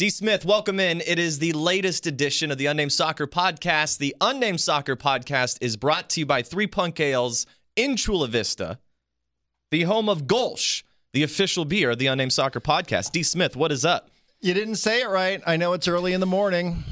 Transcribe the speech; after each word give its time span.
D. 0.00 0.08
Smith, 0.08 0.46
welcome 0.46 0.80
in. 0.80 1.02
It 1.02 1.18
is 1.18 1.40
the 1.40 1.52
latest 1.52 2.06
edition 2.06 2.50
of 2.50 2.56
the 2.56 2.64
Unnamed 2.64 2.90
Soccer 2.90 3.26
Podcast. 3.26 3.98
The 3.98 4.16
Unnamed 4.22 4.58
Soccer 4.62 4.96
Podcast 4.96 5.58
is 5.60 5.76
brought 5.76 6.08
to 6.08 6.20
you 6.20 6.24
by 6.24 6.40
Three 6.40 6.66
Punk 6.66 6.98
Ales 7.00 7.44
in 7.76 7.96
Chula 7.96 8.26
Vista, 8.28 8.78
the 9.70 9.82
home 9.82 10.08
of 10.08 10.22
Golsch, 10.22 10.84
the 11.12 11.22
official 11.22 11.66
beer 11.66 11.90
of 11.90 11.98
the 11.98 12.06
Unnamed 12.06 12.32
Soccer 12.32 12.62
Podcast. 12.62 13.12
D. 13.12 13.22
Smith, 13.22 13.56
what 13.56 13.70
is 13.70 13.84
up? 13.84 14.08
You 14.40 14.54
didn't 14.54 14.76
say 14.76 15.02
it 15.02 15.10
right. 15.10 15.42
I 15.46 15.58
know 15.58 15.74
it's 15.74 15.86
early 15.86 16.14
in 16.14 16.20
the 16.20 16.26
morning. 16.26 16.82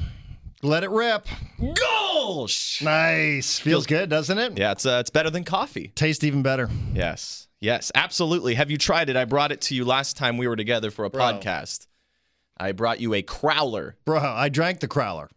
Let 0.61 0.83
it 0.83 0.91
rip. 0.91 1.25
Golsch! 1.59 2.83
Nice. 2.83 3.57
Feels 3.57 3.87
good, 3.87 4.11
doesn't 4.11 4.37
it? 4.37 4.55
Yeah, 4.55 4.73
it's, 4.73 4.85
uh, 4.85 4.99
it's 4.99 5.09
better 5.09 5.31
than 5.31 5.45
coffee. 5.45 5.91
Tastes 5.95 6.23
even 6.23 6.43
better. 6.43 6.69
Yes. 6.93 7.47
Yes, 7.59 7.91
absolutely. 7.95 8.53
Have 8.53 8.69
you 8.69 8.77
tried 8.77 9.09
it? 9.09 9.15
I 9.15 9.25
brought 9.25 9.51
it 9.51 9.61
to 9.61 9.73
you 9.73 9.83
last 9.83 10.15
time 10.15 10.37
we 10.37 10.47
were 10.47 10.55
together 10.55 10.91
for 10.91 11.05
a 11.05 11.09
Bro. 11.09 11.23
podcast. 11.23 11.87
I 12.59 12.71
brought 12.73 12.99
you 12.99 13.13
a 13.13 13.23
crowler. 13.23 13.93
Bro, 14.05 14.19
I 14.19 14.49
drank 14.49 14.79
the 14.79 14.87
crowler 14.87 15.29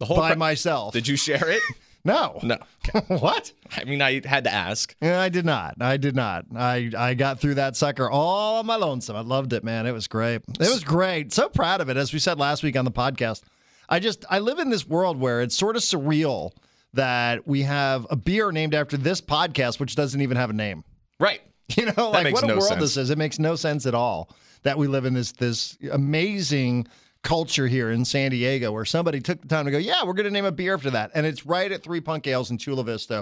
The 0.00 0.06
whole 0.06 0.16
by 0.16 0.30
cra- 0.30 0.38
myself. 0.38 0.92
Did 0.92 1.08
you 1.08 1.16
share 1.16 1.48
it? 1.50 1.62
No. 2.06 2.38
No. 2.42 2.58
what? 3.08 3.50
I 3.74 3.84
mean, 3.84 4.02
I 4.02 4.20
had 4.26 4.44
to 4.44 4.52
ask. 4.52 4.94
Yeah, 5.00 5.20
I 5.20 5.30
did 5.30 5.46
not. 5.46 5.76
I 5.80 5.96
did 5.96 6.14
not. 6.14 6.44
I, 6.54 6.90
I 6.96 7.14
got 7.14 7.40
through 7.40 7.54
that 7.54 7.76
sucker 7.76 8.10
all 8.10 8.58
on 8.58 8.66
my 8.66 8.76
lonesome. 8.76 9.16
I 9.16 9.22
loved 9.22 9.54
it, 9.54 9.64
man. 9.64 9.86
It 9.86 9.92
was 9.92 10.06
great. 10.06 10.42
It 10.60 10.68
was 10.70 10.84
great. 10.84 11.32
So 11.32 11.48
proud 11.48 11.80
of 11.80 11.88
it. 11.88 11.96
As 11.96 12.12
we 12.12 12.18
said 12.18 12.38
last 12.38 12.62
week 12.62 12.76
on 12.76 12.84
the 12.84 12.90
podcast, 12.90 13.40
I 13.88 14.00
just 14.00 14.24
I 14.28 14.40
live 14.40 14.58
in 14.58 14.68
this 14.68 14.86
world 14.86 15.18
where 15.18 15.40
it's 15.40 15.56
sort 15.56 15.76
of 15.76 15.82
surreal 15.82 16.50
that 16.92 17.48
we 17.48 17.62
have 17.62 18.06
a 18.10 18.16
beer 18.16 18.52
named 18.52 18.74
after 18.74 18.98
this 18.98 19.22
podcast, 19.22 19.80
which 19.80 19.96
doesn't 19.96 20.20
even 20.20 20.36
have 20.36 20.50
a 20.50 20.54
name. 20.54 20.84
Right. 21.18 21.40
You 21.76 21.86
know, 21.86 22.10
like 22.10 22.34
what 22.34 22.44
a 22.44 22.46
no 22.46 22.54
world 22.56 22.68
sense. 22.68 22.80
this 22.80 22.96
is. 22.98 23.08
It 23.08 23.16
makes 23.16 23.38
no 23.38 23.56
sense 23.56 23.86
at 23.86 23.94
all 23.94 24.28
that 24.64 24.76
we 24.78 24.86
live 24.86 25.04
in 25.04 25.14
this 25.14 25.32
this 25.32 25.78
amazing 25.92 26.86
culture 27.22 27.66
here 27.66 27.90
in 27.90 28.04
San 28.04 28.30
Diego 28.30 28.70
where 28.72 28.84
somebody 28.84 29.18
took 29.20 29.40
the 29.40 29.48
time 29.48 29.64
to 29.64 29.70
go, 29.70 29.78
yeah, 29.78 30.04
we're 30.04 30.12
going 30.12 30.24
to 30.26 30.30
name 30.30 30.44
a 30.44 30.52
beer 30.52 30.74
after 30.74 30.90
that, 30.90 31.10
and 31.14 31.24
it's 31.24 31.46
right 31.46 31.70
at 31.72 31.82
Three 31.82 32.00
Punk 32.00 32.26
Ales 32.26 32.50
in 32.50 32.58
Chula 32.58 32.84
Vista, 32.84 33.14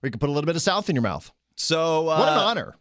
where 0.00 0.08
you 0.08 0.10
can 0.10 0.18
put 0.18 0.28
a 0.30 0.32
little 0.32 0.46
bit 0.46 0.56
of 0.56 0.62
South 0.62 0.88
in 0.88 0.94
your 0.96 1.02
mouth. 1.02 1.30
So 1.56 2.08
uh, 2.08 2.18
What 2.18 2.28
an 2.30 2.38
honor! 2.38 2.76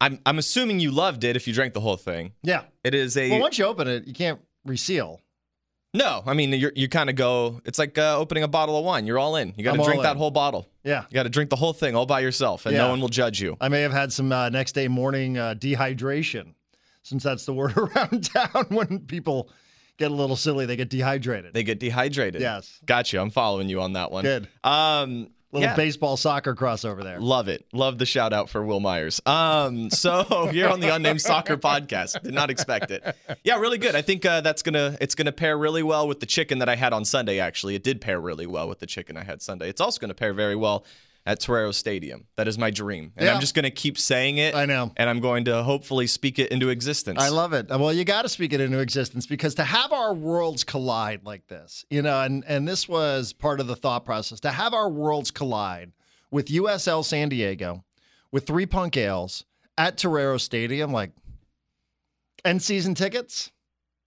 I'm 0.00 0.18
I'm 0.24 0.38
assuming 0.38 0.80
you 0.80 0.90
loved 0.90 1.24
it 1.24 1.36
if 1.36 1.46
you 1.46 1.52
drank 1.54 1.74
the 1.74 1.80
whole 1.80 1.96
thing. 1.96 2.32
Yeah. 2.42 2.62
It 2.84 2.94
is 2.94 3.16
a 3.16 3.30
Well, 3.32 3.40
once 3.40 3.58
you 3.58 3.64
open 3.66 3.88
it, 3.88 4.06
you 4.06 4.14
can't 4.14 4.40
reseal. 4.64 5.20
no. 5.92 6.22
I 6.26 6.34
mean, 6.34 6.52
you're, 6.52 6.72
you 6.74 6.88
kind 6.88 7.10
of 7.10 7.16
go. 7.16 7.60
It's 7.64 7.78
like 7.78 7.98
uh, 7.98 8.16
opening 8.16 8.42
a 8.44 8.48
bottle 8.48 8.78
of 8.78 8.84
wine. 8.84 9.06
You're 9.06 9.18
all 9.18 9.36
in. 9.36 9.52
You 9.56 9.64
got 9.64 9.76
to 9.76 9.82
drink 9.82 10.02
that 10.02 10.16
whole 10.16 10.30
bottle. 10.30 10.68
Yeah. 10.84 11.04
You 11.10 11.14
got 11.14 11.24
to 11.24 11.28
drink 11.28 11.50
the 11.50 11.56
whole 11.56 11.72
thing 11.72 11.94
all 11.96 12.06
by 12.06 12.20
yourself, 12.20 12.64
and 12.64 12.74
Yeah. 12.74 12.82
no 12.84 12.90
one 12.90 13.00
will 13.00 13.08
judge 13.08 13.40
you. 13.42 13.56
I 13.60 13.68
may 13.68 13.82
have 13.82 13.92
had 13.92 14.12
some 14.12 14.30
uh, 14.32 14.48
next 14.48 14.72
day 14.72 14.88
morning 14.88 15.36
uh, 15.36 15.54
dehydration, 15.58 16.54
since 17.02 17.22
that's 17.22 17.46
the 17.46 17.54
word 17.54 17.76
around 17.76 18.24
town 18.24 18.66
when 18.68 19.00
people 19.00 19.50
get 19.98 20.10
a 20.10 20.14
little 20.14 20.36
silly, 20.36 20.66
they 20.66 20.76
get 20.76 20.90
dehydrated. 20.90 21.52
They 21.54 21.62
get 21.62 21.78
dehydrated. 21.78 22.40
Yes. 22.40 22.80
Got 22.84 23.12
you. 23.12 23.20
I'm 23.20 23.30
following 23.30 23.68
you 23.68 23.80
on 23.80 23.92
that 23.92 24.10
one. 24.10 24.24
Good. 24.24 24.48
Um. 24.64 25.28
little 25.52 25.68
yeah. 25.68 25.76
baseball 25.76 26.16
soccer 26.16 26.54
crossover 26.54 27.02
there. 27.02 27.20
Love 27.20 27.48
it. 27.48 27.66
Love 27.72 27.98
the 27.98 28.06
shout 28.06 28.32
out 28.32 28.48
for 28.48 28.64
Wil 28.64 28.80
Myers. 28.80 29.20
Um, 29.26 29.90
so 29.90 30.46
here 30.52 30.68
on 30.68 30.80
the 30.80 30.94
Unnamed 30.94 31.20
Soccer 31.20 31.56
Podcast, 31.56 32.22
did 32.22 32.32
not 32.32 32.50
expect 32.50 32.90
it. 32.90 33.16
Yeah, 33.44 33.58
really 33.58 33.78
good. 33.78 33.94
I 33.94 34.02
think 34.02 34.24
uh, 34.24 34.40
that's 34.40 34.62
gonna 34.62 34.96
it's 35.00 35.14
gonna 35.14 35.32
pair 35.32 35.58
really 35.58 35.82
well 35.82 36.06
with 36.08 36.20
the 36.20 36.26
chicken 36.26 36.60
that 36.60 36.68
I 36.68 36.76
had 36.76 36.92
on 36.92 37.04
Sunday. 37.04 37.40
Actually, 37.40 37.74
it 37.74 37.82
did 37.82 38.00
pair 38.00 38.20
really 38.20 38.46
well 38.46 38.68
with 38.68 38.78
the 38.78 38.86
chicken 38.86 39.16
I 39.16 39.24
had 39.24 39.42
Sunday. 39.42 39.68
It's 39.68 39.80
also 39.80 40.00
gonna 40.00 40.14
pair 40.14 40.32
very 40.32 40.56
well 40.56 40.84
at 41.30 41.38
Torero 41.38 41.70
Stadium. 41.70 42.26
That 42.36 42.48
is 42.48 42.58
my 42.58 42.70
dream, 42.70 43.12
and 43.16 43.24
Yeah. 43.26 43.34
I'm 43.34 43.40
just 43.40 43.54
gonna 43.54 43.70
keep 43.70 43.96
saying 43.96 44.38
it. 44.38 44.52
I 44.56 44.66
know. 44.66 44.90
and 44.96 45.08
I'm 45.08 45.20
going 45.20 45.44
to 45.44 45.62
hopefully 45.62 46.08
speak 46.08 46.40
it 46.40 46.50
into 46.50 46.70
existence. 46.70 47.20
I 47.22 47.28
love 47.28 47.52
it. 47.52 47.68
Well, 47.68 47.92
you 47.92 48.04
got 48.04 48.22
to 48.22 48.28
speak 48.28 48.52
it 48.52 48.60
into 48.60 48.80
existence 48.80 49.26
because 49.26 49.54
to 49.54 49.64
have 49.64 49.92
our 49.92 50.12
worlds 50.12 50.64
collide 50.64 51.24
like 51.24 51.46
this, 51.46 51.84
you 51.88 52.02
know, 52.02 52.20
and 52.22 52.44
and 52.48 52.66
this 52.66 52.88
was 52.88 53.32
part 53.32 53.60
of 53.60 53.68
the 53.68 53.76
thought 53.76 54.04
process 54.04 54.40
to 54.40 54.50
have 54.50 54.74
our 54.74 54.90
worlds 54.90 55.30
collide 55.30 55.92
with 56.32 56.46
USL 56.48 57.04
San 57.04 57.28
Diego, 57.28 57.84
with 58.32 58.44
Three 58.44 58.66
Punk 58.66 58.96
Ales 58.96 59.44
at 59.78 59.96
Torero 59.96 60.36
Stadium, 60.36 60.92
like 60.92 61.12
end 62.44 62.60
season 62.60 62.96
tickets. 62.96 63.52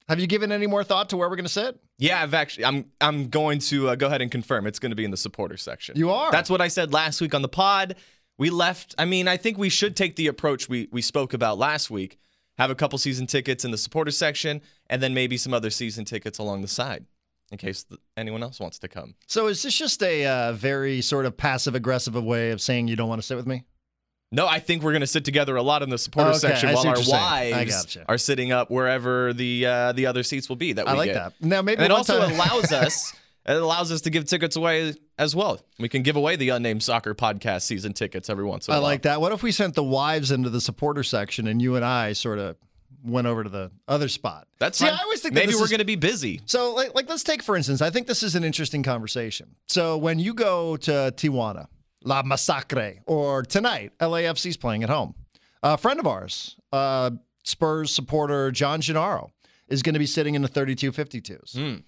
Have 0.09 0.19
you 0.19 0.27
given 0.27 0.51
any 0.51 0.67
more 0.67 0.83
thought 0.83 1.09
to 1.09 1.17
where 1.17 1.29
we're 1.29 1.35
going 1.35 1.45
to 1.45 1.51
sit? 1.51 1.79
Yeah, 1.97 2.21
I've 2.21 2.33
actually. 2.33 2.65
I'm. 2.65 2.85
I'm 2.99 3.29
going 3.29 3.59
to 3.59 3.89
uh, 3.89 3.95
go 3.95 4.07
ahead 4.07 4.21
and 4.21 4.29
confirm 4.29 4.67
it's 4.67 4.79
going 4.79 4.91
to 4.91 4.95
be 4.95 5.05
in 5.05 5.11
the 5.11 5.17
supporter 5.17 5.57
section. 5.57 5.97
You 5.97 6.11
are. 6.11 6.31
That's 6.31 6.49
what 6.49 6.61
I 6.61 6.67
said 6.67 6.91
last 6.91 7.21
week 7.21 7.33
on 7.33 7.41
the 7.41 7.47
pod. 7.47 7.95
We 8.37 8.49
left. 8.49 8.95
I 8.97 9.05
mean, 9.05 9.27
I 9.27 9.37
think 9.37 9.57
we 9.57 9.69
should 9.69 9.95
take 9.95 10.15
the 10.15 10.27
approach 10.27 10.67
we 10.67 10.89
we 10.91 11.01
spoke 11.01 11.33
about 11.33 11.57
last 11.57 11.89
week. 11.89 12.17
Have 12.57 12.69
a 12.69 12.75
couple 12.75 12.99
season 12.99 13.25
tickets 13.25 13.65
in 13.65 13.71
the 13.71 13.77
supporter 13.77 14.11
section, 14.11 14.61
and 14.87 15.01
then 15.01 15.13
maybe 15.13 15.37
some 15.37 15.53
other 15.53 15.69
season 15.69 16.05
tickets 16.05 16.37
along 16.37 16.61
the 16.61 16.67
side, 16.67 17.05
in 17.51 17.57
case 17.57 17.83
th- 17.83 17.99
anyone 18.15 18.43
else 18.43 18.59
wants 18.59 18.77
to 18.79 18.87
come. 18.87 19.15
So 19.27 19.47
is 19.47 19.63
this 19.63 19.75
just 19.75 20.03
a 20.03 20.25
uh, 20.25 20.53
very 20.53 21.01
sort 21.01 21.25
of 21.25 21.35
passive 21.35 21.73
aggressive 21.73 22.13
way 22.21 22.51
of 22.51 22.61
saying 22.61 22.89
you 22.89 22.95
don't 22.95 23.09
want 23.09 23.21
to 23.21 23.25
sit 23.25 23.37
with 23.37 23.47
me? 23.47 23.63
No, 24.33 24.47
I 24.47 24.59
think 24.59 24.83
we're 24.83 24.91
going 24.91 25.01
to 25.01 25.07
sit 25.07 25.23
together 25.25 25.55
a 25.55 25.61
lot 25.61 25.83
in 25.83 25.89
the 25.89 25.97
supporter 25.97 26.31
Okay, 26.31 26.39
section 26.39 26.69
I 26.69 26.73
while 26.73 26.87
our. 26.87 26.95
Wives 27.07 27.97
are 28.07 28.17
sitting 28.17 28.51
up 28.51 28.69
wherever 28.71 29.31
the 29.31 29.65
uh, 29.65 29.91
the 29.93 30.07
other 30.07 30.23
seats 30.23 30.49
will 30.49 30.55
be. 30.55 30.73
That 30.73 30.85
we 30.85 30.91
I 30.91 30.95
like 30.95 31.07
get. 31.13 31.13
that. 31.13 31.33
Now 31.39 31.61
maybe 31.61 31.77
And 31.83 31.85
it 31.85 31.91
also 31.91 32.19
time- 32.19 32.31
allows 32.33 32.71
us 32.71 33.13
it 33.45 33.53
allows 33.57 33.91
us 33.91 34.01
to 34.01 34.09
give 34.09 34.25
tickets 34.25 34.55
away 34.55 34.93
as 35.19 35.35
well. 35.35 35.59
We 35.77 35.89
can 35.89 36.01
give 36.01 36.15
away 36.15 36.35
the 36.37 36.49
unnamed 36.49 36.81
soccer 36.81 37.13
podcast 37.13 37.61
season 37.63 37.93
tickets 37.93 38.29
every 38.29 38.45
once 38.45 38.67
in 38.67 38.73
a 38.73 38.77
I 38.77 38.79
while. 38.79 38.87
I 38.87 38.89
like 38.91 39.01
that. 39.03 39.21
What 39.21 39.31
if 39.33 39.43
we 39.43 39.51
sent 39.51 39.75
the 39.75 39.83
wives 39.83 40.31
into 40.31 40.49
the 40.49 40.61
supporter 40.61 41.03
section 41.03 41.47
and 41.47 41.61
you 41.61 41.75
and 41.75 41.83
I 41.85 42.13
sort 42.13 42.39
of 42.39 42.55
went 43.03 43.27
over 43.27 43.43
to 43.43 43.49
the 43.49 43.69
other 43.87 44.07
spot? 44.07 44.47
That's 44.59 44.77
See, 44.77 44.85
fine. 44.85 44.93
I 44.97 45.03
always 45.03 45.19
think 45.21 45.33
maybe 45.35 45.55
we're 45.55 45.65
is- 45.65 45.69
going 45.69 45.79
to 45.79 45.85
be 45.85 45.97
busy. 45.97 46.39
So, 46.45 46.73
like, 46.73 46.95
like, 46.95 47.09
let's 47.09 47.23
take 47.23 47.43
for 47.43 47.57
instance. 47.57 47.81
I 47.81 47.89
think 47.89 48.07
this 48.07 48.23
is 48.23 48.33
an 48.35 48.45
interesting 48.45 48.81
conversation. 48.81 49.55
So, 49.67 49.97
when 49.97 50.19
you 50.19 50.33
go 50.33 50.77
to 50.77 51.13
Tijuana, 51.17 51.67
La 52.03 52.23
Masacre, 52.23 52.99
or 53.05 53.43
tonight, 53.43 53.93
LAFC's 53.99 54.57
playing 54.57 54.83
at 54.83 54.89
home. 54.89 55.15
A 55.61 55.77
friend 55.77 55.99
of 55.99 56.07
ours, 56.07 56.57
uh, 56.71 57.11
Spurs 57.43 57.93
supporter 57.93 58.51
John 58.51 58.81
Gennaro, 58.81 59.31
is 59.67 59.81
going 59.81 59.93
to 59.93 59.99
be 59.99 60.05
sitting 60.05 60.35
in 60.35 60.41
the 60.41 60.49
3252s. 60.49 61.57
Hmm. 61.57 61.81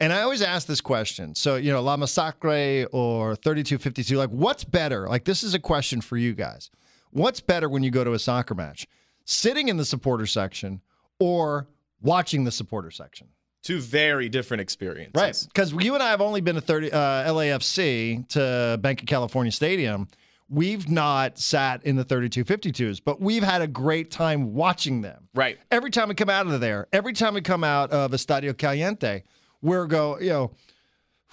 And 0.00 0.12
I 0.12 0.22
always 0.22 0.42
ask 0.42 0.66
this 0.66 0.80
question. 0.80 1.34
So, 1.34 1.56
you 1.56 1.72
know, 1.72 1.80
La 1.80 1.96
Masacre 1.96 2.86
or 2.92 3.36
3252, 3.36 4.16
like, 4.16 4.30
what's 4.30 4.64
better? 4.64 5.08
Like, 5.08 5.24
this 5.24 5.44
is 5.44 5.54
a 5.54 5.60
question 5.60 6.00
for 6.00 6.16
you 6.16 6.34
guys. 6.34 6.70
What's 7.10 7.40
better 7.40 7.68
when 7.68 7.84
you 7.84 7.90
go 7.90 8.02
to 8.02 8.12
a 8.12 8.18
soccer 8.18 8.54
match? 8.54 8.88
Sitting 9.24 9.68
in 9.68 9.76
the 9.76 9.84
supporter 9.84 10.26
section 10.26 10.80
or 11.20 11.68
watching 12.02 12.42
the 12.42 12.50
supporter 12.50 12.90
section? 12.90 13.28
Two 13.64 13.80
very 13.80 14.28
different 14.28 14.60
experiences. 14.60 15.12
Right. 15.20 15.44
Because 15.52 15.72
you 15.72 15.94
and 15.94 16.02
I 16.02 16.10
have 16.10 16.20
only 16.20 16.40
been 16.40 16.54
to 16.54 16.60
30, 16.60 16.92
uh, 16.92 16.98
LAFC 17.32 18.28
to 18.28 18.78
Banc 18.80 19.00
of 19.00 19.06
California 19.08 19.50
Stadium. 19.50 20.06
We've 20.50 20.88
not 20.90 21.38
sat 21.38 21.82
in 21.84 21.96
the 21.96 22.04
3252s, 22.04 23.00
but 23.02 23.20
we've 23.20 23.42
had 23.42 23.62
a 23.62 23.66
great 23.66 24.10
time 24.10 24.52
watching 24.54 25.00
them. 25.00 25.28
Right. 25.34 25.58
Every 25.70 25.90
time 25.90 26.10
we 26.10 26.14
come 26.14 26.28
out 26.28 26.46
of 26.46 26.60
there, 26.60 26.86
every 26.92 27.14
time 27.14 27.32
we 27.34 27.40
come 27.40 27.64
out 27.64 27.90
of 27.90 28.12
Estadio 28.12 28.56
Caliente, 28.56 29.22
we're 29.62 29.86
go, 29.86 30.20
you 30.20 30.28
know, 30.28 30.50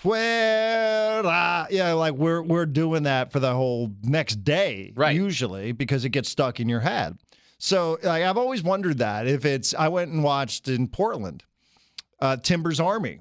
fuera. 0.02 1.68
Yeah, 1.70 1.94
like 1.94 2.14
we're 2.14 2.42
we're 2.42 2.66
doing 2.66 3.04
that 3.04 3.32
for 3.32 3.40
the 3.40 3.54
whole 3.54 3.92
next 4.04 4.44
day, 4.44 4.94
Right. 4.96 5.16
usually, 5.16 5.72
because 5.74 6.06
it 6.06 6.10
gets 6.10 6.30
stuck 6.30 6.60
in 6.60 6.70
your 6.70 6.80
head. 6.80 7.18
So 7.58 8.00
like, 8.02 8.24
I've 8.24 8.38
always 8.38 8.64
wondered 8.64 9.00
that 9.00 9.28
if 9.28 9.46
it's 9.46 9.74
I 9.76 9.90
went 9.90 10.12
and 10.12 10.24
watched 10.24 10.68
in 10.68 10.88
Portland, 10.88 11.44
uh, 12.22 12.38
Timbers 12.38 12.80
Army. 12.80 13.20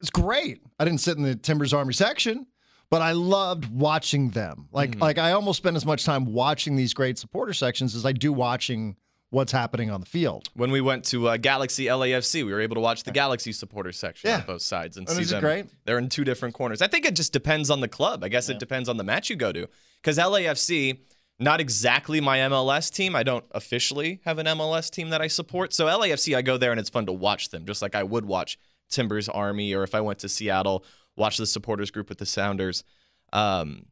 It's 0.00 0.10
great. 0.10 0.62
I 0.78 0.84
didn't 0.84 1.00
sit 1.00 1.16
in 1.16 1.22
the 1.22 1.34
Timbers 1.34 1.72
Army 1.74 1.92
section, 1.92 2.46
but 2.90 3.02
I 3.02 3.12
loved 3.12 3.66
watching 3.70 4.30
them. 4.30 4.68
Like 4.72 4.98
like 5.00 5.18
I 5.18 5.32
almost 5.32 5.58
spend 5.58 5.76
as 5.76 5.84
much 5.84 6.04
time 6.04 6.24
watching 6.32 6.76
these 6.76 6.94
great 6.94 7.18
supporter 7.18 7.52
sections 7.52 7.94
as 7.94 8.06
I 8.06 8.12
do 8.12 8.32
watching 8.32 8.96
what's 9.28 9.52
happening 9.52 9.90
on 9.90 10.00
the 10.00 10.06
field. 10.06 10.48
When 10.54 10.72
we 10.72 10.80
went 10.80 11.04
to 11.06 11.28
uh, 11.28 11.36
Galaxy 11.36 11.84
LAFC, 11.84 12.44
we 12.44 12.52
were 12.52 12.60
able 12.60 12.74
to 12.74 12.80
watch 12.80 13.04
the 13.04 13.12
Galaxy 13.12 13.52
supporter 13.52 13.92
section 13.92 14.28
Yeah. 14.28 14.38
on 14.38 14.42
both 14.46 14.62
sides 14.62 14.96
and 14.96 15.06
And 15.08 15.18
see 15.18 15.24
them. 15.24 15.40
great? 15.40 15.66
They're 15.84 15.98
in 15.98 16.08
two 16.08 16.24
different 16.24 16.54
corners. 16.54 16.82
I 16.82 16.88
think 16.88 17.04
it 17.04 17.14
just 17.14 17.32
depends 17.32 17.70
on 17.70 17.80
the 17.80 17.86
club. 17.86 18.24
I 18.24 18.28
guess 18.28 18.48
it 18.48 18.58
depends 18.58 18.88
on 18.88 18.96
the 18.96 19.04
match 19.04 19.30
you 19.30 19.36
go 19.36 19.52
to. 19.52 19.68
Because 20.02 20.18
LAFC, 20.18 20.98
not 21.40 21.60
exactly 21.60 22.20
my 22.20 22.38
MLS 22.38 22.92
team. 22.92 23.16
I 23.16 23.22
don't 23.22 23.44
officially 23.52 24.20
have 24.24 24.38
an 24.38 24.46
MLS 24.46 24.90
team 24.90 25.10
that 25.10 25.20
I 25.22 25.26
support. 25.26 25.72
So 25.72 25.86
LAFC, 25.86 26.36
I 26.36 26.42
go 26.42 26.56
there 26.58 26.70
and 26.70 26.78
it's 26.78 26.90
fun 26.90 27.06
to 27.06 27.12
watch 27.12 27.48
them, 27.48 27.64
just 27.66 27.82
like 27.82 27.94
I 27.94 28.02
would 28.02 28.24
watch 28.26 28.58
Timbers 28.90 29.28
Army, 29.28 29.74
or 29.74 29.82
if 29.82 29.94
I 29.94 30.00
went 30.00 30.18
to 30.20 30.28
Seattle, 30.28 30.84
watch 31.16 31.38
the 31.38 31.46
supporters 31.46 31.90
group 31.90 32.08
with 32.08 32.18
the 32.18 32.26
Sounders. 32.26 32.84
Um, 33.32 33.86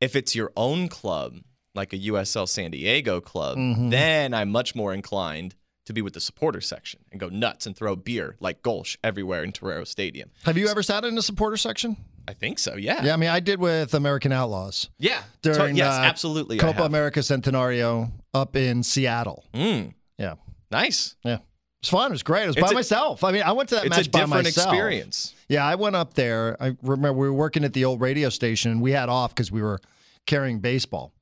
if 0.00 0.16
it's 0.16 0.34
your 0.34 0.52
own 0.56 0.88
club, 0.88 1.36
like 1.74 1.92
a 1.92 1.98
USL 1.98 2.48
San 2.48 2.70
Diego 2.70 3.20
club, 3.20 3.58
Mm-hmm. 3.58 3.90
then 3.90 4.32
I'm 4.34 4.50
much 4.50 4.74
more 4.74 4.94
inclined 4.94 5.54
to 5.86 5.92
be 5.92 6.00
with 6.02 6.14
the 6.14 6.20
supporter 6.20 6.60
section 6.60 7.00
and 7.10 7.20
go 7.20 7.28
nuts 7.28 7.66
and 7.66 7.76
throw 7.76 7.94
beer 7.96 8.36
like 8.40 8.62
Golsh 8.62 8.96
everywhere 9.04 9.42
in 9.44 9.52
Torero 9.52 9.84
Stadium. 9.84 10.30
Have 10.44 10.56
you 10.56 10.68
ever 10.68 10.82
sat 10.82 11.04
in 11.04 11.18
a 11.18 11.22
supporter 11.22 11.56
section? 11.58 11.96
I 12.26 12.32
think 12.32 12.58
so. 12.58 12.76
Yeah. 12.76 13.04
Yeah, 13.04 13.12
I 13.14 13.16
mean, 13.16 13.28
I 13.30 13.40
did 13.40 13.60
with 13.60 13.94
American 13.94 14.32
Outlaws 14.32 14.88
Yeah. 14.98 15.22
during 15.42 15.76
yes, 15.76 15.92
uh, 15.92 16.00
absolutely. 16.02 16.56
Copa. 16.58 16.84
America 16.84 17.20
Centenario 17.20 18.12
up 18.32 18.56
in 18.56 18.82
Seattle. 18.82 19.44
Mm, 19.54 19.92
Yeah, 20.18 20.34
nice. 20.70 21.16
yeah. 21.24 21.34
It 21.34 21.40
was 21.82 21.88
fun. 21.90 22.10
It 22.10 22.14
was 22.14 22.22
great. 22.22 22.44
It 22.44 22.46
was 22.46 22.56
It's 22.56 22.64
by 22.64 22.70
a- 22.70 22.74
myself. 22.74 23.24
I 23.24 23.30
mean, 23.32 23.42
I 23.42 23.52
went 23.52 23.68
to 23.70 23.74
that 23.74 23.84
It's 23.86 23.96
match 23.96 24.06
a 24.06 24.10
by 24.10 24.18
different 24.20 24.44
myself. 24.44 24.66
experience. 24.72 25.34
Yeah, 25.48 25.66
I 25.66 25.74
went 25.74 25.96
up 25.96 26.14
there. 26.14 26.56
I 26.60 26.76
remember 26.82 27.12
we 27.12 27.28
were 27.28 27.34
working 27.34 27.62
at 27.64 27.74
the 27.74 27.84
old 27.84 28.00
radio 28.00 28.30
station 28.30 28.70
and 28.72 28.80
we 28.80 28.92
had 28.92 29.10
off 29.10 29.34
because 29.34 29.52
we 29.52 29.60
were 29.60 29.78
carrying 30.26 30.60
baseball. 30.60 31.12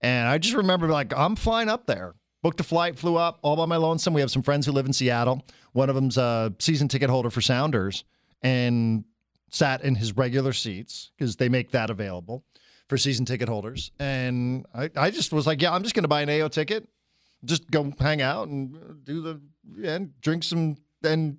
And 0.00 0.28
I 0.28 0.38
just 0.38 0.54
remember 0.56 0.88
like, 0.88 1.12
I'm 1.16 1.36
flying 1.36 1.68
up 1.68 1.86
there. 1.86 2.14
Booked 2.42 2.60
a 2.60 2.64
flight, 2.64 2.96
flew 2.98 3.16
up 3.16 3.38
all 3.42 3.56
by 3.56 3.66
my 3.66 3.76
lonesome. 3.76 4.12
We 4.14 4.20
have 4.20 4.30
some 4.30 4.42
friends 4.42 4.66
who 4.66 4.72
live 4.72 4.86
in 4.86 4.92
Seattle. 4.92 5.44
One 5.72 5.88
of 5.88 5.94
them's 5.94 6.16
a 6.16 6.52
season 6.58 6.88
ticket 6.88 7.10
holder 7.10 7.30
for 7.30 7.40
Sounders 7.40 8.02
and 8.42 9.04
sat 9.50 9.82
in 9.82 9.94
his 9.94 10.16
regular 10.16 10.52
seats 10.52 11.10
because 11.16 11.36
they 11.36 11.48
make 11.48 11.70
that 11.70 11.90
available 11.90 12.44
for 12.88 12.96
season 12.96 13.24
ticket 13.24 13.48
holders. 13.48 13.90
And 13.98 14.66
I, 14.74 14.90
I 14.96 15.10
just 15.10 15.32
was 15.32 15.46
like, 15.46 15.60
yeah, 15.62 15.72
I'm 15.72 15.82
just 15.82 15.94
going 15.94 16.04
to 16.04 16.08
buy 16.08 16.22
an 16.22 16.30
AO 16.30 16.48
ticket, 16.48 16.88
just 17.44 17.70
go 17.70 17.92
hang 18.00 18.22
out 18.22 18.48
and 18.48 19.04
do 19.04 19.20
the, 19.22 19.40
and 19.84 20.18
drink 20.20 20.42
some, 20.42 20.76
and 21.02 21.38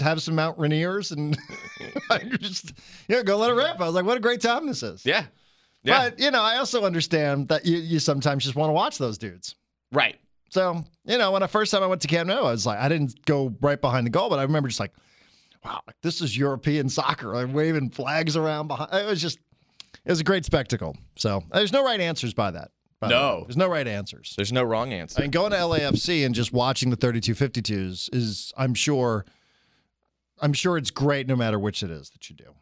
have 0.00 0.20
some 0.22 0.34
Mount 0.34 0.58
Rainiers 0.58 1.12
and 1.12 1.38
I 2.10 2.18
just, 2.18 2.72
yeah, 3.08 3.22
go 3.22 3.36
let 3.38 3.50
it 3.50 3.54
rip. 3.54 3.80
I 3.80 3.86
was 3.86 3.94
like, 3.94 4.04
what 4.04 4.16
a 4.16 4.20
great 4.20 4.40
time 4.40 4.66
this 4.66 4.82
is. 4.82 5.04
Yeah. 5.04 5.24
Yeah. 5.84 6.10
But, 6.10 6.20
you 6.20 6.30
know, 6.30 6.42
I 6.42 6.58
also 6.58 6.84
understand 6.84 7.48
that 7.48 7.66
you, 7.66 7.78
you 7.78 7.98
sometimes 7.98 8.44
just 8.44 8.54
want 8.54 8.68
to 8.68 8.74
watch 8.74 8.98
those 8.98 9.18
dudes. 9.18 9.54
right. 9.92 10.16
So, 10.50 10.84
you 11.06 11.16
know, 11.16 11.32
when 11.32 11.40
the 11.40 11.48
first 11.48 11.72
time 11.72 11.82
I 11.82 11.86
went 11.86 12.02
to 12.02 12.08
Camp 12.08 12.28
Nou, 12.28 12.40
I 12.40 12.50
was 12.50 12.66
like, 12.66 12.78
I 12.78 12.86
didn't 12.86 13.24
go 13.24 13.56
right 13.62 13.80
behind 13.80 14.04
the 14.04 14.10
goal, 14.10 14.28
but 14.28 14.38
I 14.38 14.42
remember 14.42 14.68
just 14.68 14.80
like, 14.80 14.92
wow, 15.64 15.80
this 16.02 16.20
is 16.20 16.36
European 16.36 16.88
soccer. 16.88 17.34
Like 17.34 17.54
waving 17.54 17.90
flags 17.90 18.36
around 18.36 18.68
behind. 18.68 18.92
It 18.92 19.06
was 19.06 19.20
just, 19.20 19.38
it 20.04 20.10
was 20.10 20.20
a 20.20 20.24
great 20.24 20.44
spectacle. 20.44 20.96
So 21.16 21.38
uh, 21.52 21.58
there's 21.58 21.72
no 21.72 21.84
right 21.84 22.00
answers 22.00 22.34
by 22.34 22.50
that. 22.52 22.70
by 23.00 23.08
No. 23.08 23.38
way. 23.38 23.42
There's 23.46 23.56
no 23.56 23.68
right 23.68 23.86
answers. 23.86 24.34
There's 24.36 24.52
no 24.52 24.62
wrong 24.62 24.92
answer. 24.92 25.18
I 25.20 25.22
mean, 25.22 25.30
going 25.30 25.52
to 25.52 25.58
LAFC 25.58 26.24
and 26.26 26.34
just 26.34 26.52
watching 26.52 26.90
the 26.90 26.96
3252s 26.96 28.08
is, 28.14 28.52
I'm 28.56 28.74
sure, 28.74 29.24
I'm 30.40 30.52
sure 30.52 30.76
it's 30.76 30.90
great 30.90 31.26
no 31.28 31.36
matter 31.36 31.58
which 31.58 31.82
it 31.82 31.90
is 31.90 32.10
that 32.10 32.28
you 32.30 32.36
do. 32.36 32.54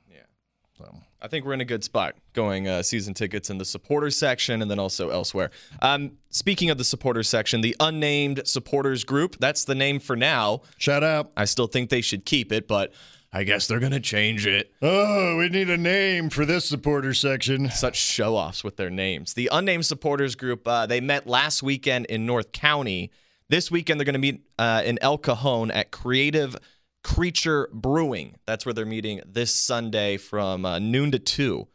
So. 0.81 0.97
I 1.21 1.29
think 1.29 1.45
we're 1.45 1.53
in 1.53 1.61
a 1.61 1.67
good 1.67 1.85
spot 1.85 2.15
going 2.33 2.67
uh, 2.67 2.83
season 2.83 3.13
tickets 3.13 3.51
in 3.51 3.59
the 3.59 3.67
supporters 3.67 4.17
section 4.17 4.63
and 4.63 4.71
then 4.71 4.79
also 4.79 5.11
elsewhere. 5.11 5.51
Um, 5.83 6.13
speaking 6.31 6.71
of 6.71 6.79
the 6.79 6.85
supporters 6.85 7.29
section, 7.29 7.61
the 7.61 7.77
unnamed 7.81 8.41
supporters 8.47 9.05
group, 9.05 9.37
that's 9.39 9.65
the 9.65 9.75
name 9.75 10.01
for 10.01 10.17
now. 10.17 10.63
Shut 10.79 11.05
up. 11.05 11.33
I 11.37 11.45
still 11.45 11.67
think 11.67 11.91
they 11.91 12.01
should 12.01 12.25
keep 12.25 12.51
it, 12.51 12.67
but 12.67 12.95
I 13.31 13.45
guess 13.45 13.67
they're 13.67 13.79
going 13.79 13.93
to 13.93 14.01
change 14.01 14.47
it. 14.47 14.73
Oh, 14.81 15.37
we 15.37 15.51
need 15.51 15.69
a 15.69 15.77
name 15.77 16.31
for 16.31 16.47
this 16.47 16.65
supporter 16.65 17.13
section. 17.13 17.69
Such 17.69 17.97
show 17.97 18.35
offs 18.35 18.65
with 18.65 18.77
their 18.77 18.91
names. 18.91 19.35
The 19.35 19.51
unnamed 19.53 19.85
supporters 19.85 20.35
group, 20.35 20.67
uh, 20.67 20.87
they 20.87 21.03
met 21.03 21.27
last 21.27 21.63
weekend 21.63 22.07
in 22.07 22.25
North 22.25 22.53
County. 22.53 23.11
This 23.51 23.71
weekend, 23.71 24.01
they're 24.01 24.07
going 24.07 24.15
to 24.15 24.19
meet 24.19 24.47
uh, 24.59 24.83
in 24.85 24.99
El 25.03 25.19
Cajon 25.19 25.71
at 25.71 25.91
Creative 25.91 26.57
Creature 27.03 27.71
Brewing. 27.73 28.37
That's 28.47 28.67
where 28.67 28.73
they're 28.73 28.87
meeting 28.87 29.21
this 29.27 29.55
Sunday 29.55 30.17
from 30.17 30.65
uh, 30.65 30.79
noon 30.79 31.11
to 31.13 31.19
2. 31.19 31.67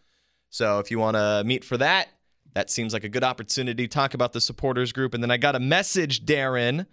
So 0.49 0.79
if 0.79 0.91
you 0.91 0.99
want 0.99 1.15
to 1.15 1.43
meet 1.45 1.63
for 1.63 1.77
that, 1.77 2.09
that 2.53 2.69
seems 2.69 2.93
like 2.93 3.03
a 3.03 3.09
good 3.09 3.23
opportunity 3.23 3.87
talk 3.87 4.13
about 4.13 4.33
the 4.33 4.41
supporters 4.41 4.93
group. 4.93 5.13
And 5.13 5.21
then 5.21 5.31
I 5.31 5.37
got 5.37 5.55
a 5.55 5.59
message, 5.59 6.25
Darren, 6.25 6.85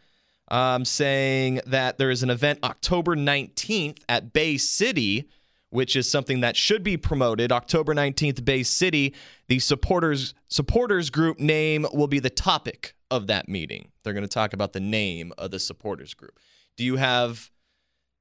um, 0.49 0.84
saying 0.84 1.61
that 1.67 1.99
there 1.99 2.11
is 2.11 2.23
an 2.23 2.31
event 2.31 2.58
October 2.64 3.14
19th 3.14 3.99
at 4.08 4.32
Bay 4.32 4.58
City, 4.58 5.29
which 5.70 5.94
is 5.94 6.11
something 6.11 6.40
that 6.40 6.56
should 6.56 6.82
be 6.82 6.96
promoted. 6.96 7.52
October 7.52 7.94
19th, 7.94 8.44
Bay 8.44 8.62
City. 8.62 9.14
The 9.46 9.61
supporters 9.61 10.34
supporters 10.49 11.11
group 11.11 11.38
name 11.38 11.87
will 11.93 12.08
be 12.08 12.19
the 12.19 12.31
topic 12.31 12.94
of 13.11 13.29
that 13.29 13.49
meeting. 13.49 13.93
They're 14.02 14.14
going 14.14 14.23
to 14.23 14.29
talk 14.29 14.52
about 14.52 14.73
the 14.73 14.81
name 14.81 15.32
of 15.38 15.52
the 15.52 15.61
supporters 15.61 16.14
group. 16.14 16.38
Do 16.76 16.84
you 16.84 16.96
have 16.96 17.50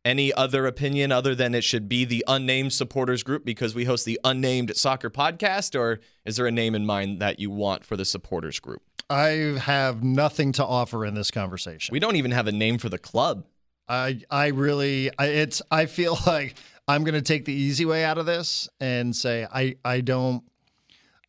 any 0.04 0.34
other 0.34 0.66
opinion 0.66 1.12
other 1.12 1.36
than 1.36 1.54
it 1.54 1.64
should 1.64 1.88
be 1.88 2.06
the 2.06 2.24
unnamed 2.28 2.74
supporters 2.74 3.24
group 3.24 3.46
because 3.46 3.76
we 3.76 3.86
host 3.86 4.06
the 4.06 4.20
unnamed 4.24 4.76
soccer 4.76 5.10
podcast 5.10 5.80
or 5.80 6.00
is 6.26 6.38
there 6.38 6.48
a 6.48 6.52
name 6.52 6.76
in 6.76 6.86
mind 6.86 7.22
that 7.22 7.40
you 7.40 7.50
want 7.50 7.86
for 7.86 7.96
the 7.96 8.06
supporters 8.06 8.60
group 8.60 8.82
I 9.10 9.58
have 9.60 10.04
nothing 10.04 10.54
to 10.54 10.66
offer 10.66 11.06
in 11.06 11.14
this 11.14 11.32
conversation. 11.32 11.92
we 11.94 12.00
don't 12.00 12.16
even 12.16 12.32
have 12.32 12.48
a 12.48 12.52
name 12.52 12.78
for 12.78 12.90
the 12.90 12.98
club 12.98 13.46
I 13.88 14.22
I 14.30 14.48
really 14.48 15.12
I, 15.20 15.28
it's 15.28 15.62
I 15.70 15.86
feel 15.86 16.18
like 16.26 16.56
I'm 16.88 17.04
going 17.04 17.16
to 17.16 17.22
take 17.22 17.46
the 17.46 17.54
easy 17.54 17.86
way 17.86 18.04
out 18.04 18.18
of 18.18 18.26
this 18.26 18.68
and 18.80 19.16
say 19.16 19.48
I 19.54 19.76
I 19.86 20.02
don't 20.02 20.44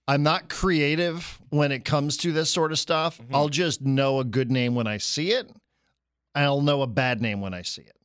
I'm 0.08 0.22
not 0.22 0.48
creative 0.48 1.40
when 1.50 1.70
it 1.72 1.84
comes 1.84 2.16
to 2.18 2.32
this 2.32 2.50
sort 2.50 2.72
of 2.72 2.78
stuff. 2.78 3.18
Mm-hmm. 3.18 3.34
I'll 3.34 3.48
just 3.48 3.82
know 3.82 4.18
a 4.18 4.24
good 4.24 4.50
name 4.50 4.74
when 4.74 4.86
I 4.86 4.98
see 4.98 5.30
it. 5.30 5.50
I'll 6.34 6.60
know 6.60 6.82
a 6.82 6.86
bad 6.86 7.20
name 7.20 7.40
when 7.40 7.54
I 7.54 7.62
see 7.62 7.82
it. 7.82 7.96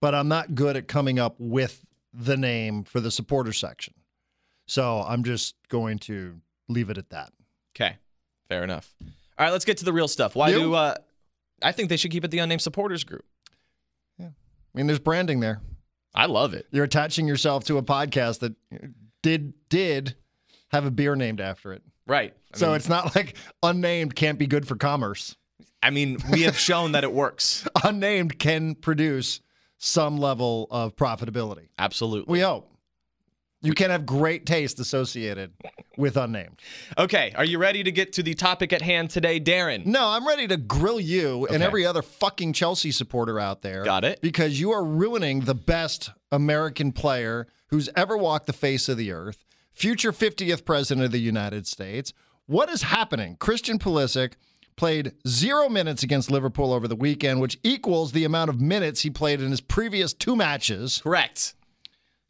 But 0.00 0.14
I'm 0.14 0.28
not 0.28 0.54
good 0.54 0.76
at 0.76 0.86
coming 0.88 1.18
up 1.18 1.36
with 1.38 1.84
the 2.12 2.36
name 2.36 2.84
for 2.84 3.00
the 3.00 3.10
supporter 3.10 3.52
section. 3.52 3.94
So 4.66 5.02
I'm 5.06 5.24
just 5.24 5.54
going 5.68 5.98
to 6.00 6.40
leave 6.68 6.90
it 6.90 6.98
at 6.98 7.10
that. 7.10 7.32
okay 7.74 7.96
fair 8.48 8.62
enough 8.64 8.94
all 9.38 9.46
right 9.46 9.50
let's 9.52 9.64
get 9.64 9.78
to 9.78 9.84
the 9.84 9.92
real 9.92 10.08
stuff 10.08 10.34
why 10.34 10.50
do 10.50 10.74
uh 10.74 10.94
i 11.62 11.70
think 11.72 11.88
they 11.88 11.96
should 11.96 12.10
keep 12.10 12.24
it 12.24 12.30
the 12.30 12.38
unnamed 12.38 12.60
supporters 12.62 13.04
group 13.04 13.24
Yeah. 14.18 14.26
I 14.26 14.30
mean, 14.74 14.86
there's 14.86 14.98
branding 14.98 15.40
there. 15.40 15.60
i 16.14 16.26
love 16.26 16.52
it 16.54 16.66
You're 16.70 16.84
attaching 16.84 17.26
yourself 17.28 17.64
to 17.64 17.78
a 17.78 17.82
podcast 17.82 18.40
that 18.40 18.54
did 19.22 19.52
did 19.70 20.14
have 20.70 20.84
a 20.86 20.90
beer 20.90 21.14
named 21.16 21.40
after 21.40 21.72
it. 21.72 21.82
right 22.06 22.34
I 22.54 22.56
so 22.58 22.66
mean, 22.68 22.76
it's 22.76 22.88
not 22.88 23.14
like 23.14 23.36
unnamed 23.62 24.14
can't 24.14 24.38
be 24.38 24.46
good 24.46 24.66
for 24.68 24.76
commerce. 24.76 25.36
i 25.82 25.88
mean 25.90 26.18
we 26.32 26.42
have 26.42 26.58
shown 26.58 26.92
that 26.92 27.04
it 27.04 27.12
works 27.12 27.66
Unnamed 27.84 28.38
can 28.38 28.74
produce 28.74 29.40
some 29.78 30.18
level 30.18 30.66
of 30.70 30.96
profitability. 30.96 31.68
absolutely 31.78 32.32
We 32.32 32.40
hope. 32.40 32.72
You 33.60 33.72
can 33.72 33.90
have 33.90 34.06
great 34.06 34.46
taste 34.46 34.78
associated 34.78 35.52
with 35.96 36.16
unnamed. 36.16 36.60
okay 36.96 37.32
are 37.34 37.44
you 37.44 37.58
ready 37.58 37.82
to 37.82 37.90
get 37.90 38.12
to 38.12 38.22
the 38.22 38.34
topic 38.34 38.72
at 38.72 38.82
hand 38.82 39.10
today 39.10 39.40
darren 39.40 39.84
No, 39.84 40.06
I'm 40.06 40.26
ready 40.26 40.46
to 40.48 40.56
grill 40.56 41.00
you 41.00 41.46
and 41.46 41.62
every 41.62 41.84
other 41.84 42.02
fucking 42.02 42.52
Chelsea 42.52 42.92
supporter 42.92 43.40
out 43.40 43.62
there. 43.62 43.82
Got 43.84 44.04
it. 44.04 44.20
Because 44.20 44.60
you 44.60 44.70
are 44.70 44.84
ruining 44.84 45.40
the 45.40 45.54
best 45.56 46.10
American 46.30 46.92
player 46.92 47.48
who's 47.68 47.88
ever 47.96 48.16
walked 48.16 48.46
the 48.46 48.52
face 48.52 48.88
of 48.88 48.96
the 48.96 49.10
earth, 49.12 49.44
future 49.72 50.12
50th 50.12 50.64
president 50.64 51.04
of 51.06 51.12
the 51.12 51.18
United 51.18 51.66
States. 51.66 52.12
What 52.46 52.68
is 52.70 52.82
happening? 52.82 53.36
Christian 53.36 53.78
Pulisic 53.78 54.34
played 54.78 55.12
zero 55.26 55.68
minutes 55.68 56.02
against 56.02 56.30
Liverpool 56.30 56.72
over 56.72 56.88
the 56.88 56.96
weekend, 56.96 57.40
which 57.42 57.58
equals 57.62 58.12
the 58.12 58.24
amount 58.24 58.48
of 58.48 58.60
minutes 58.60 59.02
he 59.02 59.10
played 59.10 59.42
in 59.42 59.50
his 59.50 59.60
previous 59.60 60.14
two 60.14 60.34
matches. 60.34 61.00
correct 61.02 61.54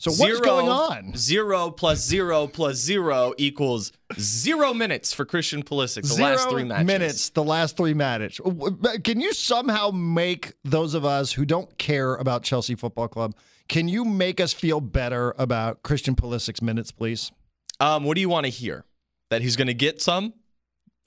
So 0.01 0.11
what 0.13 0.31
is 0.31 0.37
Zero- 0.39 0.45
going 0.45 0.69
on? 0.69 1.13
Zero 1.17 1.71
plus 1.71 1.99
zero 2.01 2.47
plus 2.47 2.77
zero 2.77 3.35
equals 3.37 3.93
zero 4.19 4.73
minutes 4.75 5.13
for 5.13 5.25
Christian 5.25 5.63
Pulisic. 5.63 6.03
The 6.03 6.09
Zero 6.09 6.31
last 6.31 6.49
three 6.49 6.65
matches. 6.65 6.87
minutes, 6.87 7.31
the 7.31 7.43
last 7.45 7.77
three 7.77 7.95
matches. 7.95 8.41
Can 9.05 9.21
you 9.21 9.33
somehow 9.33 9.91
make 9.91 10.55
those 10.65 10.95
of 10.95 11.05
us 11.05 11.33
who 11.33 11.45
don't 11.45 11.77
care 11.79 12.15
about 12.15 12.43
Chelsea 12.45 12.75
Football 12.77 13.09
Club, 13.09 13.35
can 13.69 13.87
you 13.89 14.05
make 14.05 14.41
us 14.41 14.53
feel 14.53 14.81
better 14.81 15.35
about 15.39 15.83
Christian 15.83 16.15
Pulisic's 16.15 16.63
minutes, 16.63 16.91
please? 16.91 17.31
Um, 17.81 18.05
what 18.05 18.15
do 18.15 18.21
you 18.21 18.29
want 18.29 18.47
to 18.47 18.51
hear? 18.51 18.85
That 19.31 19.43
he's 19.43 19.57
going 19.57 19.67
to 19.69 19.75
get 19.75 20.01
some 20.01 20.33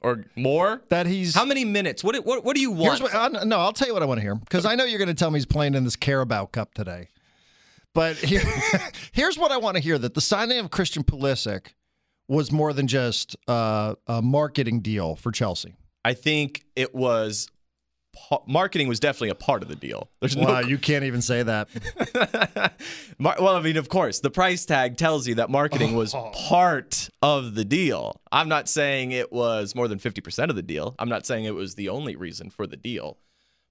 or 0.02 0.26
more? 0.36 0.82
That 0.90 1.06
he's 1.06 1.36
How 1.36 1.46
many 1.46 1.66
minutes? 1.66 2.04
What 2.04 2.16
what 2.26 2.44
what 2.44 2.56
do 2.56 2.62
you 2.62 2.72
want? 2.72 3.00
Here's 3.00 3.02
what, 3.02 3.14
uh, 3.14 3.44
no, 3.44 3.60
I'll 3.60 3.74
tell 3.74 3.88
you 3.88 3.94
what 3.94 4.04
I 4.04 4.06
want 4.06 4.20
to 4.20 4.22
hear 4.22 4.36
because 4.36 4.66
I 4.66 4.76
know 4.76 4.84
you're 4.84 5.00
going 5.00 5.08
to 5.08 5.14
tell 5.14 5.32
me 5.32 5.38
he's 5.38 5.46
playing 5.46 5.76
in 5.76 5.84
this 5.84 5.96
Carabao 5.96 6.48
Cup 6.48 6.74
today. 6.74 7.10
But 7.94 8.18
here, 8.18 8.42
here's 9.12 9.38
what 9.38 9.52
I 9.52 9.58
want 9.58 9.78
to 9.78 9.84
hear: 9.84 9.98
that 9.98 10.14
the 10.14 10.22
signing 10.22 10.60
of 10.60 10.72
Christian 10.72 11.04
Pulisic 11.04 11.74
was 12.28 12.52
more 12.52 12.74
than 12.74 12.88
just 12.88 13.36
uh, 13.48 13.96
a 14.08 14.22
marketing 14.22 14.80
deal 14.80 15.16
for 15.16 15.32
Chelsea. 15.32 15.76
I 16.04 16.14
think 16.14 16.64
it 16.76 16.96
was 16.96 17.50
marketing 18.48 18.88
was 18.88 19.00
definitely 19.00 19.30
a 19.30 19.36
part 19.36 19.62
of 19.64 19.70
the 19.70 19.76
deal. 19.76 20.10
There's 20.20 20.36
no 20.36 20.48
Wow, 20.48 20.60
you 20.62 20.78
can't 20.78 21.04
even 21.06 21.22
say 21.22 21.44
that. 21.44 21.70
Mar- 23.18 23.38
well, 23.40 23.56
I 23.56 23.62
mean, 23.62 23.78
of 23.78 23.90
course, 23.90 24.20
the 24.20 24.30
price 24.30 24.66
tag 24.66 24.98
tells 24.98 25.28
you 25.28 25.36
that 25.36 25.50
marketing 25.50 25.96
was 25.96 26.14
Oh. 26.14 26.32
part 26.34 27.10
of 27.22 27.56
the 27.56 27.66
deal. 27.66 28.22
I'm 28.32 28.50
not 28.50 28.68
saying 28.70 29.12
it 29.12 29.32
was 29.32 29.76
more 29.76 29.88
than 29.88 30.00
50% 30.00 30.50
of 30.50 30.56
the 30.56 30.62
deal. 30.62 30.96
I'm 31.00 31.10
not 31.10 31.26
saying 31.26 31.46
it 31.46 31.56
was 31.56 31.76
the 31.76 31.90
only 31.90 32.16
reason 32.16 32.50
for 32.50 32.68
the 32.68 32.78
deal. 32.78 33.18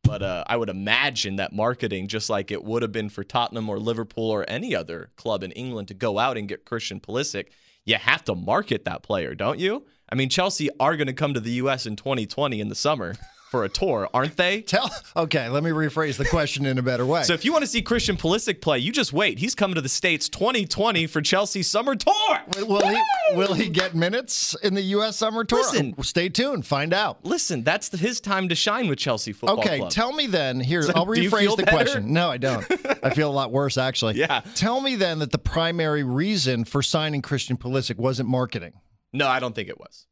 But 0.02 0.22
uh, 0.22 0.44
I 0.46 0.56
would 0.56 0.70
imagine 0.70 1.36
that 1.36 1.52
marketing, 1.52 2.08
just 2.08 2.30
like 2.30 2.50
it 2.50 2.64
would 2.64 2.80
have 2.82 2.92
been 2.92 3.10
for 3.10 3.22
Tottenham 3.22 3.68
or 3.68 3.78
Liverpool 3.78 4.30
or 4.30 4.44
any 4.48 4.74
other 4.74 5.10
club 5.16 5.42
in 5.42 5.52
England 5.52 5.88
to 5.88 5.94
go 5.94 6.18
out 6.18 6.38
and 6.38 6.48
get 6.48 6.64
Christian 6.64 7.00
Pulisic, 7.00 7.48
you 7.84 7.96
have 7.96 8.24
to 8.24 8.34
market 8.34 8.84
that 8.86 9.02
player, 9.02 9.34
don't 9.34 9.58
you? 9.58 9.84
I 10.10 10.14
mean, 10.14 10.28
Chelsea 10.30 10.70
are 10.80 10.96
going 10.96 11.06
to 11.06 11.12
come 11.12 11.34
to 11.34 11.40
the 11.40 11.52
U.S. 11.52 11.84
in 11.86 11.96
2020 11.96 12.60
in 12.60 12.68
the 12.68 12.74
summer. 12.74 13.14
for 13.50 13.64
a 13.64 13.68
tour, 13.68 14.08
aren't 14.14 14.36
they? 14.36 14.62
Tell 14.62 14.90
okay, 15.16 15.48
let 15.48 15.64
me 15.64 15.70
rephrase 15.70 16.16
the 16.16 16.24
question 16.24 16.64
in 16.66 16.78
a 16.78 16.82
better 16.82 17.04
way. 17.04 17.24
So 17.24 17.34
if 17.34 17.44
you 17.44 17.50
want 17.52 17.62
to 17.64 17.66
see 17.68 17.82
Christian 17.82 18.16
Pulisic 18.16 18.60
play, 18.60 18.78
you 18.78 18.92
just 18.92 19.12
wait. 19.12 19.38
He's 19.40 19.54
coming 19.56 19.74
to 19.74 19.80
the 19.80 19.88
States 19.88 20.28
2020 20.28 21.06
for 21.08 21.20
Chelsea 21.20 21.62
summer 21.62 21.96
tour. 21.96 22.14
will 22.58 22.86
he 22.86 23.00
will 23.34 23.54
he 23.54 23.68
get 23.68 23.94
minutes 23.94 24.54
in 24.62 24.74
the 24.74 24.82
US 24.82 25.16
summer 25.16 25.42
tour? 25.44 25.58
Listen. 25.58 25.94
Oh, 25.98 26.02
stay 26.02 26.28
tuned, 26.28 26.64
find 26.64 26.94
out. 26.94 27.24
Listen, 27.24 27.64
that's 27.64 27.88
the, 27.88 27.96
his 27.96 28.20
time 28.20 28.48
to 28.48 28.54
shine 28.54 28.88
with 28.88 28.98
Chelsea 28.98 29.32
Football 29.32 29.58
Okay, 29.60 29.78
Club. 29.78 29.90
tell 29.90 30.12
me 30.12 30.26
then. 30.28 30.60
Here, 30.60 30.84
I'll 30.94 31.12
you 31.16 31.28
feel 31.28 31.54
rephrase 31.54 31.56
the 31.56 31.62
better? 31.64 31.76
question. 31.76 32.12
No, 32.12 32.30
I 32.30 32.36
don't. 32.36 32.64
I 33.02 33.10
feel 33.10 33.30
a 33.30 33.32
lot 33.34 33.50
worse 33.50 33.76
actually. 33.76 34.14
Yeah. 34.14 34.42
Tell 34.54 34.80
me 34.80 34.94
then 34.94 35.18
that 35.18 35.32
the 35.32 35.38
primary 35.38 36.04
reason 36.04 36.64
for 36.64 36.82
signing 36.82 37.20
Christian 37.22 37.56
Pulisic 37.56 37.96
wasn't 37.96 38.28
marketing. 38.28 38.74
no, 39.12 39.26
I 39.26 39.40
don't 39.40 39.54
think 39.56 39.68
it 39.68 39.78
was. 39.80 40.06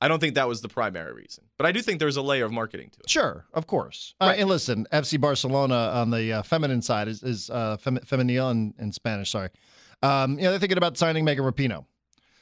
I 0.00 0.08
don't 0.08 0.20
think 0.20 0.34
that 0.34 0.46
was 0.46 0.60
the 0.60 0.68
primary 0.68 1.12
reason. 1.14 1.44
But 1.56 1.66
I 1.66 1.72
do 1.72 1.80
think 1.80 2.00
there's 2.00 2.16
a 2.18 2.22
layer 2.22 2.44
of 2.44 2.52
marketing 2.52 2.90
to 2.90 3.00
it. 3.00 3.08
Sure, 3.08 3.46
of 3.54 3.66
course. 3.66 4.14
Uh, 4.20 4.34
and 4.36 4.48
listen, 4.48 4.86
FC 4.92 5.18
Barcelona 5.20 5.74
on 5.94 6.10
the 6.10 6.32
uh, 6.34 6.42
feminine 6.42 6.82
side 6.82 7.08
is, 7.08 7.22
is 7.22 7.48
uh, 7.50 7.76
fem- 7.78 7.98
femenil 7.98 8.50
in, 8.50 8.74
in 8.78 8.92
Spanish. 8.92 9.30
Sorry. 9.30 9.48
Um, 10.02 10.38
you 10.38 10.44
know, 10.44 10.50
they're 10.50 10.58
thinking 10.58 10.76
about 10.78 10.98
signing 10.98 11.24
Megan 11.24 11.44
Rapinoe. 11.44 11.86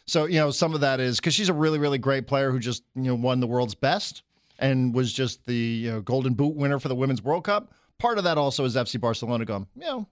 So 0.07 0.25
you 0.27 0.39
know, 0.39 0.51
some 0.51 0.75
of 0.75 0.81
that 0.81 1.01
is 1.01 1.19
because 1.19 1.33
she's 1.35 1.49
a 1.49 1.55
really, 1.55 1.79
really 1.79 1.99
great 1.99 2.27
player 2.27 2.51
who 2.51 2.59
just 2.59 2.83
you 2.95 3.03
know 3.05 3.15
won 3.15 3.41
the 3.41 3.47
world's 3.47 3.75
best 3.75 4.23
and 4.59 4.93
was 4.95 5.13
just 5.13 5.47
the 5.47 5.55
you 5.55 5.91
know, 5.93 6.01
Golden 6.01 6.35
Boot 6.35 6.55
winner 6.57 6.79
for 6.79 6.89
the 6.89 6.95
Women's 6.95 7.23
World 7.23 7.45
Cup. 7.45 7.73
Part 7.99 8.19
of 8.19 8.25
that 8.25 8.37
also 8.37 8.65
is 8.65 8.75
FC 8.77 9.01
Barcelona 9.01 9.45
going, 9.45 9.67
you 9.77 9.83
know, 9.83 10.09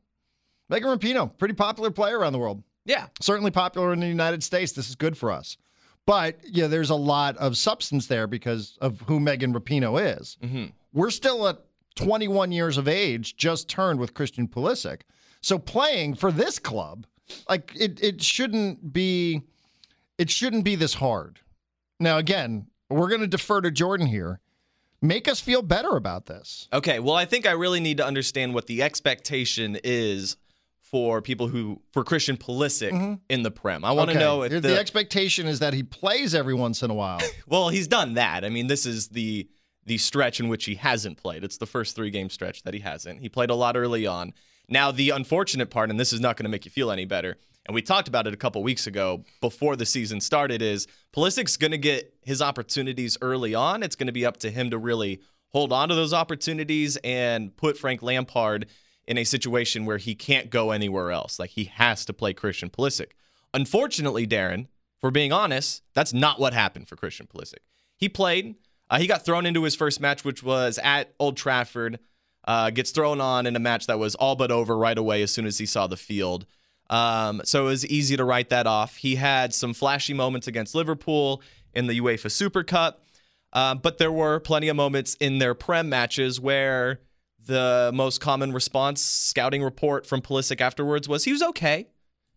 Megan 0.69 0.89
Rapinoe, 0.97 1.37
pretty 1.37 1.55
popular 1.55 1.91
player 1.91 2.19
around 2.19 2.33
the 2.33 2.39
world 2.39 2.63
Yeah. 2.87 3.09
certainly 3.21 3.51
popular 3.51 3.93
in 3.93 4.01
the 4.01 4.07
United 4.07 4.43
States. 4.43 4.73
This 4.73 4.89
is 4.89 4.95
good 4.95 5.17
for 5.19 5.31
us. 5.31 5.57
But 6.07 6.39
yeah, 6.45 6.67
there's 6.67 6.91
a 6.91 6.95
lot 6.97 7.37
of 7.37 7.57
substance 7.57 8.07
there 8.07 8.27
because 8.27 8.77
of 8.81 9.01
who 9.03 9.21
Megan 9.21 9.55
Rapinoe 9.55 10.19
is. 10.21 10.37
hmm 10.43 10.67
We're 10.93 11.11
still 11.11 11.47
at 11.49 11.59
21 11.97 12.53
years 12.53 12.79
of 12.79 12.89
age, 12.89 13.37
just 13.37 13.69
turned 13.69 14.01
with 14.01 14.15
Christian 14.15 14.49
Pulisic. 14.49 15.03
So 15.41 15.59
playing 15.59 16.15
for 16.15 16.33
this 16.33 16.59
club, 16.59 17.07
like 17.49 17.73
it, 17.79 18.03
it 18.03 18.23
shouldn't 18.23 18.93
be, 18.93 19.43
it 20.19 20.31
shouldn't 20.31 20.65
be 20.65 20.75
this 20.75 20.95
hard. 20.95 21.41
Now 22.01 22.19
again, 22.19 22.67
we're 22.91 23.09
going 23.09 23.21
to 23.21 23.27
defer 23.27 23.61
to 23.61 23.71
Jordan 23.71 24.07
here. 24.07 24.41
Make 25.01 25.27
us 25.27 25.41
feel 25.41 25.63
better 25.63 25.97
about 25.97 26.27
this. 26.27 26.69
Okay, 26.73 27.01
well, 27.01 27.17
I 27.17 27.25
think 27.25 27.45
I 27.47 27.53
really 27.53 27.81
need 27.81 27.97
to 27.97 28.07
understand 28.07 28.55
what 28.55 28.67
the 28.69 28.83
expectation 28.83 29.77
is 29.83 30.37
for 30.93 31.23
people 31.23 31.49
who 31.49 31.81
for 31.91 32.05
Christian 32.05 32.37
Pulisic 32.37 32.93
mm-hmm. 32.93 33.15
in 33.31 33.43
the 33.43 33.51
Prem. 33.51 33.85
I 33.85 33.93
want 33.93 34.11
to 34.11 34.17
Okay. 34.17 34.25
know 34.25 34.43
if 34.43 34.53
the, 34.53 34.61
the, 34.61 34.79
expectation 34.79 35.49
is 35.49 35.59
that 35.61 35.73
he 35.73 35.83
plays 35.83 36.35
every 36.35 36.55
once 36.55 36.83
in 36.83 36.91
a 36.91 36.95
while. 36.95 37.19
well, 37.49 37.71
he's 37.71 37.89
done 37.89 38.15
that. 38.15 38.45
I 38.45 38.51
mean, 38.51 38.69
this 38.69 38.87
is 38.87 39.09
the 39.09 39.49
the 39.85 39.99
stretch 39.99 40.39
in 40.39 40.47
which 40.47 40.67
he 40.67 40.77
hasn't 40.77 41.17
played. 41.17 41.43
It's 41.43 41.57
the 41.57 41.67
first 41.67 41.97
three 41.97 42.11
game 42.11 42.31
stretch 42.31 42.63
that 42.63 42.75
he 42.75 42.81
hasn't. 42.81 43.21
He 43.21 43.29
played 43.29 43.51
a 43.51 43.55
lot 43.55 43.77
early 43.77 44.07
on. 44.07 44.33
Now, 44.69 44.93
the 44.93 45.11
unfortunate 45.11 45.71
part, 45.71 45.91
and 45.91 45.99
this 45.99 46.13
is 46.13 46.21
not 46.21 46.37
going 46.37 46.45
to 46.45 46.51
make 46.51 46.65
you 46.65 46.71
feel 46.71 46.93
any 46.93 47.05
better, 47.05 47.37
and 47.67 47.75
we 47.75 47.83
talked 47.83 48.07
about 48.07 48.27
it 48.27 48.35
a 48.35 48.37
couple 48.37 48.63
weeks 48.63 48.87
ago 48.87 49.25
before 49.41 49.75
the 49.75 49.87
season 49.87 50.21
started, 50.21 50.63
is 50.63 50.87
Pulisic's 51.17 51.57
going 51.57 51.73
to 51.73 51.79
get 51.79 52.15
his 52.23 52.41
opportunities 52.43 53.19
early 53.23 53.55
on. 53.55 53.83
It's 53.83 53.97
going 53.97 54.07
to 54.07 54.13
be 54.13 54.27
up 54.27 54.37
to 54.39 54.51
him 54.51 54.71
to 54.71 54.79
really 54.79 55.21
hold 55.49 55.73
on 55.73 55.89
to 55.89 55.95
those 55.95 56.13
opportunities 56.13 56.97
and 56.99 57.57
put 57.57 57.77
Frank 57.79 58.03
Lampard 58.03 58.67
in 59.07 59.19
a 59.19 59.25
situation 59.25 59.85
where 59.85 59.99
he 59.99 60.15
can't 60.15 60.51
go 60.51 60.71
anywhere 60.71 61.11
else. 61.11 61.39
Like 61.39 61.51
he 61.51 61.65
has 61.65 62.05
to 62.07 62.13
play 62.13 62.33
Christian 62.33 62.71
Pulisic. 62.71 63.11
Unfortunately, 63.55 64.27
Darren, 64.27 64.69
for 65.01 65.11
being 65.11 65.33
honest, 65.33 65.83
that's 65.95 66.13
not 66.13 66.39
what 66.39 66.55
happened 66.55 66.89
for 66.89 66.97
Christian 66.97 67.27
Pulisic. 67.27 67.59
He 67.97 68.09
played. 68.09 68.57
Uh, 68.89 68.99
he 68.99 69.07
got 69.07 69.25
thrown 69.25 69.47
into 69.47 69.63
his 69.63 69.75
first 69.75 70.01
match, 70.01 70.25
which 70.25 70.43
was 70.43 70.79
at 70.83 71.13
Old 71.19 71.37
Trafford. 71.37 71.99
Uh, 72.45 72.71
gets 72.71 72.91
thrown 72.91 73.21
on 73.21 73.47
in 73.47 73.55
a 73.55 73.61
match 73.61 73.87
that 73.87 74.01
was 74.01 74.17
all 74.17 74.35
but 74.35 74.51
over 74.51 74.77
right 74.77 74.99
away 74.99 75.23
as 75.23 75.31
soon 75.31 75.47
as 75.47 75.59
he 75.59 75.67
saw 75.67 75.87
the 75.87 75.97
field. 75.97 76.45
Um, 76.91 77.41
so 77.45 77.63
it 77.63 77.69
was 77.69 77.87
easy 77.87 78.17
to 78.17 78.25
write 78.25 78.51
that 78.51 78.67
off. 78.67 78.97
He 78.97 79.15
had 79.15 79.55
some 79.55 79.73
flashy 79.73 80.13
moments 80.13 80.47
against 80.49 80.75
Liverpool 80.75 81.41
in 81.73 81.87
the 81.87 82.01
UEFA 82.01 82.31
Super 82.31 82.65
Cup, 82.65 83.05
um, 83.53 83.79
but 83.79 83.99
there 83.99 84.11
were 84.13 84.41
plenty 84.41 84.69
of 84.69 84.77
moments 84.77 85.15
in 85.21 85.39
their 85.39 85.55
Prem 85.55 85.89
matches 85.89 86.41
where 86.41 87.01
the 87.47 87.91
most 87.95 88.21
common 88.21 88.53
response 88.53 89.01
scouting 89.01 89.63
report 89.63 90.07
from 90.07 90.23
Pulisic 90.23 90.61
afterwards 90.61 91.09
was 91.09 91.25
he 91.25 91.33
was 91.33 91.43
okay. 91.43 91.89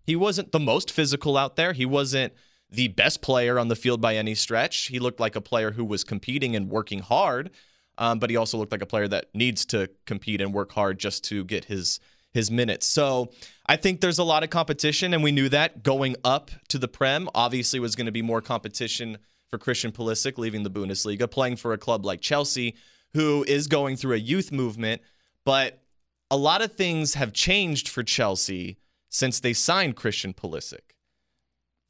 He 0.04 0.16
wasn't 0.16 0.52
the 0.52 0.60
most 0.60 0.92
physical 0.92 1.38
out 1.38 1.56
there. 1.56 1.74
He 1.74 1.86
wasn't 1.86 2.34
the 2.70 2.88
best 2.90 3.22
player 3.22 3.58
on 3.60 3.68
the 3.68 3.76
field 3.76 4.02
by 4.02 4.16
any 4.16 4.36
stretch. 4.36 4.88
He 4.88 5.00
looked 5.00 5.20
like 5.20 5.36
a 5.36 5.42
player 5.42 5.72
who 5.72 5.86
was 5.86 6.04
competing 6.04 6.56
and 6.56 6.70
working 6.70 7.00
hard, 7.00 7.52
um, 7.98 8.20
but 8.20 8.30
he 8.30 8.36
also 8.36 8.58
looked 8.58 8.72
like 8.72 8.82
a 8.82 8.88
player 8.88 9.08
that 9.08 9.28
needs 9.34 9.66
to 9.68 9.90
compete 10.06 10.42
and 10.42 10.54
work 10.54 10.72
hard 10.72 11.00
just 11.00 11.24
to 11.26 11.44
get 11.46 11.66
his 11.66 12.00
his 12.34 12.52
minutes. 12.52 12.86
So 12.86 13.32
I 13.66 13.78
think 13.78 14.02
there's 14.02 14.20
a 14.20 14.24
lot 14.24 14.44
of 14.44 14.50
competition, 14.50 15.14
and 15.14 15.24
we 15.24 15.32
knew 15.32 15.48
that 15.50 15.84
going 15.84 16.18
up 16.26 16.52
to 16.68 16.78
the 16.78 16.90
Prem. 16.90 17.30
Obviously, 17.34 17.80
was 17.80 17.96
going 17.96 18.08
to 18.08 18.12
be 18.12 18.22
more 18.22 18.42
competition 18.42 19.18
for 19.50 19.58
Christian 19.58 19.94
Pulisic 19.94 20.38
leaving 20.38 20.64
the 20.64 20.70
Bundesliga, 20.70 21.32
playing 21.32 21.56
for 21.56 21.72
a 21.72 21.78
club 21.78 22.06
like 22.06 22.20
Chelsea, 22.20 22.76
who 23.16 23.46
is 23.48 23.68
going 23.68 23.96
through 23.96 24.14
a 24.14 24.20
youth 24.20 24.52
movement. 24.52 25.02
But 25.46 25.82
a 26.30 26.38
lot 26.38 26.62
of 26.62 26.74
things 26.74 27.14
have 27.14 27.32
changed 27.34 27.88
for 27.88 28.04
Chelsea 28.04 28.78
since 29.10 29.40
they 29.40 29.54
signed 29.54 29.96
Christian 29.96 30.34
Pulisic. 30.34 30.94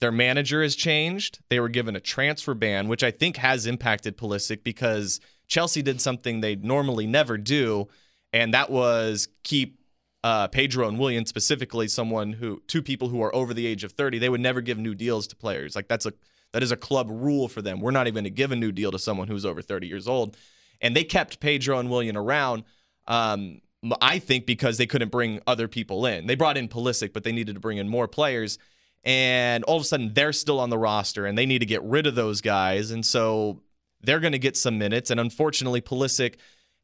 Their 0.01 0.11
manager 0.11 0.61
has 0.61 0.75
changed. 0.75 1.39
They 1.49 1.59
were 1.59 1.69
given 1.69 1.95
a 1.95 1.99
transfer 1.99 2.53
ban, 2.53 2.87
which 2.87 3.03
I 3.03 3.09
think 3.09 3.37
has 3.37 3.65
impacted 3.65 4.17
Pulisic 4.17 4.63
because 4.63 5.19
Chelsea 5.47 5.81
did 5.81 5.99
something 5.99 6.41
they 6.41 6.55
normally 6.57 7.07
never 7.07 7.37
do, 7.37 7.87
and 8.31 8.53
that 8.53 8.69
was 8.69 9.27
keep 9.43 9.79
uh, 10.23 10.47
Pedro 10.47 10.87
and 10.87 10.99
Willian 10.99 11.25
specifically, 11.25 11.87
someone 11.87 12.33
who 12.33 12.61
two 12.67 12.83
people 12.83 13.09
who 13.09 13.21
are 13.23 13.33
over 13.33 13.53
the 13.53 13.65
age 13.65 13.83
of 13.83 13.93
30. 13.93 14.19
They 14.19 14.29
would 14.29 14.41
never 14.41 14.61
give 14.61 14.77
new 14.77 14.93
deals 14.93 15.25
to 15.27 15.35
players. 15.35 15.75
Like 15.75 15.87
that's 15.87 16.05
a 16.05 16.13
that 16.51 16.61
is 16.61 16.71
a 16.71 16.77
club 16.77 17.07
rule 17.09 17.47
for 17.47 17.63
them. 17.63 17.79
We're 17.79 17.91
not 17.91 18.07
even 18.07 18.25
to 18.25 18.29
give 18.29 18.51
a 18.51 18.55
new 18.55 18.71
deal 18.71 18.91
to 18.91 18.99
someone 18.99 19.27
who's 19.27 19.45
over 19.45 19.61
30 19.61 19.87
years 19.87 20.07
old, 20.07 20.37
and 20.81 20.95
they 20.95 21.03
kept 21.03 21.39
Pedro 21.39 21.79
and 21.79 21.89
Willian 21.89 22.17
around. 22.17 22.63
Um, 23.07 23.61
I 24.01 24.19
think 24.19 24.45
because 24.45 24.77
they 24.77 24.87
couldn't 24.87 25.11
bring 25.11 25.41
other 25.45 25.67
people 25.67 26.05
in. 26.05 26.25
They 26.27 26.35
brought 26.35 26.57
in 26.57 26.67
Pulisic, 26.67 27.13
but 27.13 27.23
they 27.23 27.31
needed 27.31 27.53
to 27.55 27.59
bring 27.59 27.77
in 27.77 27.87
more 27.87 28.07
players. 28.07 28.57
And 29.03 29.63
all 29.65 29.77
of 29.77 29.83
a 29.83 29.85
sudden, 29.85 30.13
they're 30.13 30.33
still 30.33 30.59
on 30.59 30.71
the 30.71 30.77
roster, 30.77 31.27
and 31.27 31.37
they 31.37 31.45
need 31.45 31.59
to 31.59 31.67
get 31.67 31.83
rid 31.83 32.07
of 32.07 32.15
those 32.15 32.41
guys. 32.41 32.89
And 32.89 33.05
so 33.05 33.61
they're 34.01 34.19
going 34.19 34.33
to 34.33 34.39
get 34.39 34.57
some 34.57 34.79
minutes. 34.79 35.11
And 35.11 35.19
unfortunately, 35.19 35.81
Pulisic 35.81 36.35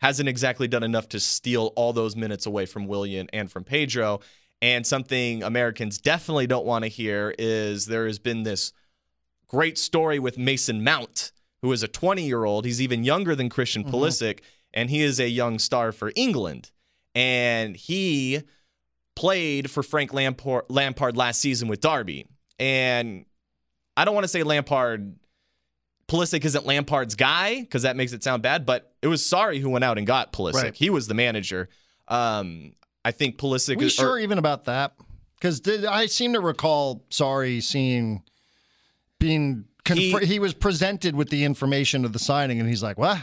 hasn't 0.01 0.29
exactly 0.29 0.67
done 0.67 0.83
enough 0.83 1.09
to 1.09 1.19
steal 1.19 1.73
all 1.75 1.93
those 1.93 2.15
minutes 2.15 2.45
away 2.45 2.65
from 2.65 2.87
Willian 2.87 3.27
and 3.33 3.51
from 3.51 3.63
Pedro. 3.63 4.19
And 4.61 4.85
something 4.85 5.41
Americans 5.41 5.97
definitely 5.97 6.47
don't 6.47 6.65
want 6.65 6.83
to 6.83 6.89
hear 6.89 7.33
is 7.37 7.87
there 7.87 8.05
has 8.05 8.19
been 8.19 8.43
this 8.43 8.73
great 9.47 9.77
story 9.77 10.19
with 10.19 10.37
Mason 10.37 10.83
Mount, 10.83 11.31
who 11.61 11.71
is 11.71 11.83
a 11.83 11.87
20 11.87 12.23
year 12.23 12.43
old. 12.43 12.65
He's 12.65 12.81
even 12.81 13.03
younger 13.03 13.35
than 13.35 13.49
Christian 13.49 13.83
Pulisic, 13.83 14.39
and 14.73 14.89
he 14.89 15.01
is 15.01 15.19
a 15.19 15.29
young 15.29 15.59
star 15.59 15.91
for 15.91 16.11
England. 16.15 16.71
And 17.13 17.75
he 17.75 18.43
played 19.15 19.69
for 19.69 19.83
Frank 19.83 20.13
Lampard, 20.13 20.65
Lampard 20.69 21.17
last 21.17 21.41
season 21.41 21.67
with 21.67 21.81
Derby. 21.81 22.27
And 22.59 23.25
I 23.97 24.05
don't 24.05 24.13
want 24.15 24.23
to 24.23 24.29
say 24.29 24.43
Lampard, 24.43 25.15
Pulisic 26.07 26.43
isn't 26.45 26.65
Lampard's 26.65 27.15
guy 27.15 27.59
because 27.61 27.83
that 27.83 27.95
makes 27.95 28.13
it 28.13 28.23
sound 28.23 28.43
bad, 28.43 28.65
but 28.65 28.93
it 29.01 29.07
was 29.07 29.21
Sarri 29.21 29.59
who 29.59 29.69
went 29.69 29.83
out 29.83 29.97
and 29.97 30.07
got 30.07 30.33
Pulisic. 30.33 30.53
Right. 30.63 30.75
He 30.75 30.89
was 30.89 31.07
the 31.07 31.13
manager. 31.13 31.69
Um, 32.07 32.73
I 33.03 33.11
think 33.11 33.37
Pulisic 33.37 33.77
we 33.77 33.85
is. 33.85 33.93
or- 33.99 34.03
sure 34.03 34.19
even 34.19 34.37
about 34.37 34.65
that? 34.65 34.93
Because 35.35 35.65
I 35.85 36.05
seem 36.05 36.33
to 36.33 36.39
recall, 36.39 37.03
sorry, 37.09 37.61
seeing 37.61 38.23
being 39.19 39.65
He- 39.87 40.17
he, 40.25 40.39
was 40.39 40.53
presented 40.53 41.15
with 41.15 41.29
the 41.29 41.43
information 41.43 42.05
of 42.05 42.13
the 42.13 42.19
signing, 42.19 42.59
and 42.59 42.69
he's 42.69 42.83
like, 42.83 42.97
"What? 42.97 43.19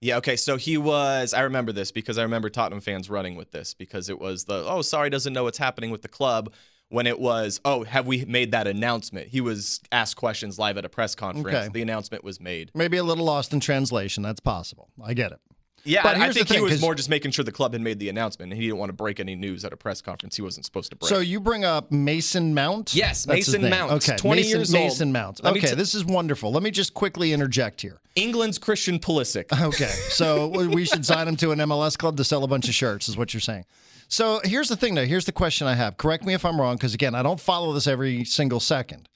Yeah, 0.00 0.16
okay. 0.18 0.36
So 0.36 0.56
he 0.56 0.78
was 0.78 1.34
I 1.34 1.42
remember 1.42 1.72
this 1.72 1.90
because 1.92 2.18
I 2.18 2.22
remember 2.22 2.48
Tottenham 2.48 2.80
fans 2.80 3.10
running 3.10 3.36
with 3.36 3.50
this 3.50 3.74
because 3.74 4.08
it 4.08 4.18
was 4.18 4.44
the 4.44 4.64
oh, 4.64 4.78
Sarri 4.78 5.10
doesn't 5.10 5.32
know 5.32 5.44
what's 5.44 5.58
happening 5.58 5.90
with 5.90 6.02
the 6.02 6.08
club 6.08 6.52
when 6.90 7.06
it 7.06 7.18
was, 7.18 7.60
oh, 7.64 7.84
have 7.84 8.06
we 8.06 8.24
made 8.24 8.52
that 8.52 8.66
announcement? 8.66 9.28
He 9.28 9.40
was 9.40 9.80
asked 9.92 10.16
questions 10.16 10.58
live 10.58 10.78
at 10.78 10.84
a 10.84 10.88
press 10.88 11.14
conference. 11.14 11.56
Okay. 11.56 11.68
The 11.72 11.82
announcement 11.82 12.24
was 12.24 12.40
made. 12.40 12.70
Maybe 12.74 12.96
a 12.96 13.04
little 13.04 13.24
lost 13.24 13.52
in 13.52 13.60
translation. 13.60 14.22
That's 14.22 14.40
possible. 14.40 14.88
I 15.02 15.14
get 15.14 15.32
it. 15.32 15.40
Yeah, 15.88 16.02
But 16.02 16.16
I- 16.16 16.20
I 16.20 16.22
here's 16.24 16.34
the 16.34 16.38
think 16.40 16.48
he 16.48 16.54
thing, 16.56 16.62
was 16.64 16.72
'cause- 16.74 16.80
more 16.82 16.94
just 16.94 17.08
making 17.08 17.30
sure 17.30 17.44
the 17.44 17.52
club 17.52 17.72
had 17.72 17.80
made 17.80 17.98
the 17.98 18.08
announcement 18.08 18.52
and 18.52 18.60
he 18.60 18.66
didn't 18.68 18.78
want 18.78 18.90
to 18.90 18.94
break 18.94 19.18
any 19.20 19.34
news 19.34 19.64
at 19.64 19.72
a 19.72 19.76
press 19.76 20.00
conference 20.02 20.36
he 20.36 20.42
wasn't 20.42 20.66
supposed 20.66 20.90
to 20.90 20.96
break. 20.96 21.08
So 21.08 21.18
you 21.20 21.40
bring 21.40 21.64
up 21.64 21.90
Mason 21.90 22.52
Mount? 22.54 22.94
Yes, 22.94 23.24
That's 23.24 23.48
Mason. 23.48 23.68
Mount, 23.70 23.92
Okay, 23.92 24.16
20 24.16 24.42
Mason, 24.42 24.58
years 24.58 24.74
old. 24.74 24.84
Mason 24.84 25.12
Mount. 25.12 25.42
Let 25.42 25.56
Okay, 25.56 25.68
t- 25.68 25.74
this 25.74 25.94
is 25.94 26.04
wonderful. 26.04 26.52
Let 26.52 26.62
me 26.62 26.70
just 26.70 26.92
quickly 26.94 27.32
interject 27.32 27.80
here. 27.80 28.00
England's 28.16 28.58
Christian 28.58 28.98
Pulisic. 28.98 29.46
Okay, 29.68 29.92
so 30.10 30.48
we 30.48 30.84
should 30.84 31.04
sign 31.06 31.26
him 31.28 31.36
to 31.36 31.52
an 31.52 31.58
MLS 31.60 31.96
club 31.96 32.16
to 32.18 32.24
sell 32.24 32.44
a 32.44 32.48
bunch 32.48 32.68
of 32.68 32.74
shirts, 32.74 33.08
is 33.08 33.16
what 33.16 33.32
you're 33.32 33.40
saying. 33.40 33.64
So 34.08 34.40
here's 34.44 34.68
the 34.68 34.76
thing, 34.76 34.94
though. 34.94 35.04
Here's 35.06 35.24
the 35.26 35.32
question 35.32 35.66
I 35.66 35.74
have. 35.74 35.96
Correct 35.98 36.24
me 36.24 36.32
if 36.34 36.44
I'm 36.44 36.60
wrong, 36.60 36.76
because 36.76 36.94
again, 36.94 37.14
I 37.14 37.22
don't 37.22 37.40
follow 37.40 37.72
this 37.72 37.86
every 37.86 38.24
single 38.24 38.60
second. 38.60 39.08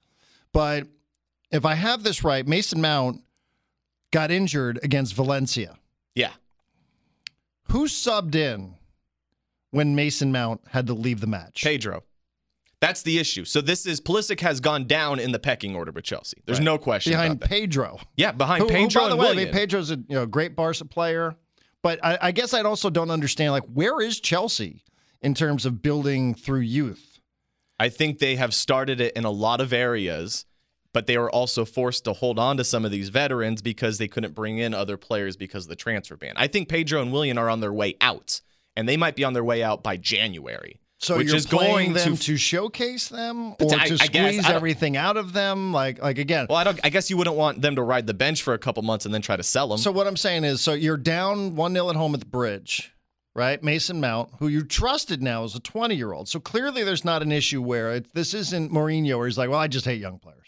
But 0.52 0.86
if 1.50 1.64
I 1.64 1.74
have 1.74 2.02
this 2.02 2.22
right, 2.24 2.46
Mason 2.46 2.80
Mount 2.80 3.22
got 4.10 4.30
injured 4.30 4.78
against 4.82 5.14
Valencia 5.14 5.76
Who 7.72 7.86
subbed 7.86 8.34
in 8.34 8.74
when 9.70 9.94
Mason 9.94 10.30
Mount 10.30 10.60
had 10.68 10.86
to 10.88 10.94
leave 10.94 11.20
the 11.20 11.26
match? 11.26 11.62
Pedro. 11.64 12.02
That's 12.80 13.02
the 13.02 13.18
issue. 13.18 13.44
So 13.44 13.60
this 13.60 13.86
is 13.86 14.00
Pulisic 14.00 14.40
has 14.40 14.60
gone 14.60 14.86
down 14.86 15.18
in 15.18 15.32
the 15.32 15.38
pecking 15.38 15.74
order 15.76 15.92
with 15.92 16.04
Chelsea. 16.04 16.42
There's 16.44 16.58
Right. 16.58 16.64
no 16.64 16.78
question 16.78 17.12
behind 17.12 17.32
about 17.32 17.40
that. 17.40 17.48
Pedro. 17.48 17.98
yeah, 18.16 18.32
behind 18.32 18.62
Who, 18.62 18.68
who, 18.68 18.74
Pedro 18.74 19.02
by 19.02 19.06
the 19.08 19.12
and 19.14 19.20
way, 19.20 19.30
I 19.30 19.34
mean, 19.34 19.52
Pedro's 19.52 19.90
a 19.90 19.96
you 19.96 20.04
know 20.16 20.26
great 20.26 20.54
Barca 20.56 20.84
player, 20.84 21.36
but 21.82 21.98
I, 22.04 22.18
I 22.20 22.32
guess 22.32 22.52
I 22.52 22.60
also 22.62 22.90
don't 22.90 23.10
understand 23.10 23.52
like 23.52 23.64
where 23.72 24.00
is 24.00 24.20
Chelsea 24.20 24.82
in 25.22 25.32
terms 25.34 25.64
of 25.64 25.80
building 25.80 26.34
through 26.34 26.60
youth. 26.60 27.20
I 27.80 27.88
think 27.88 28.18
they 28.18 28.36
have 28.36 28.52
started 28.52 29.00
it 29.00 29.16
in 29.16 29.24
a 29.24 29.30
lot 29.30 29.60
of 29.60 29.72
areas, 29.72 30.44
but 30.92 31.06
they 31.06 31.16
were 31.18 31.30
also 31.30 31.64
forced 31.64 32.04
to 32.04 32.12
hold 32.12 32.38
on 32.38 32.56
to 32.58 32.64
some 32.64 32.84
of 32.84 32.90
these 32.90 33.08
veterans 33.08 33.62
because 33.62 33.98
they 33.98 34.08
couldn't 34.08 34.34
bring 34.34 34.58
in 34.58 34.74
other 34.74 34.96
players 34.96 35.36
because 35.36 35.64
of 35.64 35.68
the 35.70 35.76
transfer 35.76 36.16
ban. 36.16 36.34
I 36.36 36.46
think 36.46 36.68
Pedro 36.68 37.00
and 37.02 37.12
Willian 37.12 37.38
are 37.38 37.48
on 37.48 37.60
their 37.60 37.72
way 37.72 37.96
out, 38.00 38.40
and 38.76 38.88
they 38.88 38.96
might 38.96 39.16
be 39.16 39.24
on 39.24 39.32
their 39.32 39.44
way 39.44 39.62
out 39.62 39.82
by 39.82 39.96
January. 39.96 40.78
So 40.98 41.16
which 41.16 41.26
you're 41.26 41.36
is 41.36 41.46
going 41.46 41.94
them 41.94 42.16
to 42.16 42.22
to, 42.22 42.36
showcase 42.36 43.08
them, 43.08 43.54
or 43.60 43.74
I- 43.74 43.88
to 43.88 43.98
squeeze 43.98 44.48
everything 44.48 44.96
out 44.96 45.16
of 45.16 45.32
them. 45.32 45.72
Like 45.72 46.00
like 46.00 46.18
again. 46.18 46.46
Well, 46.48 46.58
I 46.58 46.62
don't. 46.62 46.78
I 46.84 46.90
guess 46.90 47.10
you 47.10 47.16
wouldn't 47.16 47.34
want 47.34 47.60
them 47.60 47.74
to 47.74 47.82
ride 47.82 48.06
the 48.06 48.14
bench 48.14 48.42
for 48.42 48.54
a 48.54 48.58
couple 48.58 48.84
months 48.84 49.04
and 49.04 49.12
then 49.12 49.20
try 49.20 49.36
to 49.36 49.42
sell 49.42 49.66
them. 49.66 49.78
So 49.78 49.90
what 49.90 50.06
I'm 50.06 50.16
saying 50.16 50.44
is, 50.44 50.60
so 50.60 50.74
you're 50.74 50.96
down 50.96 51.56
one 51.56 51.72
0 51.74 51.90
at 51.90 51.96
home 51.96 52.14
at 52.14 52.20
the 52.20 52.26
bridge, 52.26 52.92
right? 53.34 53.60
Mason 53.64 54.00
Mount, 54.00 54.30
who 54.38 54.46
you 54.46 54.62
trusted 54.62 55.20
now 55.20 55.42
as 55.42 55.56
a 55.56 55.60
20 55.60 55.96
year 55.96 56.12
old. 56.12 56.28
So 56.28 56.38
clearly, 56.38 56.84
there's 56.84 57.04
not 57.04 57.20
an 57.20 57.32
issue 57.32 57.60
where 57.62 57.94
it, 57.94 58.14
this 58.14 58.32
isn't 58.32 58.70
Mourinho, 58.72 59.18
where 59.18 59.26
he's 59.26 59.36
like, 59.38 59.50
well, 59.50 59.58
I 59.58 59.66
just 59.66 59.84
hate 59.86 60.00
young 60.00 60.20
players. 60.20 60.41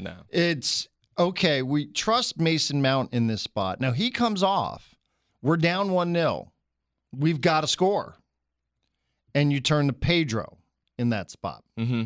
No. 0.00 0.14
It's 0.30 0.88
okay. 1.18 1.62
We 1.62 1.86
trust 1.86 2.38
Mason 2.40 2.80
Mount 2.82 3.12
in 3.12 3.26
this 3.26 3.42
spot. 3.42 3.80
Now 3.80 3.92
he 3.92 4.10
comes 4.10 4.42
off. 4.42 4.94
We're 5.42 5.56
down 5.56 5.90
1 5.92 6.12
0. 6.14 6.52
We've 7.16 7.40
got 7.40 7.62
to 7.62 7.66
score. 7.66 8.16
And 9.34 9.52
you 9.52 9.60
turn 9.60 9.86
to 9.86 9.92
Pedro 9.92 10.58
in 10.98 11.10
that 11.10 11.30
spot. 11.30 11.62
hmm 11.78 12.04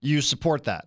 You 0.00 0.20
support 0.20 0.64
that. 0.64 0.86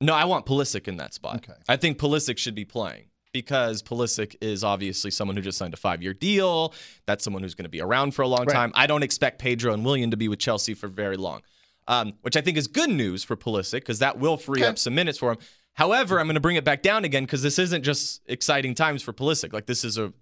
No, 0.00 0.14
I 0.14 0.24
want 0.24 0.44
Pulisic 0.46 0.88
in 0.88 0.96
that 0.96 1.14
spot. 1.14 1.36
Okay. 1.36 1.58
I 1.68 1.76
think 1.76 1.98
Pulisic 1.98 2.36
should 2.38 2.54
be 2.54 2.64
playing 2.64 3.04
because 3.32 3.82
Pulisic 3.82 4.36
is 4.40 4.64
obviously 4.64 5.10
someone 5.10 5.36
who 5.36 5.42
just 5.42 5.56
signed 5.58 5.72
a 5.74 5.76
five-year 5.78 6.14
deal. 6.14 6.72
That's 7.06 7.22
someone 7.24 7.42
who's 7.42 7.54
going 7.54 7.64
to 7.64 7.70
be 7.70 7.80
around 7.80 8.12
for 8.14 8.22
a 8.22 8.28
long 8.28 8.44
Right. 8.46 8.52
time. 8.54 8.72
I 8.74 8.86
don't 8.86 9.02
expect 9.02 9.38
Pedro 9.38 9.72
and 9.72 9.84
Willian 9.84 10.10
to 10.10 10.16
be 10.16 10.28
with 10.28 10.38
Chelsea 10.40 10.74
for 10.74 10.88
very 10.88 11.16
long, 11.16 11.42
um, 11.88 12.14
which 12.22 12.36
I 12.36 12.40
think 12.40 12.56
is 12.56 12.66
good 12.66 12.90
news 12.90 13.24
for 13.24 13.36
Pulisic 13.36 13.80
because 13.80 14.00
that 14.00 14.18
will 14.18 14.36
free 14.36 14.60
Okay. 14.62 14.68
up 14.68 14.78
some 14.78 14.94
minutes 14.94 15.18
for 15.18 15.32
him. 15.32 15.38
However, 15.74 16.18
I'm 16.18 16.26
going 16.26 16.34
to 16.34 16.40
bring 16.40 16.56
it 16.56 16.64
back 16.64 16.82
down 16.82 17.04
again 17.04 17.24
because 17.24 17.42
this 17.42 17.58
isn't 17.58 17.82
just 17.82 18.22
exciting 18.26 18.74
times 18.74 19.02
for 19.02 19.12
Pulisic. 19.12 19.52
Like 19.52 19.66
this 19.66 19.84
is 19.84 19.98
a 19.98 20.12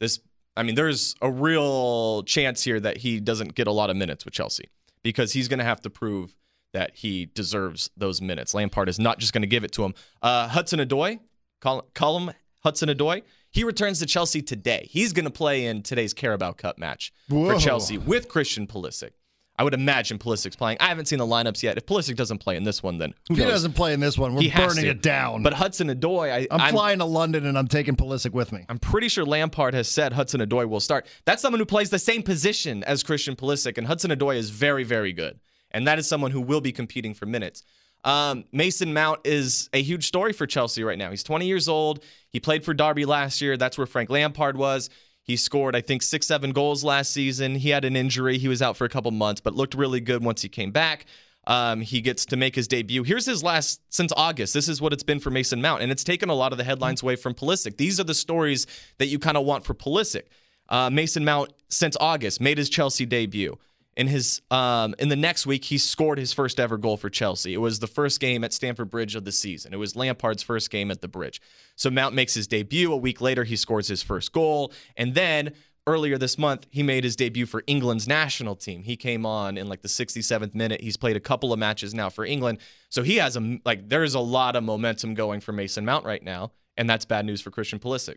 this. 0.00 0.20
I 0.56 0.62
mean, 0.62 0.74
there's 0.74 1.14
a 1.20 1.30
real 1.30 2.22
chance 2.22 2.64
here 2.64 2.80
that 2.80 2.96
he 2.96 3.20
doesn't 3.20 3.54
get 3.54 3.66
a 3.66 3.72
lot 3.72 3.90
of 3.90 3.96
minutes 3.96 4.24
with 4.24 4.32
Chelsea 4.32 4.70
because 5.02 5.32
he's 5.32 5.48
going 5.48 5.58
to 5.58 5.64
have 5.64 5.82
to 5.82 5.90
prove 5.90 6.34
that 6.72 6.92
he 6.94 7.26
deserves 7.26 7.90
those 7.96 8.22
minutes. 8.22 8.54
Lampard 8.54 8.88
is 8.88 8.98
not 8.98 9.18
just 9.18 9.32
going 9.32 9.42
to 9.42 9.48
give 9.48 9.64
it 9.64 9.72
to 9.72 9.84
him. 9.84 9.94
Uh, 10.22 10.48
Hudson-Odoi, 10.48 11.20
him 11.62 12.30
Hudson-Odoi. 12.62 13.22
He 13.50 13.64
returns 13.64 13.98
to 14.00 14.06
Chelsea 14.06 14.42
today. 14.42 14.86
He's 14.90 15.12
going 15.12 15.24
to 15.24 15.30
play 15.30 15.66
in 15.66 15.82
today's 15.82 16.12
Carabao 16.12 16.52
Cup 16.52 16.78
match 16.78 17.12
Whoa. 17.28 17.52
for 17.52 17.58
Chelsea 17.58 17.96
with 17.98 18.28
Christian 18.28 18.66
Pulisic. 18.66 19.12
I 19.58 19.64
would 19.64 19.74
imagine 19.74 20.18
Pulisic's 20.18 20.56
playing. 20.56 20.76
I 20.80 20.88
haven't 20.88 21.06
seen 21.06 21.18
the 21.18 21.26
lineups 21.26 21.62
yet. 21.62 21.78
If 21.78 21.86
Pulisic 21.86 22.14
doesn't 22.16 22.38
play 22.38 22.56
in 22.56 22.64
this 22.64 22.82
one, 22.82 22.98
then 22.98 23.14
who 23.28 23.34
If 23.34 23.38
he 23.38 23.44
knows? 23.44 23.52
doesn't 23.54 23.72
play 23.72 23.94
in 23.94 24.00
this 24.00 24.18
one, 24.18 24.34
we're 24.34 24.42
He 24.42 24.50
burning 24.50 24.86
it 24.86 25.00
down. 25.02 25.42
But 25.42 25.54
Hudson 25.54 25.88
Adoy, 25.88 26.30
I, 26.30 26.46
I'm, 26.50 26.60
I'm 26.60 26.72
flying 26.72 26.98
to 26.98 27.06
London 27.06 27.46
and 27.46 27.56
I'm 27.56 27.68
taking 27.68 27.96
Pulisic 27.96 28.32
with 28.32 28.52
me. 28.52 28.66
I'm 28.68 28.78
pretty 28.78 29.08
sure 29.08 29.24
Lampard 29.24 29.72
has 29.74 29.88
said 29.88 30.12
Hudson-Odoi 30.12 30.68
will 30.68 30.80
start. 30.80 31.06
That's 31.24 31.40
someone 31.40 31.58
who 31.60 31.66
plays 31.66 31.88
the 31.88 31.98
same 31.98 32.22
position 32.22 32.84
as 32.84 33.02
Christian 33.02 33.34
Pulisic, 33.34 33.78
and 33.78 33.86
Hudson-Odoi 33.86 34.36
is 34.36 34.50
very, 34.50 34.84
very 34.84 35.12
good. 35.12 35.40
And 35.70 35.86
that 35.86 35.98
is 35.98 36.06
someone 36.06 36.30
who 36.30 36.40
will 36.40 36.60
be 36.60 36.72
competing 36.72 37.14
for 37.14 37.26
minutes. 37.26 37.62
Um, 38.04 38.44
Mason 38.52 38.92
Mount 38.92 39.20
is 39.24 39.68
a 39.72 39.82
huge 39.82 40.06
story 40.06 40.32
for 40.32 40.46
Chelsea 40.46 40.84
right 40.84 40.96
now. 40.98 41.10
He's 41.10 41.24
20 41.24 41.46
years 41.46 41.66
old. 41.66 42.04
He 42.30 42.38
played 42.40 42.64
for 42.64 42.72
Derby 42.72 43.04
last 43.04 43.40
year. 43.40 43.56
That's 43.56 43.76
where 43.76 43.86
Frank 43.86 44.10
Lampard 44.10 44.56
was. 44.56 44.90
He 45.26 45.36
scored, 45.36 45.74
I 45.74 45.80
think, 45.80 46.02
six, 46.02 46.26
seven 46.26 46.52
goals 46.52 46.84
last 46.84 47.12
season. 47.12 47.56
He 47.56 47.70
had 47.70 47.84
an 47.84 47.96
injury. 47.96 48.38
He 48.38 48.46
was 48.46 48.62
out 48.62 48.76
for 48.76 48.84
a 48.84 48.88
couple 48.88 49.10
months, 49.10 49.40
but 49.40 49.54
looked 49.54 49.74
really 49.74 50.00
good 50.00 50.22
once 50.22 50.42
he 50.42 50.48
came 50.48 50.70
back. 50.70 51.06
Um, 51.48 51.80
he 51.80 52.00
gets 52.00 52.24
to 52.26 52.36
make 52.36 52.54
his 52.54 52.66
debut. 52.68 53.02
Here's 53.02 53.26
his 53.26 53.42
last 53.42 53.80
since 53.92 54.12
August. 54.16 54.54
This 54.54 54.68
is 54.68 54.80
what 54.80 54.92
it's 54.92 55.02
been 55.02 55.20
for 55.20 55.30
Mason 55.30 55.60
Mount, 55.60 55.82
and 55.82 55.92
it's 55.92 56.04
taken 56.04 56.28
a 56.28 56.34
lot 56.34 56.52
of 56.52 56.58
the 56.58 56.64
headlines 56.64 57.02
away 57.02 57.16
from 57.16 57.34
Pulisic. 57.34 57.76
These 57.76 58.00
are 58.00 58.04
the 58.04 58.14
stories 58.14 58.66
that 58.98 59.06
you 59.06 59.18
kind 59.18 59.36
of 59.36 59.44
want 59.44 59.64
for 59.64 59.74
Pulisic. 59.74 60.24
Uh, 60.68 60.90
Mason 60.90 61.24
Mount 61.24 61.52
since 61.68 61.96
August 62.00 62.40
made 62.40 62.58
his 62.58 62.68
Chelsea 62.68 63.06
debut. 63.06 63.56
In 63.96 64.08
his 64.08 64.42
um, 64.50 64.94
in 64.98 65.08
the 65.08 65.16
next 65.16 65.46
week, 65.46 65.64
he 65.64 65.78
scored 65.78 66.18
his 66.18 66.32
first 66.32 66.60
ever 66.60 66.76
goal 66.76 66.98
for 66.98 67.08
Chelsea. 67.08 67.54
It 67.54 67.58
was 67.58 67.78
the 67.78 67.86
first 67.86 68.20
game 68.20 68.44
at 68.44 68.52
Stamford 68.52 68.90
Bridge 68.90 69.14
of 69.14 69.24
the 69.24 69.32
season. 69.32 69.72
It 69.72 69.78
was 69.78 69.96
Lampard's 69.96 70.42
first 70.42 70.70
game 70.70 70.90
at 70.90 71.00
the 71.00 71.08
Bridge. 71.08 71.40
So 71.76 71.90
Mount 71.90 72.14
makes 72.14 72.34
his 72.34 72.46
debut. 72.46 72.92
A 72.92 72.96
week 72.96 73.22
later, 73.22 73.44
he 73.44 73.56
scores 73.56 73.88
his 73.88 74.02
first 74.02 74.32
goal, 74.32 74.72
and 74.96 75.14
then 75.14 75.52
earlier 75.86 76.18
this 76.18 76.36
month, 76.36 76.66
he 76.70 76.82
made 76.82 77.04
his 77.04 77.16
debut 77.16 77.46
for 77.46 77.62
England's 77.66 78.08
national 78.08 78.56
team. 78.56 78.82
He 78.82 78.96
came 78.96 79.24
on 79.24 79.56
in 79.56 79.68
like 79.68 79.82
the 79.82 79.88
67th 79.88 80.54
minute. 80.54 80.80
He's 80.80 80.96
played 80.96 81.16
a 81.16 81.20
couple 81.20 81.52
of 81.52 81.58
matches 81.58 81.94
now 81.94 82.10
for 82.10 82.24
England. 82.24 82.58
So 82.90 83.02
he 83.02 83.16
has 83.16 83.36
a 83.36 83.60
like 83.64 83.88
there's 83.88 84.14
a 84.14 84.20
lot 84.20 84.56
of 84.56 84.64
momentum 84.64 85.14
going 85.14 85.40
for 85.40 85.52
Mason 85.52 85.84
Mount 85.84 86.04
right 86.04 86.22
now, 86.22 86.52
and 86.76 86.90
that's 86.90 87.04
bad 87.04 87.24
news 87.24 87.40
for 87.40 87.50
Christian 87.50 87.78
Pulisic. 87.78 88.16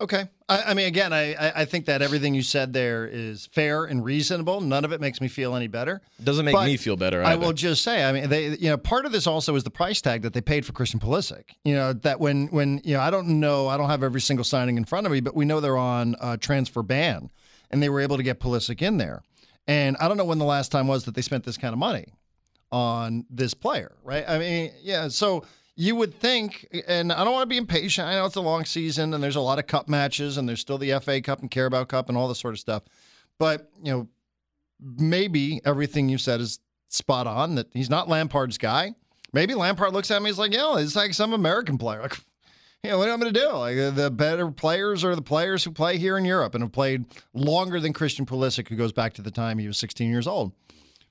Okay. 0.00 0.28
I, 0.48 0.62
I 0.68 0.74
mean, 0.74 0.86
again, 0.86 1.12
I, 1.12 1.34
I- 1.60 1.64
think 1.64 1.86
that 1.86 2.02
everything 2.02 2.32
you 2.32 2.42
said 2.42 2.72
there 2.72 3.06
is 3.06 3.46
fair 3.52 3.84
and 3.84 4.04
reasonable. 4.04 4.60
None 4.60 4.84
of 4.84 4.92
it 4.92 5.00
makes 5.00 5.20
me 5.20 5.26
feel 5.28 5.56
any 5.56 5.66
better. 5.66 6.00
Doesn't 6.22 6.44
make 6.44 6.54
But 6.54 6.66
me 6.66 6.76
feel 6.76 6.96
better. 6.96 7.22
I 7.22 7.34
will 7.34 7.52
just 7.52 7.82
say, 7.82 8.04
I 8.04 8.12
mean, 8.12 8.28
they, 8.28 8.50
you 8.56 8.70
know, 8.70 8.76
part 8.76 9.06
of 9.06 9.12
this 9.12 9.26
also 9.26 9.56
is 9.56 9.64
the 9.64 9.70
price 9.70 10.00
tag 10.00 10.22
that 10.22 10.32
they 10.34 10.40
paid 10.40 10.64
for 10.64 10.72
Christian 10.72 11.00
Pulisic. 11.00 11.44
You 11.64 11.74
know, 11.74 11.92
that 11.94 12.20
when, 12.20 12.46
when, 12.48 12.80
you 12.84 12.94
know, 12.94 13.00
I 13.00 13.10
don't 13.10 13.40
know, 13.40 13.66
I 13.66 13.76
don't 13.76 13.90
have 13.90 14.02
every 14.04 14.20
single 14.20 14.44
signing 14.44 14.76
in 14.76 14.84
front 14.84 15.04
of 15.06 15.12
me, 15.12 15.20
but 15.20 15.34
we 15.34 15.44
know 15.44 15.60
they're 15.60 15.76
on 15.76 16.14
a 16.20 16.38
transfer 16.38 16.82
ban, 16.84 17.30
and 17.70 17.82
they 17.82 17.88
were 17.88 18.00
able 18.00 18.16
to 18.18 18.22
get 18.22 18.38
Pulisic 18.38 18.80
in 18.80 18.98
there. 18.98 19.22
And 19.66 19.96
I 19.98 20.06
don't 20.08 20.16
know 20.16 20.24
when 20.24 20.38
the 20.38 20.44
last 20.44 20.70
time 20.72 20.86
was 20.86 21.04
that 21.04 21.14
they 21.14 21.22
spent 21.22 21.44
this 21.44 21.58
kind 21.58 21.72
of 21.72 21.78
money 21.78 22.06
on 22.70 23.26
this 23.30 23.52
player, 23.52 23.96
right? 24.04 24.24
I 24.28 24.38
mean, 24.38 24.72
yeah. 24.82 25.08
So 25.08 25.44
you 25.80 25.94
would 25.94 26.12
think, 26.12 26.66
and 26.88 27.12
I 27.12 27.22
don't 27.22 27.32
want 27.32 27.44
to 27.44 27.54
be 27.54 27.56
impatient. 27.56 28.08
I 28.08 28.14
know 28.14 28.26
it's 28.26 28.34
a 28.34 28.40
long 28.40 28.64
season, 28.64 29.14
and 29.14 29.22
there's 29.22 29.36
a 29.36 29.40
lot 29.40 29.60
of 29.60 29.68
cup 29.68 29.88
matches, 29.88 30.36
and 30.36 30.48
there's 30.48 30.58
still 30.58 30.76
the 30.76 30.98
FA 30.98 31.20
Cup 31.20 31.40
and 31.40 31.48
Carabao 31.48 31.84
Cup 31.84 32.08
and 32.08 32.18
all 32.18 32.26
this 32.26 32.40
sort 32.40 32.54
of 32.54 32.58
stuff. 32.58 32.82
But 33.38 33.70
you 33.80 33.92
know, 33.92 34.08
maybe 34.80 35.60
everything 35.64 36.08
you 36.08 36.18
said 36.18 36.40
is 36.40 36.58
spot 36.88 37.28
on. 37.28 37.54
That 37.54 37.68
he's 37.72 37.88
not 37.88 38.08
Lampard's 38.08 38.58
guy. 38.58 38.96
Maybe 39.32 39.54
Lampard 39.54 39.92
looks 39.92 40.10
at 40.10 40.20
me, 40.20 40.30
he's 40.30 40.38
like, 40.38 40.52
yeah, 40.52 40.78
it's 40.78 40.96
like 40.96 41.14
some 41.14 41.32
American 41.32 41.78
player. 41.78 42.08
Like, 42.80 42.90
you 42.90 42.90
know, 42.90 42.98
what 42.98 43.08
am 43.08 43.18
I 43.18 43.22
going 43.24 43.34
to 43.34 43.40
do? 43.40 43.50
Like 43.50 43.96
the 43.96 44.08
better 44.08 44.52
players 44.52 45.02
are 45.02 45.16
the 45.16 45.20
players 45.20 45.64
who 45.64 45.72
play 45.72 45.98
here 45.98 46.16
in 46.16 46.24
Europe 46.24 46.54
and 46.54 46.62
have 46.62 46.70
played 46.70 47.06
longer 47.34 47.80
than 47.80 47.92
Christian 47.92 48.24
Pulisic, 48.24 48.68
who 48.68 48.76
goes 48.76 48.92
back 48.92 49.14
to 49.14 49.22
the 49.22 49.32
time 49.32 49.58
he 49.58 49.66
was 49.66 49.78
16 49.78 50.08
years 50.08 50.28
old. 50.28 50.52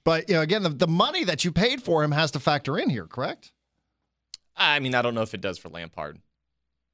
But 0.05 0.29
you 0.29 0.35
know, 0.35 0.41
again, 0.41 0.63
the, 0.63 0.69
the 0.69 0.87
money 0.87 1.25
that 1.25 1.43
you 1.43 1.51
paid 1.51 1.83
for 1.83 2.05
him 2.05 2.13
has 2.13 2.31
to 2.31 2.39
factor 2.39 2.77
in 2.77 2.89
here, 2.89 3.05
correct? 3.05 3.51
I 4.57 4.79
mean, 4.79 4.95
I 4.95 5.01
don't 5.01 5.13
know 5.15 5.21
if 5.21 5.33
it 5.33 5.41
does 5.41 5.57
for 5.57 5.69
Lampard. 5.69 6.19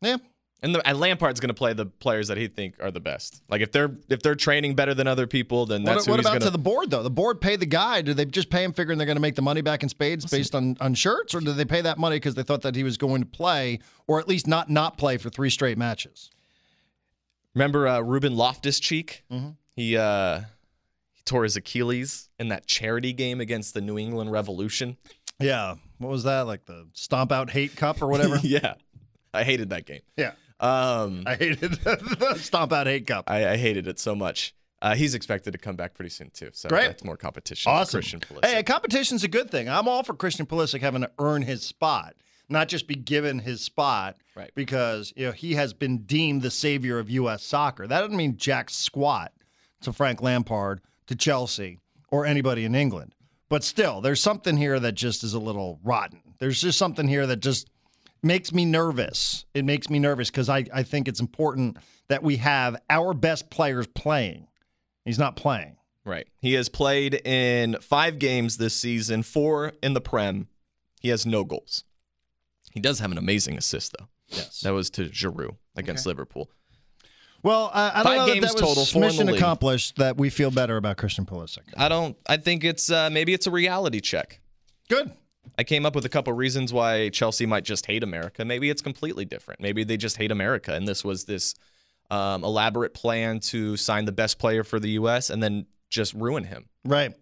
Yeah. 0.02 0.18
And, 0.62 0.74
the, 0.74 0.88
and 0.88 0.98
Lampard's 0.98 1.42
going 1.42 1.50
to 1.50 1.54
play 1.54 1.74
the 1.74 1.86
players 1.86 2.30
that 2.30 2.38
he 2.38 2.48
think 2.48 2.76
are 2.82 2.90
the 2.90 3.02
best. 3.02 3.42
Like 3.50 3.60
if 3.62 3.74
they're 3.74 3.98
if 4.10 4.22
they're 4.22 4.36
training 4.36 4.76
better 4.76 4.94
than 4.94 5.08
other 5.08 5.28
people, 5.28 5.66
then 5.66 5.84
What, 5.84 5.94
that's 5.96 6.08
what 6.08 6.14
who 6.14 6.18
he's 6.20 6.26
about 6.26 6.40
going 6.40 6.42
to 6.44 6.50
the 6.52 6.58
board 6.58 6.90
though? 6.90 7.04
The 7.04 7.10
board 7.10 7.42
pay 7.42 7.58
the 7.58 7.66
guy. 7.66 8.02
Do 8.02 8.14
they 8.14 8.24
just 8.24 8.50
pay 8.50 8.64
him 8.64 8.72
figuring 8.72 8.98
they're 8.98 9.06
going 9.06 9.18
to 9.18 9.22
make 9.22 9.36
the 9.36 9.42
money 9.42 9.60
back 9.62 9.84
in 9.84 9.90
spades 9.90 10.26
based 10.26 10.56
on, 10.56 10.78
on 10.80 10.94
shirts, 10.94 11.36
or 11.36 11.42
do 11.42 11.52
they 11.52 11.66
pay 11.66 11.82
that 11.82 11.98
money 11.98 12.16
because 12.16 12.36
they 12.36 12.44
thought 12.44 12.62
that 12.62 12.76
he 12.78 12.84
was 12.86 12.98
going 12.98 13.22
to 13.22 13.28
play, 13.28 13.80
or 14.08 14.20
at 14.20 14.28
least 14.30 14.48
not 14.48 14.70
not 14.70 14.98
play 14.98 15.18
for 15.18 15.30
three 15.30 15.50
straight 15.50 15.78
matches? 15.78 16.32
Remember 17.56 17.86
uh, 17.88 18.00
Ruben 18.00 18.36
Loftus-Cheek? 18.36 19.24
Mhm. 19.30 19.58
He 19.76 19.98
uh, 19.98 20.42
he 21.12 21.24
tore 21.26 21.44
his 21.44 21.58
Achilles 21.58 22.30
in 22.40 22.48
that 22.50 22.68
charity 22.68 23.12
game 23.12 23.42
against 23.42 23.74
the 23.74 23.82
New 23.82 23.98
England 24.00 24.32
Revolution. 24.32 24.96
Yeah. 25.40 25.76
What 26.04 26.12
was 26.12 26.24
that? 26.24 26.42
Like 26.42 26.66
the 26.66 26.88
Stomp 26.94 27.32
Out 27.32 27.50
Hate 27.50 27.76
Cup 27.76 28.02
or 28.02 28.08
whatever? 28.08 28.38
yeah, 28.44 28.76
I 29.34 29.44
hated 29.44 29.70
that 29.72 29.86
game. 29.86 30.02
yeah. 30.18 30.34
Um, 30.60 31.24
I 31.26 31.36
hated 31.36 31.72
the 31.84 32.36
Stomp 32.40 32.72
Out 32.72 32.88
Hate 32.88 33.06
Cup. 33.08 33.30
I, 33.30 33.50
I 33.50 33.58
hated 33.58 33.88
it 33.88 34.00
so 34.00 34.16
much. 34.16 34.54
Uh, 34.82 34.96
he's 34.96 35.16
expected 35.16 35.52
to 35.52 35.58
come 35.58 35.76
back 35.76 35.94
pretty 35.94 36.10
soon 36.10 36.30
too. 36.30 36.50
So 36.54 36.70
Great. 36.70 36.88
that's 36.88 37.04
more 37.04 37.18
competition. 37.18 37.70
for 37.70 37.74
Awesome. 37.76 37.98
Christian 38.00 38.20
Pulisic. 38.20 38.46
Hey, 38.46 38.64
competition's 38.64 39.24
a 39.24 39.28
good 39.30 39.50
thing. 39.50 39.68
I'm 39.70 39.88
all 39.88 40.04
for 40.04 40.14
Christian 40.14 40.46
Pulisic 40.46 40.82
having 40.82 41.02
to 41.02 41.12
earn 41.20 41.42
his 41.42 41.64
spot, 41.64 42.16
not 42.50 42.68
just 42.68 42.88
be 42.88 42.96
given 42.96 43.40
his 43.40 43.62
spot 43.62 44.18
Right. 44.36 44.52
because 44.56 45.14
you 45.16 45.26
know 45.26 45.32
he 45.32 45.54
has 45.56 45.74
been 45.74 46.00
deemed 46.00 46.42
the 46.42 46.52
savior 46.52 47.00
of 47.00 47.10
U.S. 47.10 47.44
soccer. 47.44 47.88
That 47.88 48.02
doesn't 48.02 48.16
mean 48.18 48.36
jack 48.38 48.70
squat 48.70 49.32
to 49.82 49.92
Frank 49.94 50.22
Lampard, 50.22 50.82
to 51.08 51.16
Chelsea, 51.16 51.80
or 52.10 52.26
anybody 52.26 52.64
in 52.66 52.74
England. 52.76 53.14
But 53.54 53.64
still, 53.64 54.02
there's 54.02 54.20
something 54.20 54.58
here 54.58 54.80
that 54.80 54.94
just 54.94 55.24
is 55.24 55.36
a 55.36 55.40
little 55.40 55.80
rotten. 55.84 56.24
There's 56.40 56.60
just 56.60 56.76
something 56.76 57.08
here 57.08 57.28
that 57.28 57.40
just 57.40 57.70
makes 58.24 58.52
me 58.52 58.66
nervous. 58.66 59.46
It 59.54 59.64
makes 59.64 59.92
me 59.92 60.00
nervous 60.00 60.32
because 60.32 60.50
I, 60.50 60.66
I 60.74 60.82
think 60.82 61.08
it's 61.08 61.20
important 61.20 61.78
that 62.08 62.24
we 62.24 62.38
have 62.38 62.82
our 62.90 63.14
best 63.14 63.52
players 63.52 63.86
playing 63.86 64.48
He's 65.06 65.20
not 65.20 65.36
playing. 65.36 65.76
Right. 66.04 66.28
He 66.40 66.54
has 66.54 66.68
played 66.68 67.14
in 67.28 67.78
five 67.80 68.18
games 68.18 68.58
this 68.58 68.74
season, 68.74 69.22
four 69.22 69.74
in 69.84 69.94
the 69.94 70.02
Prem. 70.02 70.48
He 71.00 71.10
has 71.10 71.24
no 71.24 71.44
goals. 71.44 71.84
He 72.72 72.80
does 72.80 73.02
have 73.02 73.12
an 73.12 73.20
amazing 73.20 73.56
assist, 73.56 73.94
though. 74.00 74.08
Yes. 74.30 74.62
That 74.62 74.74
was 74.74 74.90
to 74.92 75.10
Giroud 75.10 75.58
against 75.76 76.08
Liverpool. 76.08 76.50
Well, 77.44 77.70
I, 77.74 77.90
I 77.90 77.94
don't 77.96 78.04
Five 78.04 78.18
know 78.18 78.34
that 78.34 78.42
that 78.42 78.54
was 78.54 78.62
total, 78.62 78.86
four 78.86 79.02
mission 79.02 79.30
accomplished. 79.30 79.98
That 79.98 80.18
we 80.18 80.30
feel 80.30 80.50
better 80.50 80.78
about 80.78 80.98
Christian 80.98 81.26
Pulisic. 81.26 81.64
I 81.78 81.90
don't. 81.90 82.18
I 82.26 82.38
think 82.38 82.64
it's 82.64 82.90
uh, 82.90 83.10
maybe 83.12 83.34
it's 83.34 83.48
a 83.48 83.52
reality 83.52 84.00
check. 84.00 84.40
Good. 84.90 85.12
I 85.58 85.64
came 85.66 85.86
up 85.86 85.94
with 85.94 86.06
a 86.06 86.10
couple 86.10 86.32
reasons 86.34 86.72
why 86.72 87.10
Chelsea 87.10 87.46
might 87.46 87.66
just 87.66 87.86
hate 87.86 88.02
America. 88.02 88.46
Maybe 88.46 88.70
it's 88.70 88.82
completely 88.82 89.26
different. 89.26 89.60
Maybe 89.60 89.84
they 89.84 89.98
just 89.98 90.16
hate 90.16 90.32
America, 90.32 90.74
and 90.74 90.88
this 90.88 91.04
was 91.04 91.26
this 91.26 91.54
um, 92.10 92.44
elaborate 92.46 92.94
plan 92.94 93.42
to 93.42 93.76
sign 93.76 94.06
the 94.06 94.14
best 94.14 94.40
player 94.40 94.64
for 94.64 94.80
the 94.80 94.92
U.S. 94.92 95.30
and 95.30 95.44
then 95.44 95.66
just 95.90 96.14
ruin 96.14 96.46
him. 96.46 96.70
Right. 96.86 97.14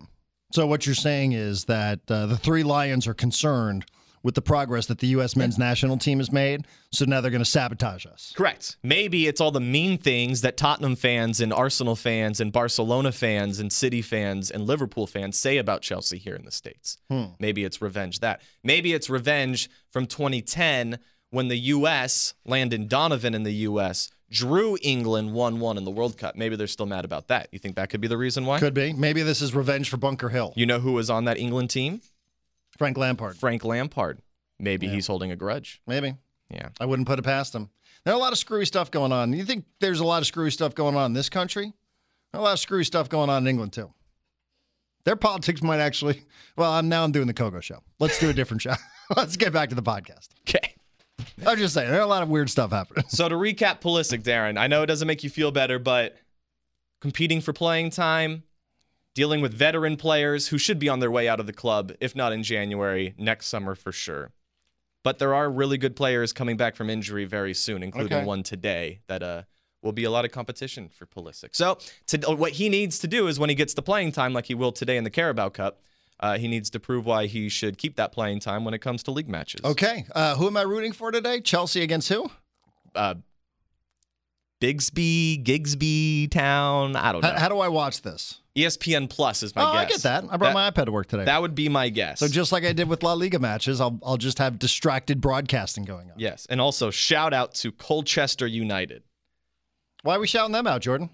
So 0.53 0.67
what 0.67 0.86
you're 0.86 0.95
saying 0.95 1.31
is 1.31 1.65
that 1.65 1.99
uh, 2.10 2.27
the 2.27 2.38
three 2.38 2.63
Lions 2.63 3.07
are 3.07 3.13
concerned 3.13 3.86
with 4.23 4.36
the 4.36 4.41
progress 4.41 4.86
that 4.88 4.99
the 4.99 5.07
U.S. 5.07 5.36
men's 5.36 5.57
national 5.57 5.97
team 5.97 6.19
has 6.19 6.31
made. 6.31 6.65
So 6.91 7.05
now 7.05 7.21
they're 7.21 7.31
going 7.31 7.43
to 7.43 7.49
sabotage 7.49 8.05
us. 8.05 8.34
Correct. 8.36 8.77
Maybe 8.84 9.27
it's 9.27 9.41
all 9.41 9.51
the 9.51 9.60
mean 9.60 9.97
things 9.97 10.41
that 10.41 10.57
Tottenham 10.57 10.95
fans 10.95 11.39
and 11.39 11.53
Arsenal 11.53 11.95
fans 11.95 12.39
and 12.39 12.51
Barcelona 12.51 13.12
fans 13.12 13.60
and 13.60 13.71
City 13.71 14.01
fans 14.01 14.51
and 14.51 14.65
Liverpool 14.65 15.07
fans 15.07 15.38
say 15.38 15.57
about 15.57 15.81
Chelsea 15.81 16.17
here 16.17 16.36
in 16.36 16.45
the 16.45 16.51
States. 16.51 16.97
Hmm. 17.10 17.25
Maybe 17.39 17.63
it's 17.63 17.81
revenge 17.81 18.19
that. 18.19 18.41
Maybe 18.63 18.93
it's 18.93 19.10
revenge 19.10 19.69
from 19.91 20.05
2010 20.05 20.99
when 21.31 21.47
the 21.47 21.57
U.S., 21.57 22.34
Landon 22.45 22.88
Donovan 22.88 23.34
in 23.34 23.43
the 23.43 23.53
U.S., 23.53 24.10
drew 24.29 24.77
England 24.81 25.34
1 25.34 25.60
1 25.60 25.77
in 25.77 25.84
the 25.84 25.91
World 25.91 26.17
Cup. 26.17 26.36
Maybe 26.36 26.55
they're 26.55 26.67
still 26.67 26.86
mad 26.86 27.05
about 27.05 27.27
that. 27.27 27.49
You 27.51 27.60
think 27.60 27.75
that 27.75 27.89
could 27.89 28.01
be 28.01 28.07
the 28.07 28.17
reason 28.17 28.45
why? 28.45 28.60
Could 28.60 28.73
be. 28.73 28.93
Maybe 28.93 29.23
this 29.23 29.41
is 29.41 29.53
revenge 29.53 29.89
for 29.89 29.97
Bunker 29.97 30.29
Hill. 30.29 30.53
You 30.55 30.65
know 30.65 30.79
who 30.79 30.93
was 30.93 31.10
on 31.10 31.25
that 31.25 31.38
England 31.38 31.69
team? 31.69 32.01
Frank 32.81 32.97
Lampard. 32.97 33.37
Frank 33.37 33.63
Lampard. 33.63 34.21
Maybe 34.59 34.87
he's 34.87 35.05
holding 35.05 35.31
a 35.31 35.35
grudge. 35.35 35.81
Maybe. 35.85 36.15
Yeah. 36.49 36.69
I 36.79 36.85
wouldn't 36.85 37.07
put 37.07 37.19
it 37.19 37.21
past 37.21 37.53
him. 37.53 37.69
There 38.03 38.13
are 38.13 38.17
a 38.17 38.19
lot 38.19 38.31
of 38.31 38.39
screwy 38.39 38.65
stuff 38.65 38.89
going 38.89 39.11
on. 39.11 39.33
You 39.33 39.45
think 39.45 39.65
there's 39.79 39.99
a 39.99 40.05
lot 40.05 40.21
of 40.21 40.27
screwy 40.27 40.49
stuff 40.49 40.73
going 40.73 40.95
on 40.95 41.05
in 41.05 41.13
this 41.13 41.29
country? 41.29 41.73
A 42.33 42.41
lot 42.41 42.53
of 42.53 42.59
screwy 42.59 42.83
stuff 42.83 43.07
going 43.07 43.29
on 43.29 43.43
in 43.43 43.47
England 43.47 43.73
too. 43.73 43.93
Their 45.03 45.15
politics 45.15 45.61
might 45.61 45.79
actually. 45.79 46.23
Well, 46.57 46.71
I'm 46.71 46.89
now 46.89 47.03
I'm 47.03 47.11
doing 47.11 47.27
the 47.27 47.33
Kogo 47.33 47.61
show. 47.61 47.81
Let's 47.99 48.19
do 48.19 48.29
a 48.29 48.33
different 48.33 48.61
show. 48.61 48.73
Let's 49.15 49.37
get 49.37 49.53
back 49.53 49.69
to 49.69 49.75
the 49.75 49.83
podcast. 49.83 50.29
Okay. 50.47 50.75
I'm 51.45 51.57
just 51.57 51.73
saying 51.73 51.89
there 51.89 51.99
are 51.99 52.03
a 52.03 52.07
lot 52.07 52.23
of 52.23 52.29
weird 52.29 52.49
stuff 52.49 52.71
happening. 52.71 53.05
So 53.07 53.29
to 53.29 53.35
recap 53.35 53.79
Pulisic, 53.81 54.23
Darren, 54.23 54.57
I 54.57 54.67
know 54.67 54.83
it 54.83 54.87
doesn't 54.87 55.07
make 55.07 55.23
you 55.23 55.29
feel 55.29 55.51
better, 55.51 55.79
but 55.79 56.17
competing 56.99 57.41
for 57.41 57.53
playing 57.53 57.91
time, 57.91 58.43
dealing 59.13 59.41
with 59.41 59.54
veteran 59.54 59.97
players 59.97 60.47
who 60.47 60.58
should 60.58 60.80
be 60.80 60.88
on 60.89 61.00
their 61.00 61.12
way 61.12 61.28
out 61.28 61.39
of 61.39 61.45
the 61.45 61.54
club, 61.54 61.91
if 62.00 62.15
not 62.15 62.32
in 62.32 62.43
January, 62.43 63.13
next 63.17 63.47
summer 63.47 63.76
for 63.76 63.91
sure. 63.91 64.32
But 65.04 65.19
there 65.19 65.34
are 65.34 65.50
really 65.50 65.78
good 65.78 65.95
players 65.95 66.32
coming 66.32 66.58
back 66.58 66.76
from 66.76 66.89
injury 66.89 67.26
very 67.26 67.54
soon, 67.54 67.84
including 67.84 68.19
Okay. 68.19 68.26
one 68.26 68.43
today 68.43 69.02
that 69.08 69.24
uh, 69.24 69.41
will 69.82 69.91
be 69.93 70.04
a 70.04 70.12
lot 70.12 70.26
of 70.26 70.32
competition 70.32 70.89
for 70.89 71.06
Pulisic. 71.08 71.50
So 71.56 71.78
to, 72.08 72.36
what 72.36 72.54
he 72.54 72.69
needs 72.69 73.00
to 73.00 73.08
do 73.08 73.28
is 73.28 73.39
when 73.39 73.50
he 73.50 73.56
gets 73.56 73.74
the 73.74 73.82
playing 73.82 74.12
time, 74.12 74.32
like 74.34 74.45
he 74.45 74.54
will 74.56 74.71
today 74.71 74.97
in 74.97 75.04
the 75.04 75.10
Carabao 75.10 75.50
Cup, 75.50 75.82
uh, 76.19 76.38
he 76.38 76.47
needs 76.47 76.69
to 76.69 76.80
prove 76.80 77.06
why 77.08 77.26
he 77.26 77.50
should 77.50 77.80
keep 77.80 77.95
that 77.95 78.12
playing 78.12 78.39
time 78.39 78.63
when 78.63 78.76
it 78.76 78.80
comes 78.80 79.02
to 79.04 79.12
league 79.12 79.28
matches. 79.28 79.62
Okay, 79.65 80.06
uh, 80.13 80.36
who 80.36 80.45
am 80.45 80.56
I 80.56 80.62
rooting 80.62 80.91
for 80.93 81.12
today? 81.12 81.41
Chelsea 81.41 81.82
against 81.82 82.08
who? 82.10 82.30
uh, 82.93 83.15
Bigsby, 84.62 85.43
Gigsby 85.43 86.28
Town. 86.30 86.95
I 86.95 87.12
don't 87.12 87.21
know. 87.24 87.30
How, 87.32 87.39
how 87.39 87.50
do 87.50 87.60
I 87.60 87.67
watch 87.67 88.04
this? 88.04 88.40
ESPN 88.55 89.09
Plus 89.09 89.43
is 89.43 89.55
my 89.55 89.63
oh, 89.63 89.73
guess. 89.73 89.83
I 89.83 89.85
get 89.85 90.01
that. 90.01 90.33
I 90.33 90.37
brought 90.37 90.53
my 90.53 90.69
iPad 90.69 90.85
to 90.85 90.91
work 90.91 91.07
today. 91.07 91.25
That 91.25 91.41
would 91.41 91.55
be 91.55 91.69
my 91.69 91.89
guess. 91.89 92.19
so 92.19 92.27
just 92.27 92.51
like 92.51 92.65
I 92.65 92.73
did 92.73 92.89
with 92.89 93.01
La 93.01 93.13
Liga 93.13 93.39
matches, 93.39 93.79
I'll 93.79 93.99
I'll 94.03 94.17
just 94.17 94.39
have 94.39 94.59
distracted 94.59 95.21
broadcasting 95.21 95.85
going 95.85 96.11
on. 96.11 96.15
yes, 96.17 96.47
and 96.49 96.59
also 96.59 96.91
shout 96.91 97.33
out 97.33 97.53
to 97.55 97.71
Colchester 97.71 98.47
United 98.47 99.03
Why 100.03 100.15
are 100.15 100.19
we 100.19 100.27
shouting 100.27 100.51
them 100.53 100.67
out, 100.67 100.81
Jordan? 100.81 101.11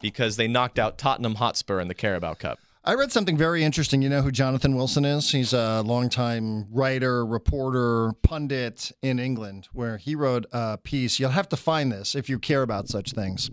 because 0.00 0.36
they 0.36 0.46
knocked 0.46 0.78
out 0.78 0.98
Tottenham 0.98 1.36
Hotspur 1.36 1.80
in 1.80 1.88
the 1.88 1.94
Carabao 1.94 2.34
Cup. 2.34 2.58
I 2.88 2.94
read 2.94 3.10
something 3.10 3.36
very 3.36 3.64
interesting. 3.64 4.00
You 4.00 4.08
know 4.08 4.22
who 4.22 4.30
Jonathan 4.30 4.76
Wilson 4.76 5.04
is? 5.04 5.32
He's 5.32 5.52
a 5.52 5.82
longtime 5.84 6.72
writer, 6.72 7.26
reporter, 7.26 8.12
pundit 8.22 8.92
in 9.02 9.18
England, 9.18 9.66
where 9.72 9.96
he 9.96 10.14
wrote 10.14 10.46
a 10.52 10.78
piece. 10.78 11.18
You'll 11.18 11.30
have 11.30 11.48
to 11.48 11.56
find 11.56 11.90
this 11.90 12.14
if 12.14 12.28
you 12.28 12.38
care 12.38 12.62
about 12.62 12.88
such 12.88 13.10
things. 13.10 13.50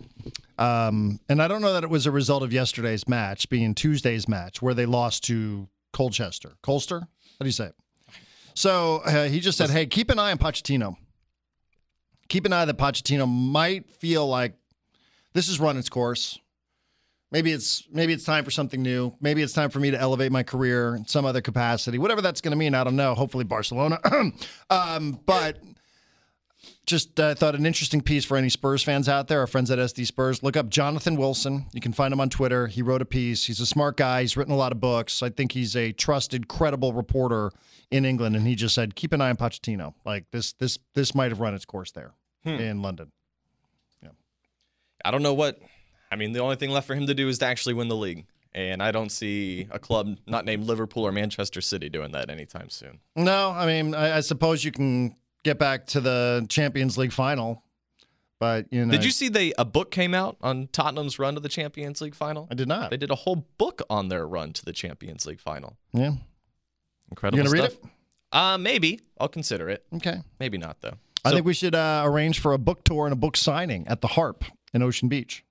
Um, 0.59 1.19
and 1.27 1.41
I 1.41 1.47
don't 1.47 1.63
know 1.63 1.73
that 1.73 1.83
it 1.83 1.89
was 1.89 2.05
a 2.05 2.11
result 2.11 2.43
of 2.43 2.53
yesterday's 2.53 3.07
match, 3.07 3.49
being 3.49 3.73
Tuesday's 3.73 4.27
match, 4.27 4.61
where 4.61 4.75
they 4.75 4.85
lost 4.85 5.23
to 5.23 5.67
Colchester. 5.93 6.51
Colster? 6.61 7.01
How 7.01 7.07
do 7.39 7.45
you 7.47 7.53
say 7.53 7.65
it? 7.65 7.75
So 8.53 8.97
uh, 8.97 9.29
he 9.29 9.39
just 9.39 9.57
said, 9.57 9.71
hey, 9.71 9.87
keep 9.87 10.11
an 10.11 10.19
eye 10.19 10.29
on 10.29 10.37
Pochettino. 10.37 10.95
Keep 12.27 12.45
an 12.45 12.53
eye 12.53 12.65
that 12.65 12.77
Pochettino 12.77 13.27
might 13.27 13.89
feel 13.89 14.27
like 14.27 14.53
this 15.33 15.47
has 15.47 15.59
run 15.59 15.75
its 15.75 15.89
course. 15.89 16.37
Maybe 17.33 17.51
it's 17.51 17.87
maybe 17.91 18.13
it's 18.13 18.23
time 18.23 18.45
for 18.45 18.51
something 18.51 18.83
new. 18.83 19.15
Maybe 19.19 19.41
it's 19.41 19.53
time 19.53 19.71
for 19.71 19.79
me 19.79 19.89
to 19.89 19.99
elevate 19.99 20.31
my 20.31 20.43
career 20.43 20.95
in 20.95 21.07
some 21.07 21.25
other 21.25 21.41
capacity. 21.41 21.97
Whatever 21.97 22.21
that's 22.21 22.41
going 22.41 22.51
to 22.51 22.55
mean, 22.55 22.75
I 22.75 22.83
don't 22.83 22.95
know. 22.95 23.15
Hopefully 23.15 23.43
Barcelona. 23.43 23.99
um, 24.69 25.19
but 25.25 25.57
just 26.85 27.19
uh, 27.19 27.33
thought 27.33 27.55
an 27.55 27.65
interesting 27.65 28.01
piece 28.01 28.23
for 28.23 28.37
any 28.37 28.49
Spurs 28.49 28.83
fans 28.83 29.09
out 29.09 29.29
there, 29.29 29.39
our 29.39 29.47
friends 29.47 29.71
at 29.71 29.79
SD 29.79 30.05
Spurs. 30.05 30.43
Look 30.43 30.55
up 30.55 30.69
Jonathan 30.69 31.15
Wilson. 31.15 31.65
You 31.73 31.81
can 31.81 31.91
find 31.91 32.13
him 32.13 32.21
on 32.21 32.29
Twitter. 32.29 32.67
He 32.67 32.83
wrote 32.83 33.01
a 33.01 33.05
piece. 33.05 33.45
He's 33.45 33.59
a 33.59 33.65
smart 33.65 33.97
guy. 33.97 34.21
He's 34.21 34.37
written 34.37 34.53
a 34.53 34.57
lot 34.57 34.71
of 34.71 34.79
books. 34.79 35.23
I 35.23 35.29
think 35.29 35.53
he's 35.53 35.75
a 35.75 35.91
trusted, 35.91 36.47
credible 36.47 36.93
reporter 36.93 37.51
in 37.89 38.05
England. 38.05 38.35
And 38.35 38.45
he 38.45 38.53
just 38.53 38.75
said, 38.75 38.93
keep 38.93 39.11
an 39.11 39.21
eye 39.21 39.29
on 39.29 39.37
Pochettino. 39.37 39.95
Like 40.05 40.29
this, 40.29 40.53
this, 40.53 40.77
this 40.93 41.15
might 41.15 41.31
have 41.31 41.39
run 41.39 41.55
its 41.55 41.65
course 41.65 41.91
there 41.93 42.13
in 42.45 42.83
London. 42.83 43.11
Yeah. 44.03 44.09
I 45.03 45.09
don't 45.09 45.23
know 45.23 45.33
what. 45.33 45.57
I 46.13 46.15
mean, 46.15 46.31
the 46.31 46.39
only 46.39 46.55
thing 46.55 46.69
left 46.69 46.85
for 46.87 46.93
him 46.95 47.07
to 47.07 47.13
do 47.15 47.27
is 47.27 47.39
to 47.39 47.45
actually 47.47 47.73
win 47.73 47.87
the 47.87 47.95
league. 47.95 48.25
And 48.53 48.83
I 48.83 48.91
don't 48.91 49.11
see 49.11 49.67
a 49.71 49.79
club 49.79 50.17
not 50.27 50.45
named 50.45 50.65
Liverpool 50.65 51.03
or 51.07 51.11
Manchester 51.11 51.59
City 51.59 51.89
doing 51.89 52.11
that 52.11 52.29
anytime 52.29 52.69
soon. 52.69 52.99
No, 53.15 53.49
I 53.49 53.65
mean, 53.65 53.95
I, 53.95 54.17
I 54.17 54.19
suppose 54.19 54.63
you 54.63 54.71
can 54.71 55.15
get 55.43 55.57
back 55.57 55.87
to 55.87 55.99
the 55.99 56.45
Champions 56.49 56.95
League 56.95 57.11
final, 57.13 57.63
but 58.39 58.67
you 58.71 58.85
know, 58.85 58.91
Did 58.91 59.03
you 59.05 59.09
see 59.09 59.27
they 59.29 59.53
a 59.57 59.65
book 59.65 59.89
came 59.89 60.13
out 60.13 60.37
on 60.41 60.67
Tottenham's 60.71 61.17
run 61.17 61.33
to 61.33 61.39
the 61.39 61.49
Champions 61.49 61.99
League 61.99 62.13
final? 62.13 62.47
I 62.51 62.53
did 62.53 62.67
not. 62.67 62.91
They 62.91 62.97
did 62.97 63.09
a 63.09 63.15
whole 63.15 63.47
book 63.57 63.81
on 63.89 64.09
their 64.09 64.27
run 64.27 64.53
to 64.53 64.63
the 64.63 64.71
Champions 64.73 65.25
League 65.25 65.39
final. 65.39 65.75
Yeah. 65.91 66.11
Incredible. 67.09 67.39
You 67.39 67.43
gonna 67.49 67.61
read 67.63 67.71
stuff. 67.71 67.89
Uh, 68.31 68.57
maybe 68.59 68.99
I'll 69.19 69.27
consider 69.29 69.69
it. 69.69 69.83
Okay. 69.95 70.17
Maybe 70.39 70.59
not 70.59 70.77
though. 70.81 70.93
I 71.25 71.29
So- 71.29 71.35
think 71.37 71.45
we 71.47 71.53
should 71.55 71.73
uh, 71.75 72.03
arrange 72.05 72.39
for 72.39 72.53
a 72.53 72.57
book 72.59 72.83
tour 72.83 73.05
and 73.07 73.13
a 73.13 73.17
book 73.17 73.35
signing 73.35 73.87
at 73.87 74.01
the 74.01 74.09
Harp 74.09 74.43
in 74.73 74.83
Ocean 74.83 75.07
Beach. 75.09 75.43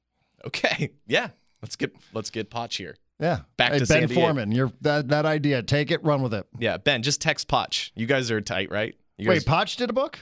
Okay, 0.47 0.93
yeah. 1.07 1.31
Let's 1.61 1.77
get 1.77 1.95
let's 2.13 2.31
get 2.31 2.51
Potch 2.51 2.77
here. 2.77 2.97
Yeah. 3.21 3.41
Back 3.57 3.73
hey, 3.73 3.79
to 3.79 3.87
Ben. 3.87 4.09
Foreman. 4.09 4.51
You're 4.51 4.73
that 4.81 5.09
that 5.09 5.27
idea. 5.27 5.63
Take 5.63 5.91
it, 5.91 6.03
run 6.03 6.23
with 6.23 6.35
it. 6.35 6.47
Yeah, 6.59 6.77
Ben, 6.79 7.03
just 7.03 7.21
text 7.21 7.47
Potch. 7.47 7.93
You 7.95 8.07
guys 8.07 8.31
are 8.31 8.41
tight, 8.41 8.71
right? 8.71 8.97
You 9.17 9.29
Wait, 9.29 9.37
guys, 9.37 9.45
Potch 9.45 9.77
did 9.77 9.91
a 9.91 9.93
book? 9.93 10.19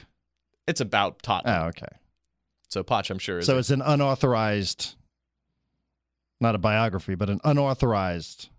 it's 0.67 0.79
about 0.81 1.21
Tottenham. 1.23 1.63
Oh, 1.63 1.67
okay. 1.67 1.87
So 2.69 2.83
Potch, 2.83 3.09
I'm 3.09 3.19
sure. 3.19 3.39
Is 3.39 3.45
So 3.45 3.57
it's 3.57 3.71
an 3.71 3.81
unauthorized, 3.81 4.95
not 6.39 6.55
a 6.55 6.57
biography, 6.57 7.15
but 7.15 7.29
an 7.29 7.41
unauthorized 7.43 8.49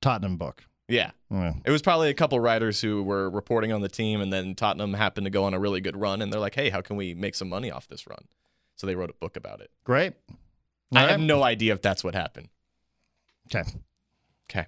Tottenham 0.00 0.36
book. 0.36 0.64
yeah. 0.88 1.10
Yeah. 1.30 1.54
It 1.64 1.72
was 1.72 1.82
probably 1.82 2.08
a 2.08 2.14
couple 2.14 2.38
writers 2.38 2.80
who 2.80 3.02
were 3.02 3.28
reporting 3.28 3.72
on 3.72 3.80
the 3.80 3.88
team, 3.88 4.20
and 4.20 4.32
then 4.32 4.54
Tottenham 4.54 4.94
happened 4.94 5.24
to 5.24 5.30
go 5.30 5.42
on 5.42 5.54
a 5.54 5.58
really 5.58 5.80
good 5.80 5.96
run, 5.96 6.22
and 6.22 6.32
they're 6.32 6.40
like, 6.40 6.54
"Hey, 6.54 6.70
how 6.70 6.80
can 6.80 6.94
we 6.94 7.14
make 7.14 7.34
some 7.34 7.48
money 7.48 7.68
off 7.68 7.88
this 7.88 8.06
run?" 8.06 8.26
So 8.76 8.86
they 8.86 8.94
wrote 8.94 9.10
a 9.10 9.14
book 9.14 9.36
about 9.36 9.60
it. 9.60 9.72
Great. 9.82 10.12
I 10.94 11.02
All 11.02 11.08
have 11.08 11.20
no 11.20 11.42
idea 11.42 11.72
if 11.72 11.82
that's 11.82 12.04
what 12.04 12.14
happened. 12.14 12.48
Okay. 13.48 13.68
Okay. 14.50 14.66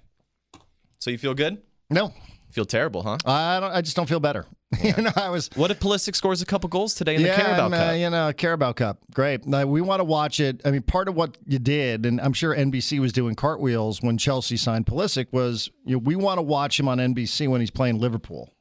So 0.99 1.11
you 1.11 1.17
feel 1.17 1.33
good? 1.33 1.61
No, 1.89 2.13
Feel 2.51 2.65
terrible, 2.65 3.03
huh? 3.03 3.17
I 3.25 3.59
don't. 3.59 3.71
I 3.71 3.81
just 3.81 3.95
don't 3.95 4.09
feel 4.09 4.19
better. 4.19 4.45
you 4.81 4.93
know, 4.97 5.11
I 5.15 5.29
was. 5.29 5.49
What 5.55 5.69
if 5.69 5.79
Pulisic 5.79 6.15
scores 6.15 6.41
a 6.41 6.45
couple 6.45 6.67
goals 6.67 6.95
today 6.95 7.15
in 7.15 7.21
yeah, 7.21 7.35
the 7.35 7.43
Carabao 7.43 7.65
and, 7.65 7.75
uh, 7.75 7.77
Cup? 7.77 7.97
you 7.97 8.09
know, 8.09 8.33
Carabao 8.33 8.71
Cup. 8.73 8.99
Great. 9.13 9.45
Now, 9.45 9.65
we 9.65 9.81
want 9.81 9.99
to 9.99 10.03
watch 10.03 10.39
it. 10.39 10.61
I 10.65 10.71
mean, 10.71 10.81
part 10.81 11.07
of 11.07 11.15
what 11.15 11.37
you 11.45 11.59
did, 11.59 12.07
and 12.07 12.19
I'm 12.19 12.33
sure 12.33 12.55
NBC 12.55 12.99
was 12.99 13.13
doing 13.13 13.35
cartwheels 13.35 14.01
when 14.01 14.17
Chelsea 14.17 14.57
signed 14.57 14.87
Pulisic, 14.87 15.27
was 15.31 15.69
you 15.85 15.95
know, 15.95 15.99
we 15.99 16.15
want 16.15 16.39
to 16.39 16.41
watch 16.41 16.79
him 16.79 16.87
on 16.87 16.97
NBC 16.97 17.47
when 17.47 17.61
he's 17.61 17.71
playing 17.71 17.99
Liverpool. 17.99 18.51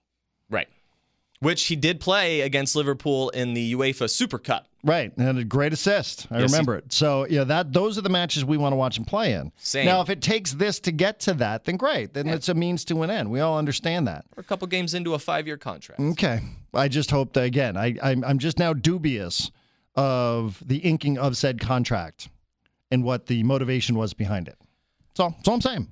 Which 1.40 1.66
he 1.66 1.77
did 1.77 2.01
play 2.01 2.40
against 2.40 2.74
Liverpool 2.74 3.31
in 3.31 3.55
the 3.55 3.74
UEFA 3.74 4.11
Super 4.11 4.38
Cup. 4.38 4.66
Right, 4.85 5.12
and 5.16 5.38
a 5.38 5.44
great 5.44 5.72
assist. 5.72 6.27
I 6.31 6.38
Yes, 6.40 6.51
he- 6.51 6.55
remember 6.55 6.77
it. 6.77 6.92
So 6.92 7.27
yeah, 7.29 7.44
that 7.44 7.72
those 7.72 7.96
are 7.98 8.01
the 8.01 8.09
matches 8.09 8.44
we 8.44 8.57
want 8.57 8.72
to 8.72 8.77
watch 8.77 8.98
him 8.98 9.05
play 9.05 9.33
in. 9.35 9.53
Same. 9.57 9.87
Now, 9.87 10.01
if 10.01 10.11
it 10.11 10.20
takes 10.20 10.53
this 10.53 10.81
to 10.81 10.92
get 10.92 11.20
to 11.20 11.35
that, 11.35 11.64
then 11.64 11.77
great. 11.77 12.14
Then 12.14 12.29
it's 12.29 12.48
a 12.48 12.55
means 12.55 12.85
to 12.87 13.03
an 13.03 13.11
end. 13.11 13.31
We 13.31 13.38
all 13.40 13.57
understand 13.59 14.07
that. 14.09 14.24
We're 14.37 14.40
a 14.40 14.44
couple 14.44 14.66
games 14.68 14.94
into 14.94 15.14
a 15.14 15.18
five-year 15.18 15.57
contract. 15.59 16.01
Okay. 16.01 16.40
I 16.74 16.88
just 16.88 17.11
hope 17.11 17.33
that 17.35 17.44
again. 17.44 17.77
I 17.77 17.96
I'm, 18.03 18.24
I'm 18.24 18.38
just 18.38 18.59
now 18.59 18.72
dubious 18.72 19.51
of 19.96 20.62
the 20.66 20.79
inking 20.79 21.18
of 21.18 21.37
said 21.37 21.61
contract 21.61 22.29
and 22.90 23.03
what 23.05 23.27
the 23.27 23.42
motivation 23.42 23.96
was 23.96 24.14
behind 24.14 24.48
it. 24.48 24.57
So 25.16 25.31
that's 25.37 25.48
all 25.48 25.55
I'm 25.55 25.61
saying. 25.61 25.88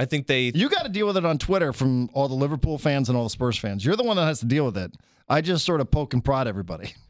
I 0.00 0.06
think 0.06 0.26
they 0.26 0.50
You 0.54 0.70
got 0.70 0.84
to 0.84 0.88
deal 0.88 1.06
with 1.06 1.18
it 1.18 1.26
on 1.26 1.36
Twitter 1.36 1.74
from 1.74 2.08
all 2.14 2.26
the 2.26 2.34
Liverpool 2.34 2.78
fans 2.78 3.10
and 3.10 3.18
all 3.18 3.24
the 3.24 3.28
Spurs 3.30 3.58
fans. 3.58 3.84
You're 3.84 3.96
the 3.96 4.02
one 4.02 4.16
that 4.16 4.24
has 4.24 4.40
to 4.40 4.46
deal 4.46 4.64
with 4.64 4.78
it. 4.78 4.94
I 5.28 5.42
just 5.42 5.66
sort 5.66 5.82
of 5.82 5.90
poke 5.90 6.14
and 6.14 6.24
prod 6.24 6.48
everybody. 6.48 6.94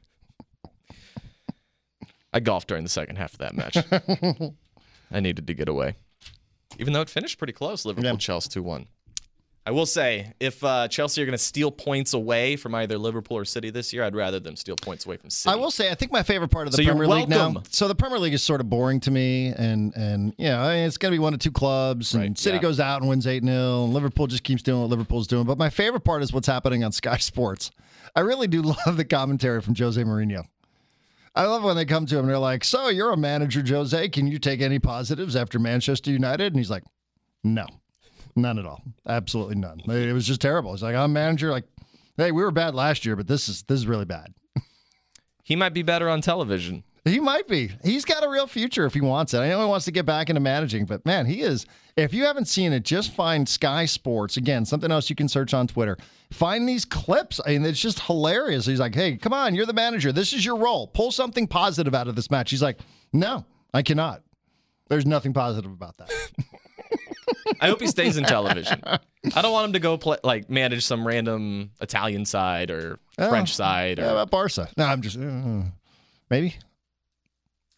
I 2.32 2.40
golfed 2.40 2.66
during 2.66 2.82
the 2.82 2.90
second 2.90 3.14
half 3.16 3.32
of 3.34 3.38
that 3.38 3.54
match. 3.54 3.76
I 5.12 5.20
needed 5.20 5.46
to 5.46 5.54
get 5.54 5.68
away. 5.68 5.94
Even 6.80 6.92
though 6.92 7.00
it 7.00 7.08
finished 7.08 7.38
pretty 7.38 7.52
close, 7.52 7.84
Liverpool 7.84 8.10
Yeah. 8.10 8.16
Chelsea 8.16 8.48
2 8.50 8.62
1. 8.62 8.86
I 9.70 9.72
will 9.72 9.86
say, 9.86 10.32
if 10.40 10.64
uh, 10.64 10.88
Chelsea 10.88 11.22
are 11.22 11.24
going 11.24 11.30
to 11.30 11.38
steal 11.38 11.70
points 11.70 12.12
away 12.12 12.56
from 12.56 12.74
either 12.74 12.98
Liverpool 12.98 13.36
or 13.38 13.44
City 13.44 13.70
this 13.70 13.92
year, 13.92 14.02
I'd 14.02 14.16
rather 14.16 14.40
them 14.40 14.56
steal 14.56 14.74
points 14.74 15.06
away 15.06 15.16
from 15.16 15.30
City. 15.30 15.52
I 15.52 15.54
will 15.54 15.70
say, 15.70 15.92
I 15.92 15.94
think 15.94 16.10
my 16.10 16.24
favorite 16.24 16.48
part 16.48 16.66
of 16.66 16.72
the 16.72 16.78
So 16.82 16.84
Premier 16.84 17.06
League 17.06 17.28
now. 17.28 17.54
So 17.70 17.86
the 17.86 17.94
Premier 17.94 18.18
League 18.18 18.34
is 18.34 18.42
sort 18.42 18.60
of 18.60 18.68
boring 18.68 18.98
to 18.98 19.12
me, 19.12 19.54
and 19.56 19.94
and 19.94 20.34
yeah, 20.38 20.60
I 20.60 20.74
mean, 20.74 20.86
it's 20.88 20.96
going 20.96 21.12
to 21.12 21.14
be 21.14 21.20
one 21.20 21.34
of 21.34 21.38
two 21.38 21.52
clubs, 21.52 22.14
and 22.14 22.22
Right, 22.24 22.36
City 22.36 22.56
yeah. 22.56 22.62
goes 22.62 22.80
out 22.80 23.00
and 23.00 23.08
wins 23.08 23.28
eight 23.28 23.44
0 23.44 23.84
and 23.84 23.94
Liverpool 23.94 24.26
just 24.26 24.42
keeps 24.42 24.60
doing 24.60 24.80
what 24.80 24.90
Liverpool's 24.90 25.28
doing. 25.28 25.44
But 25.44 25.56
my 25.56 25.70
favorite 25.70 26.00
part 26.00 26.24
is 26.24 26.32
what's 26.32 26.48
happening 26.48 26.82
on 26.82 26.90
Sky 26.90 27.16
Sports. 27.18 27.70
I 28.16 28.20
really 28.22 28.48
do 28.48 28.62
love 28.86 28.96
the 28.96 29.04
commentary 29.04 29.60
from 29.60 29.76
Jose 29.76 30.02
Mourinho. 30.02 30.46
I 31.36 31.44
love 31.44 31.62
when 31.62 31.76
they 31.76 31.84
come 31.84 32.06
to 32.06 32.16
him 32.16 32.22
and 32.22 32.28
they're 32.30 32.38
like, 32.38 32.64
"So 32.64 32.88
you're 32.88 33.12
a 33.12 33.16
manager, 33.16 33.62
Jose? 33.64 34.08
Can 34.08 34.26
you 34.26 34.40
take 34.40 34.60
any 34.60 34.80
positives 34.80 35.36
after 35.36 35.60
Manchester 35.60 36.10
United?" 36.10 36.54
And 36.54 36.56
he's 36.56 36.70
like, 36.70 36.82
"No, 37.44 37.66
none 38.36 38.58
at 38.58 38.66
all. 38.66 38.82
Absolutely 39.06 39.56
none. 39.56 39.80
It 39.88 40.12
was 40.12 40.26
just 40.26 40.40
terrible." 40.40 40.72
He's 40.72 40.82
like, 40.82 40.94
"I'm 40.94 41.12
manager. 41.12 41.50
Like, 41.50 41.64
hey, 42.16 42.32
we 42.32 42.42
were 42.42 42.50
bad 42.50 42.74
last 42.74 43.04
year, 43.04 43.16
but 43.16 43.26
this 43.26 43.48
is 43.48 43.62
this 43.64 43.78
is 43.80 43.86
really 43.86 44.04
bad." 44.04 44.34
he 45.44 45.56
might 45.56 45.74
be 45.74 45.82
better 45.82 46.08
on 46.08 46.20
television. 46.20 46.84
He 47.04 47.18
might 47.18 47.48
be. 47.48 47.70
He's 47.82 48.04
got 48.04 48.24
a 48.24 48.28
real 48.28 48.46
future 48.46 48.84
if 48.84 48.92
he 48.92 49.00
wants 49.00 49.32
it. 49.32 49.38
I 49.38 49.48
know 49.48 49.60
he 49.60 49.66
wants 49.66 49.86
to 49.86 49.90
get 49.90 50.04
back 50.04 50.28
into 50.28 50.40
managing, 50.40 50.84
but 50.84 51.04
man, 51.06 51.24
he 51.24 51.40
is. 51.40 51.64
If 51.96 52.12
you 52.12 52.24
haven't 52.24 52.44
seen 52.46 52.72
it, 52.72 52.84
just 52.84 53.14
find 53.14 53.48
Sky 53.48 53.86
Sports. 53.86 54.36
Again, 54.36 54.66
something 54.66 54.90
else 54.92 55.08
you 55.08 55.16
can 55.16 55.28
search 55.28 55.54
on 55.54 55.66
Twitter. 55.66 55.96
Find 56.30 56.68
these 56.68 56.84
clips. 56.84 57.40
I 57.44 57.50
mean, 57.50 57.64
it's 57.64 57.80
just 57.80 58.00
hilarious. 58.00 58.66
He's 58.66 58.80
like, 58.80 58.94
hey, 58.94 59.16
come 59.16 59.32
on, 59.32 59.54
you're 59.54 59.66
the 59.66 59.72
manager. 59.72 60.12
This 60.12 60.32
is 60.32 60.44
your 60.44 60.56
role. 60.56 60.88
Pull 60.88 61.10
something 61.10 61.46
positive 61.46 61.94
out 61.94 62.06
of 62.06 62.16
this 62.16 62.30
match. 62.30 62.50
He's 62.50 62.62
like, 62.62 62.78
no, 63.12 63.46
I 63.72 63.82
cannot. 63.82 64.22
There's 64.88 65.06
nothing 65.06 65.32
positive 65.32 65.72
about 65.72 65.96
that. 65.98 66.10
I 67.60 67.68
hope 67.68 67.80
he 67.80 67.86
stays 67.86 68.16
in 68.16 68.24
television. 68.24 68.80
I 68.84 69.42
don't 69.42 69.52
want 69.52 69.66
him 69.66 69.72
to 69.74 69.80
go 69.80 69.98
play, 69.98 70.18
like 70.24 70.48
manage 70.50 70.84
some 70.84 71.06
random 71.06 71.70
Italian 71.80 72.24
side 72.24 72.70
or 72.70 72.98
French 73.16 73.54
side. 73.54 73.98
Or, 73.98 74.02
Yeah, 74.02 74.10
about 74.12 74.30
Barca. 74.30 74.68
No, 74.76 74.84
I'm 74.86 75.02
just, 75.02 75.18
uh, 75.18 75.62
maybe. 76.30 76.56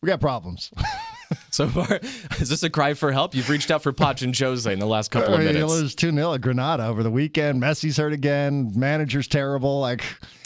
We 0.02 0.08
got 0.08 0.20
problems. 0.20 0.70
So 1.50 1.68
far, 1.68 1.98
is 2.40 2.48
this 2.48 2.62
a 2.62 2.70
cry 2.70 2.94
for 2.94 3.12
help? 3.12 3.34
You've 3.34 3.48
reached 3.48 3.70
out 3.70 3.82
for 3.82 3.92
Poch 3.92 4.22
and 4.22 4.36
Jose 4.38 4.70
in 4.70 4.78
the 4.78 4.86
last 4.86 5.10
couple 5.10 5.34
of 5.34 5.40
minutes. 5.40 5.58
It 5.58 5.64
was 5.64 5.94
2 5.94 6.12
0 6.12 6.34
at 6.34 6.40
Granada 6.40 6.86
over 6.86 7.02
the 7.02 7.10
weekend. 7.10 7.62
Messi's 7.62 7.96
hurt 7.96 8.12
again. 8.12 8.72
Manager's 8.74 9.28
terrible. 9.28 9.80
Like, 9.80 10.02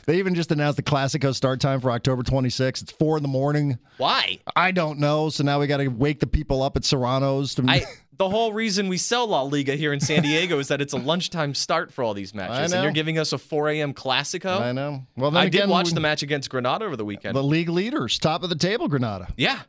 they 0.06 0.18
even 0.18 0.34
just 0.34 0.52
announced 0.52 0.76
the 0.76 0.82
Classico 0.82 1.34
start 1.34 1.60
time 1.60 1.80
for 1.80 1.90
October 1.90 2.22
26th. 2.22 2.82
It's 2.82 2.92
four 2.92 3.16
in 3.16 3.22
the 3.22 3.28
morning. 3.28 3.78
Why? 3.98 4.38
I 4.54 4.70
don't 4.70 4.98
know. 4.98 5.28
So 5.28 5.42
now 5.44 5.58
we 5.60 5.66
got 5.66 5.78
to 5.78 5.88
wake 5.88 6.20
the 6.20 6.26
people 6.26 6.62
up 6.62 6.76
at 6.76 6.84
Serrano's. 6.84 7.54
To, 7.56 7.64
I 7.66 7.84
the 8.18 8.28
whole 8.28 8.52
reason 8.52 8.88
we 8.88 8.96
sell 8.98 9.26
La 9.26 9.42
Liga 9.42 9.74
here 9.76 9.92
in 9.92 10.00
San 10.00 10.22
Diego 10.22 10.58
is 10.58 10.68
that 10.68 10.80
it's 10.80 10.92
a 10.92 10.96
lunchtime 10.98 11.54
start 11.54 11.92
for 11.92 12.02
all 12.04 12.14
these 12.14 12.34
matches, 12.34 12.72
and 12.72 12.82
you're 12.82 12.92
giving 12.92 13.18
us 13.18 13.32
a 13.32 13.38
4 13.38 13.68
a.m. 13.70 13.92
Classico. 13.94 14.60
I 14.60 14.72
know. 14.72 15.06
Well, 15.16 15.30
then 15.30 15.42
I 15.42 15.46
again, 15.46 15.62
did 15.62 15.70
watch 15.70 15.86
we- 15.88 15.94
the 15.94 16.00
match 16.00 16.22
against 16.22 16.48
Granada 16.50 16.84
over 16.84 16.96
the 16.96 17.04
weekend. 17.04 17.36
The 17.36 17.42
league 17.42 17.68
leaders, 17.68 18.18
top 18.18 18.42
of 18.42 18.48
the 18.48 18.56
table, 18.56 18.88
Granada. 18.88 19.28
yeah, 19.36 19.60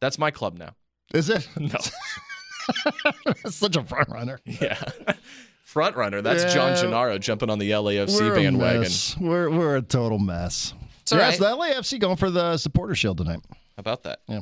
that's 0.00 0.18
my 0.18 0.30
club 0.30 0.58
now. 0.58 0.70
Is 1.14 1.30
it? 1.30 1.48
No, 1.58 1.78
Such 3.50 3.76
a 3.76 3.82
front 3.84 4.08
runner. 4.08 4.40
yeah, 4.44 4.80
front 5.64 5.96
runner. 5.96 6.22
That's 6.22 6.52
John 6.54 6.70
Yeah. 6.72 6.82
Gennaro 6.82 7.18
jumping 7.18 7.50
on 7.50 7.58
the 7.58 7.70
LAFC 7.72 8.20
We're 8.20 8.34
bandwagon. 8.34 8.90
We're, 9.20 9.50
we're 9.50 9.76
a 9.76 9.82
total 9.82 10.18
mess. 10.18 10.72
It's 11.02 11.12
all 11.12 11.18
yes, 11.18 11.38
right. 11.40 11.50
the 11.50 11.80
LAFC 11.80 12.00
going 12.00 12.16
for 12.16 12.30
the 12.30 12.56
supporter 12.56 12.94
shield 12.94 13.18
tonight. 13.18 13.40
How 13.50 13.56
about 13.80 14.02
that? 14.04 14.20
Yeah. 14.28 14.36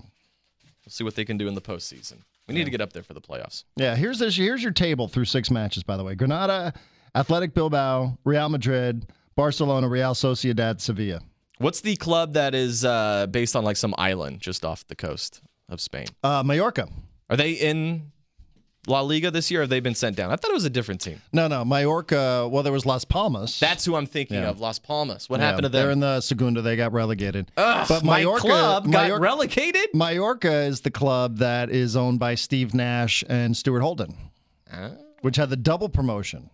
We'll 0.85 0.91
see 0.91 1.03
what 1.05 1.17
they 1.17 1.25
can 1.25 1.37
do 1.37 1.49
in 1.49 1.55
the 1.55 1.61
postseason. 1.61 2.19
We 2.53 2.59
need 2.59 2.65
to 2.65 2.71
get 2.71 2.81
up 2.81 2.93
there 2.93 3.03
for 3.03 3.15
the 3.15 3.21
playoffs. 3.21 3.65
Yeah, 3.77 3.97
here's 3.97 4.19
this. 4.19 4.37
Here's 4.37 4.62
your 4.62 4.73
table 4.73 5.09
through 5.09 5.25
six 5.25 5.51
matches. 5.51 5.83
By 5.83 5.97
the 5.97 6.05
way, 6.05 6.15
Granada, 6.15 6.75
Athletic 7.15 7.55
Bilbao, 7.55 8.19
Real 8.25 8.49
Madrid, 8.49 9.07
Barcelona, 9.37 9.88
Real 9.88 10.15
Sociedad, 10.15 10.81
Sevilla. 10.81 11.21
What's 11.59 11.81
the 11.81 11.97
club 11.97 12.35
that 12.35 12.55
is 12.55 12.85
uh, 12.85 13.27
based 13.29 13.57
on 13.57 13.65
like 13.65 13.77
some 13.77 13.95
island 13.97 14.41
just 14.41 14.65
off 14.65 14.87
the 14.88 14.97
coast 14.97 15.41
of 15.69 15.81
Spain? 15.81 16.07
Uh, 16.23 16.43
Mallorca. 16.43 16.88
Are 17.31 17.37
they 17.37 17.53
in 17.53 18.12
La 18.88 19.01
Liga 19.01 19.31
this 19.31 19.51
year? 19.51 19.61
Or 19.61 19.62
have 19.62 19.71
they 19.71 19.79
been 19.81 19.95
sent 19.95 20.16
down? 20.16 20.31
I 20.33 20.37
thought 20.37 20.51
it 20.51 20.55
was 20.55 20.64
a 20.64 20.71
different 20.71 21.01
team. 21.01 21.21
No, 21.33 21.47
no, 21.47 21.64
Mallorca. 21.64 22.49
Well, 22.51 22.62
there 22.64 22.73
was 22.73 22.85
Las 22.85 23.05
Palmas. 23.05 23.61
That's 23.61 23.85
who 23.85 23.95
I'm 23.95 24.07
thinking 24.07 24.38
Yeah. 24.38 24.49
of. 24.51 24.61
Las 24.61 24.79
Palmas. 24.81 25.31
What 25.31 25.38
Yeah, 25.40 25.47
happened 25.47 25.64
to 25.64 25.68
them? 25.68 25.83
They're 25.83 25.90
in 25.92 26.01
the 26.01 26.21
Segunda. 26.21 26.62
They 26.62 26.75
got 26.77 26.92
relegated. 26.92 27.53
Ugh, 27.57 27.87
but 27.88 28.03
my 28.05 28.21
Mallorca- 28.21 28.40
club 28.40 28.85
got 28.85 28.90
Mallorca- 29.05 29.23
relegated. 29.23 29.87
Mallorca 29.95 30.53
is 30.53 30.81
the 30.81 30.90
club 30.90 31.38
that 31.38 31.71
is 31.71 31.95
owned 31.97 32.18
by 32.18 32.35
Steve 32.35 32.75
Nash 32.75 33.23
and 33.29 33.57
Stuart 33.57 33.83
Holden, 33.83 34.16
Ah. 34.73 34.90
which 35.21 35.37
had 35.37 35.49
the 35.51 35.57
double 35.57 35.88
promotion. 35.88 36.51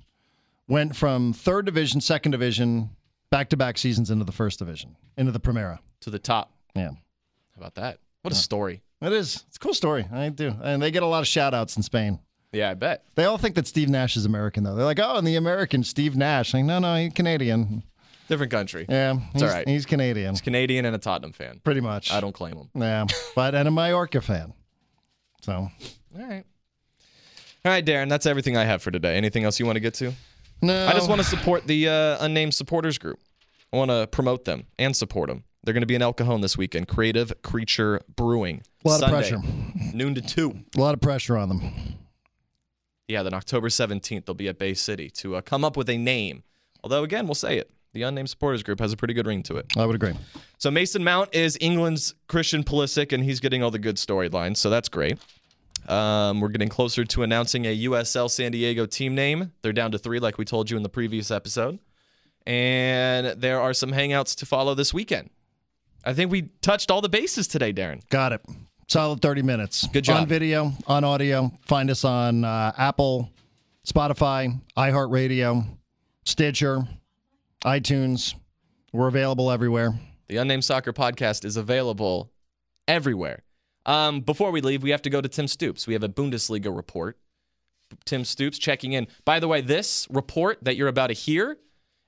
Went 0.69 0.95
from 0.97 1.33
third 1.33 1.65
division, 1.65 2.03
second 2.03 2.33
division, 2.33 2.91
back 3.31 3.49
to 3.49 3.57
back 3.57 3.79
seasons 3.79 4.11
into 4.11 4.25
the 4.27 4.33
first 4.33 4.59
division, 4.59 4.97
into 5.17 5.33
the 5.33 5.41
Primera. 5.41 5.79
to 6.01 6.11
the 6.11 6.19
top. 6.19 6.53
Yeah. 6.77 6.91
How 6.91 6.97
about 7.57 7.75
that? 7.77 8.01
What 8.21 8.33
a 8.33 8.37
story. 8.37 8.83
It 9.01 9.13
is. 9.13 9.45
It's 9.49 9.57
a 9.57 9.61
cool 9.61 9.75
story. 9.75 10.07
I 10.13 10.29
do. 10.31 10.55
And 10.63 10.83
they 10.83 10.91
get 10.91 11.03
a 11.03 11.07
lot 11.07 11.21
of 11.21 11.27
shout 11.29 11.55
outs 11.55 11.77
in 11.77 11.83
Spain. 11.83 12.19
Yeah, 12.53 12.71
I 12.71 12.75
bet. 12.75 13.05
They 13.15 13.25
all 13.25 13.39
think 13.39 13.55
that 13.57 13.67
Steve 13.67 13.89
Nash 13.89 14.17
is 14.17 14.25
American, 14.25 14.65
though. 14.65 14.75
They're 14.75 14.85
like, 14.85 14.99
oh, 14.99 15.17
and 15.19 15.27
the 15.27 15.37
American 15.37 15.85
Steve 15.85 16.17
Nash. 16.17 16.55
Like, 16.55 16.65
no, 16.65 16.79
no, 16.79 16.95
he's 16.97 17.13
Canadian. 17.13 17.83
Different 18.29 18.51
country. 18.53 18.87
Yeah, 18.89 19.19
he's, 19.33 19.43
all 19.43 19.49
right. 19.49 19.67
he's 19.69 19.87
Canadian, 19.87 20.31
He's 20.31 20.41
Canadian 20.43 20.85
and 20.85 20.95
a 20.95 20.99
Tottenham 20.99 21.33
fan. 21.33 21.61
pretty 21.65 21.81
much. 21.81 22.13
I 22.13 22.21
don't 22.21 22.33
claim 22.35 22.57
him. 22.57 22.69
Yeah, 22.75 23.07
but 23.35 23.55
and 23.55 23.67
a 23.69 23.71
Mallorca 23.71 24.21
fan. 24.21 24.53
So 25.41 25.53
All 25.53 25.71
right. 26.15 26.45
All 27.65 27.73
right, 27.73 27.85
Darren, 27.85 28.09
that's 28.09 28.27
everything 28.27 28.57
I 28.57 28.65
have 28.65 28.83
for 28.83 28.91
today. 28.91 29.17
Anything 29.17 29.45
else 29.45 29.59
you 29.59 29.67
want 29.67 29.77
to 29.77 29.81
get 29.81 29.95
to? 29.95 30.13
no, 30.63 30.87
I 30.87 30.93
just 30.93 31.09
want 31.09 31.21
to 31.21 31.27
support 31.27 31.67
the 31.67 31.89
uh, 31.89 32.25
unnamed 32.25 32.55
supporters 32.55 32.99
group. 32.99 33.19
I 33.73 33.77
want 33.77 33.91
to 33.91 34.07
promote 34.11 34.45
them 34.45 34.67
and 34.79 34.95
support 34.97 35.29
them. 35.29 35.45
They're 35.69 35.75
going 35.75 35.83
to 35.83 35.87
be 35.87 35.97
in 35.97 36.01
El 36.01 36.15
Cajon 36.15 36.41
this 36.41 36.57
weekend. 36.57 36.89
Creative 36.89 37.31
Creature 37.43 38.01
Brewing. 38.17 38.63
A 38.87 38.89
lot 38.89 39.03
of 39.03 39.11
pressure. 39.11 39.37
Noon 39.93 40.15
to 40.15 40.23
2. 40.23 40.61
a 40.79 40.81
lot 40.81 40.95
of 40.95 41.03
pressure 41.03 41.37
on 41.37 41.51
them. 41.51 41.73
Yeah, 43.07 43.23
then 43.23 43.35
October 43.35 43.69
17th, 43.69 44.25
they'll 44.25 44.35
be 44.35 44.49
at 44.49 44.59
Bay 44.59 44.73
City 44.73 45.11
to 45.11 45.37
uh, 45.37 45.41
come 45.43 45.67
up 45.67 45.77
with 45.77 45.91
a 45.91 45.99
name. 45.99 46.43
Although, 46.83 47.03
again, 47.03 47.27
we'll 47.27 47.35
say 47.35 47.59
it. 47.59 47.71
The 47.93 48.01
unnamed 48.01 48.31
supporters 48.31 48.63
group 48.63 48.81
has 48.81 48.95
a 48.95 48.97
pretty 48.97 49.13
good 49.13 49.27
ring 49.27 49.43
to 49.43 49.59
it. 49.59 49.67
I 49.77 49.85
would 49.85 49.95
agree. 49.95 50.15
So 50.57 50.71
Mason 50.71 51.05
Mount 51.05 51.35
is 51.35 51.59
England's 51.61 52.15
Christian 52.29 52.65
Pulisic, 52.65 53.13
and 53.13 53.23
he's 53.23 53.39
getting 53.39 53.63
all 53.63 53.71
the 53.71 53.79
good 53.79 53.97
storylines, 53.97 54.57
so 54.57 54.71
that's 54.71 54.89
great. 54.89 55.19
Um, 55.87 56.41
we're 56.41 56.49
getting 56.49 56.71
closer 56.71 57.05
to 57.05 57.23
announcing 57.25 57.67
a 57.67 57.79
USL 57.81 58.31
San 58.31 58.53
Diego 58.53 58.87
team 58.87 59.15
name. 59.15 59.53
They're 59.61 59.75
down 59.75 59.91
to 59.91 59.99
three, 59.99 60.19
like 60.19 60.39
we 60.39 60.47
told 60.47 60.71
you 60.71 60.79
in 60.79 60.83
the 60.83 60.89
previous 60.89 61.31
episode. 61.31 61.79
And 62.47 63.39
there 63.39 63.61
are 63.61 63.75
some 63.75 63.93
hangouts 63.93 64.35
to 64.37 64.47
follow 64.47 64.75
this 64.75 64.95
weekend. 64.95 65.29
I 66.05 66.15
think 66.15 66.31
we 66.31 66.51
touched 66.63 66.91
all 66.91 67.01
the 67.01 67.09
bases 67.09 67.49
today, 67.49 67.73
Darren. 67.73 68.09
Got 68.09 68.33
it. 68.33 68.41
Solid 68.89 69.21
30 69.21 69.43
minutes. 69.43 69.87
Good 69.89 70.05
job. 70.05 70.23
On 70.23 70.27
video, 70.27 70.73
on 70.87 71.05
audio. 71.05 71.53
Find 71.67 71.91
us 71.91 72.05
on 72.05 72.45
uh, 72.45 72.73
Apple, 72.79 73.31
Spotify, 73.87 74.59
iHeartRadio, 74.77 75.67
Stitcher, 76.25 76.89
iTunes. 77.65 78.35
We're 78.93 79.09
available 79.09 79.51
everywhere. 79.51 79.99
The 80.29 80.39
Unnamed 80.39 80.65
Soccer 80.65 80.93
Podcast 80.93 81.45
is 81.45 81.57
available 81.57 82.31
everywhere. 82.87 83.43
Um, 83.85 84.21
before 84.21 84.51
we 84.51 84.61
leave, 84.61 84.83
we 84.83 84.91
have 84.91 85.03
to 85.03 85.11
go 85.11 85.21
to 85.21 85.29
Tim 85.29 85.49
Stoops. 85.49 85.87
We 85.87 85.95
have 85.95 86.03
a 86.03 86.09
Bundesliga 86.09 86.75
report. 86.75 87.19
Tim 88.05 88.25
Stoops 88.25 88.59
checking 88.59 88.93
in. 88.93 89.07
By 89.25 89.41
the 89.41 89.49
way, 89.49 89.61
this 89.61 90.07
report 90.11 90.59
that 90.63 90.77
you're 90.77 90.89
about 90.89 91.07
to 91.09 91.15
hear 91.15 91.59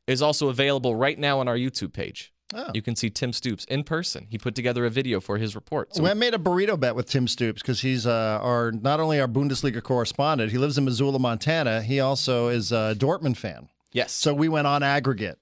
is 0.06 0.22
also 0.22 0.48
available 0.48 0.94
right 0.94 1.18
now 1.18 1.40
on 1.40 1.48
our 1.48 1.56
YouTube 1.56 1.92
page. 1.92 2.32
Oh. 2.52 2.70
You 2.74 2.82
can 2.82 2.96
see 2.96 3.10
Tim 3.10 3.32
Stoops 3.32 3.64
in 3.66 3.84
person. 3.84 4.26
He 4.28 4.36
put 4.38 4.54
together 4.56 4.84
a 4.84 4.90
video 4.90 5.20
for 5.20 5.38
his 5.38 5.54
report. 5.54 5.94
So 5.94 6.02
We 6.02 6.12
made 6.14 6.34
a 6.34 6.38
burrito 6.38 6.78
bet 6.78 6.96
with 6.96 7.08
Tim 7.08 7.28
Stoops 7.28 7.62
because 7.62 7.80
he's 7.82 8.06
uh, 8.06 8.38
our 8.42 8.72
not 8.72 8.98
only 8.98 9.20
our 9.20 9.28
Bundesliga 9.28 9.80
correspondent. 9.82 10.50
He 10.50 10.58
lives 10.58 10.76
in 10.76 10.84
Missoula, 10.84 11.18
Montana. 11.20 11.80
He 11.82 12.00
also 12.00 12.48
is 12.48 12.72
a 12.72 12.94
Dortmund 12.98 13.36
fan. 13.36 13.68
yes, 13.92 14.12
So 14.12 14.34
we 14.34 14.48
went 14.48 14.66
on 14.66 14.82
aggregate 14.82 15.38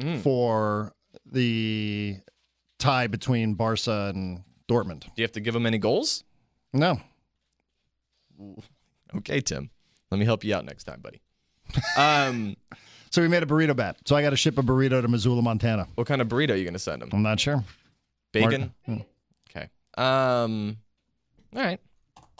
Mm. 0.00 0.20
for 0.20 0.92
the 1.26 2.18
tie 2.78 3.08
between 3.08 3.54
Barca 3.54 4.12
and 4.14 4.44
Dortmund. 4.68 5.00
do 5.00 5.10
you 5.16 5.24
have 5.24 5.32
to 5.32 5.40
give 5.40 5.54
him 5.56 5.66
any 5.66 5.78
goals? 5.78 6.22
No, 6.72 7.00
Okay, 9.16 9.40
Tim. 9.40 9.70
Let 10.10 10.18
me 10.18 10.24
help 10.24 10.44
you 10.44 10.54
out 10.54 10.64
next 10.64 10.84
time, 10.84 11.00
buddy. 11.00 11.20
Um, 11.96 12.56
so 13.10 13.22
we 13.22 13.28
made 13.28 13.42
a 13.42 13.46
burrito 13.46 13.74
bet. 13.76 13.96
So 14.06 14.16
I 14.16 14.22
got 14.22 14.30
to 14.30 14.36
ship 14.36 14.58
a 14.58 14.62
burrito 14.62 15.00
to 15.02 15.08
Missoula, 15.08 15.42
Montana. 15.42 15.86
what 15.94 16.06
kind 16.06 16.20
of 16.20 16.28
burrito 16.28 16.50
are 16.52 16.56
you 16.56 16.64
going 16.64 16.72
to 16.74 16.78
send 16.78 17.02
him? 17.02 17.10
I'm 17.12 17.22
not 17.22 17.40
sure. 17.40 17.64
Bacon? 18.32 18.72
Mark- 18.86 19.02
Okay. 19.50 19.68
Um, 19.96 20.76
All 21.56 21.62
right. 21.62 21.80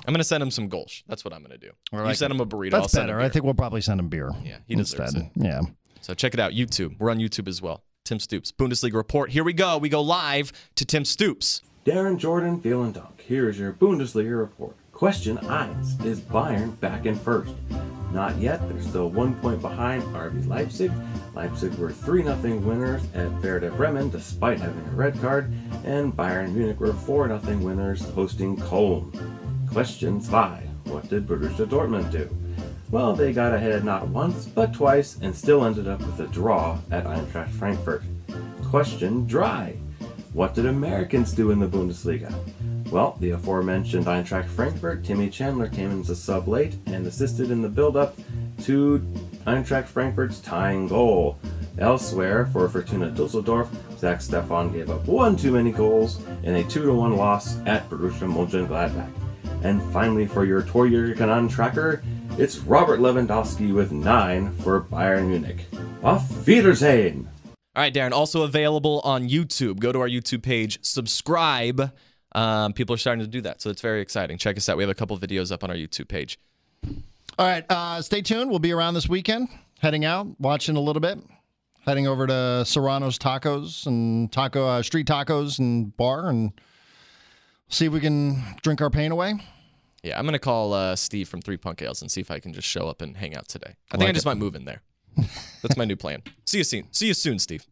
I'm 0.07 0.15
gonna 0.15 0.23
send 0.23 0.43
him 0.43 0.51
some 0.53 0.69
goals. 0.69 1.03
That's 1.09 1.25
what 1.25 1.35
I'm 1.35 1.43
gonna 1.43 1.59
do. 1.59 1.71
I 1.93 1.97
you 1.97 2.03
like 2.05 2.17
send 2.17 2.33
him 2.33 2.41
a 2.41 2.47
burrito. 2.47 2.71
That's 2.71 2.83
I'll 2.83 2.89
send 2.89 3.11
him 3.11 3.17
better. 3.17 3.21
I 3.27 3.29
think 3.29 3.45
we'll 3.45 3.55
probably 3.55 3.81
send 3.81 3.99
him 3.99 4.09
beer. 4.09 4.31
Yeah, 4.45 4.59
he 4.67 4.77
deserves 4.77 5.13
instead. 5.15 5.31
Yeah. 5.35 5.63
So 6.03 6.15
check 6.15 6.35
it 6.35 6.41
out. 6.41 6.53
YouTube. 6.53 6.97
We're 7.01 7.11
on 7.11 7.19
YouTube 7.19 7.49
as 7.49 7.61
well. 7.61 7.83
Tim 8.05 8.21
Stoops, 8.21 8.53
Bundesliga 8.53 8.95
report. 8.95 9.31
Here 9.33 9.43
we 9.43 9.53
go. 9.53 9.77
We 9.77 9.89
go 9.89 10.01
live 10.01 10.53
to 10.77 10.85
Tim 10.85 11.05
Stoops. 11.05 11.63
Darren 11.85 12.17
Jordan, 12.17 12.61
vielen 12.61 12.93
Dank. 12.93 13.21
Here 13.21 13.49
is 13.49 13.59
your 13.59 13.73
Bundesliga 13.73 14.39
report. 14.39 14.77
Question 14.93 15.37
1. 15.39 15.71
Is 16.05 16.21
Bayern 16.21 16.79
back 16.81 17.05
in 17.05 17.17
first? 17.19 17.53
Not 18.13 18.39
yet. 18.39 18.67
They're 18.69 18.83
still 18.83 19.11
one 19.11 19.35
point 19.37 19.61
behind 19.61 20.03
RB 20.15 20.47
Leipzig. 20.47 20.93
Leipzig 21.35 21.75
were 21.75 21.93
3 21.93 22.25
0 22.25 22.37
winners 22.61 23.03
at 23.15 23.31
Werder 23.43 23.71
Bremen 23.71 24.11
despite 24.11 24.61
having 24.61 24.87
a 24.87 24.97
red 24.97 25.21
card. 25.21 25.53
And 25.85 26.17
Bayern 26.17 26.53
Munich 26.53 26.81
were 26.81 26.93
4 26.93 27.29
0 27.29 27.59
winners 27.59 28.03
hosting 28.11 28.57
Cologne. 28.57 29.13
Question 29.71 30.21
5. 30.21 30.65
What 30.85 31.09
did 31.09 31.27
Borussia 31.27 31.67
Dortmund 31.67 32.11
do? 32.11 32.29
Well, 32.91 33.13
they 33.13 33.35
got 33.35 33.53
ahead 33.53 33.85
not 33.85 34.09
once, 34.09 34.47
but 34.47 34.73
twice, 34.73 35.19
and 35.21 35.35
still 35.35 35.67
ended 35.67 35.87
up 35.87 36.01
with 36.01 36.21
a 36.21 36.27
draw 36.29 36.79
at 36.91 37.05
Eintracht 37.05 37.51
Frankfurt. 37.51 38.03
Question 38.65 39.27
dry. 39.27 39.77
What 40.33 40.55
did 40.55 40.65
Americans 40.65 41.33
do 41.33 41.51
in 41.51 41.59
the 41.59 41.67
Bundesliga? 41.67 42.33
Well, 42.91 43.19
the 43.21 43.31
aforementioned 43.31 44.07
Eintracht 44.07 44.47
Frankfurt, 44.47 45.05
Timmy 45.05 45.29
Chandler 45.29 45.69
came 45.69 45.91
in 45.91 46.01
as 46.01 46.09
a 46.09 46.17
sub 46.17 46.49
late 46.49 46.77
and 46.87 47.07
assisted 47.07 47.51
in 47.51 47.61
the 47.61 47.69
build-up 47.69 48.17
to 48.63 48.99
Eintracht 49.47 49.87
Frankfurt's 49.87 50.41
tying 50.41 50.89
goal. 50.89 51.39
Elsewhere, 51.79 52.47
for 52.47 52.69
Fortuna 52.69 53.11
Dusseldorf, 53.11 53.69
Zack 53.99 54.19
Steffen 54.19 54.73
gave 54.73 54.91
up 54.91 55.07
one 55.07 55.37
too 55.37 55.53
many 55.53 55.71
goals 55.71 56.21
in 56.43 56.57
a 56.57 56.65
2-1 56.65 57.17
loss 57.17 57.59
at 57.67 57.89
Borussia 57.91 58.27
Mönchengladbach. 58.27 59.11
And 59.63 59.83
finally, 59.93 60.27
for 60.27 60.45
your 60.45 60.63
Torjägerkanone 60.63 61.51
tracker, 61.51 62.03
it's 62.39 62.59
Robert 62.59 63.01
Lewandowski 63.01 63.75
with 63.75 63.93
9 63.93 64.53
for 64.59 64.81
Bayern 64.81 65.29
Munich. 65.29 65.67
Auf 66.03 66.47
Wiedersehen! 66.47 67.29
All 67.77 67.83
right, 67.83 67.95
Darren. 67.95 68.13
Also 68.13 68.43
available 68.43 69.01
on 69.05 69.29
YouTube. 69.29 69.79
Go 69.79 69.93
to 69.93 70.01
our 70.01 70.09
YouTube 70.09 70.43
page. 70.43 70.79
Subscribe. 70.83 71.93
Um, 72.33 72.73
people 72.73 72.95
are 72.95 72.99
starting 72.99 73.25
to 73.25 73.31
do 73.31 73.41
that, 73.43 73.63
so 73.63 73.71
it's 73.71 73.81
very 73.81 74.01
exciting. 74.01 74.39
Check 74.39 74.57
us 74.57 74.69
out. 74.69 74.77
We 74.77 74.83
have 74.83 74.91
a 74.91 74.95
couple 74.95 75.19
videos 75.19 75.51
up 75.51 75.65
on 75.65 75.71
our 75.71 75.77
YouTube 75.77 76.09
page. 76.09 76.39
All 77.39 77.47
right. 77.47 77.65
Uh, 77.71 78.03
stay 78.03 78.23
tuned. 78.23 78.51
We'll 78.51 78.59
be 78.59 78.73
around 78.73 78.95
this 78.95 79.09
weekend, 79.09 79.49
heading 79.81 80.05
out, 80.05 80.27
watching 80.41 80.77
a 80.77 80.81
little 80.81 81.01
bit, 81.01 81.19
heading 81.87 82.07
over 82.07 82.27
to 82.27 82.65
Serrano's 82.67 83.19
Tacos 83.19 83.87
and 83.87 84.31
taco 84.31 84.67
uh, 84.67 84.83
street 84.83 85.07
tacos 85.07 85.59
and 85.59 85.97
bar, 85.97 86.29
and 86.29 86.53
see 87.69 87.87
if 87.87 87.93
we 87.93 88.01
can 88.01 88.43
drink 88.63 88.81
our 88.81 88.91
pain 88.91 89.13
away. 89.13 89.35
Yeah, 90.03 90.19
I'm 90.19 90.25
gonna 90.25 90.39
call 90.39 90.73
uh, 90.73 90.95
Steve 90.97 91.29
from 91.29 91.43
Three 91.43 91.57
Punk 91.57 91.83
Ales 91.83 92.03
and 92.03 92.11
see 92.11 92.21
if 92.21 92.31
I 92.31 92.39
can 92.39 92.53
just 92.53 92.69
show 92.69 92.89
up 92.89 93.03
and 93.03 93.17
hang 93.17 93.35
out 93.37 93.49
today. 93.49 93.75
I 93.91 93.97
think 93.97 94.03
like 94.03 94.11
I 94.11 94.13
just 94.13 94.27
might 94.27 94.37
move 94.37 94.55
in 94.55 94.65
there. 94.65 94.83
That's 95.63 95.77
my 95.77 95.85
new 95.85 95.97
plan. 95.97 96.23
See 96.45 96.59
you 96.59 96.65
soon. 96.65 96.93
See 96.93 97.09
you 97.09 97.15
soon, 97.15 97.39
Steve. 97.39 97.67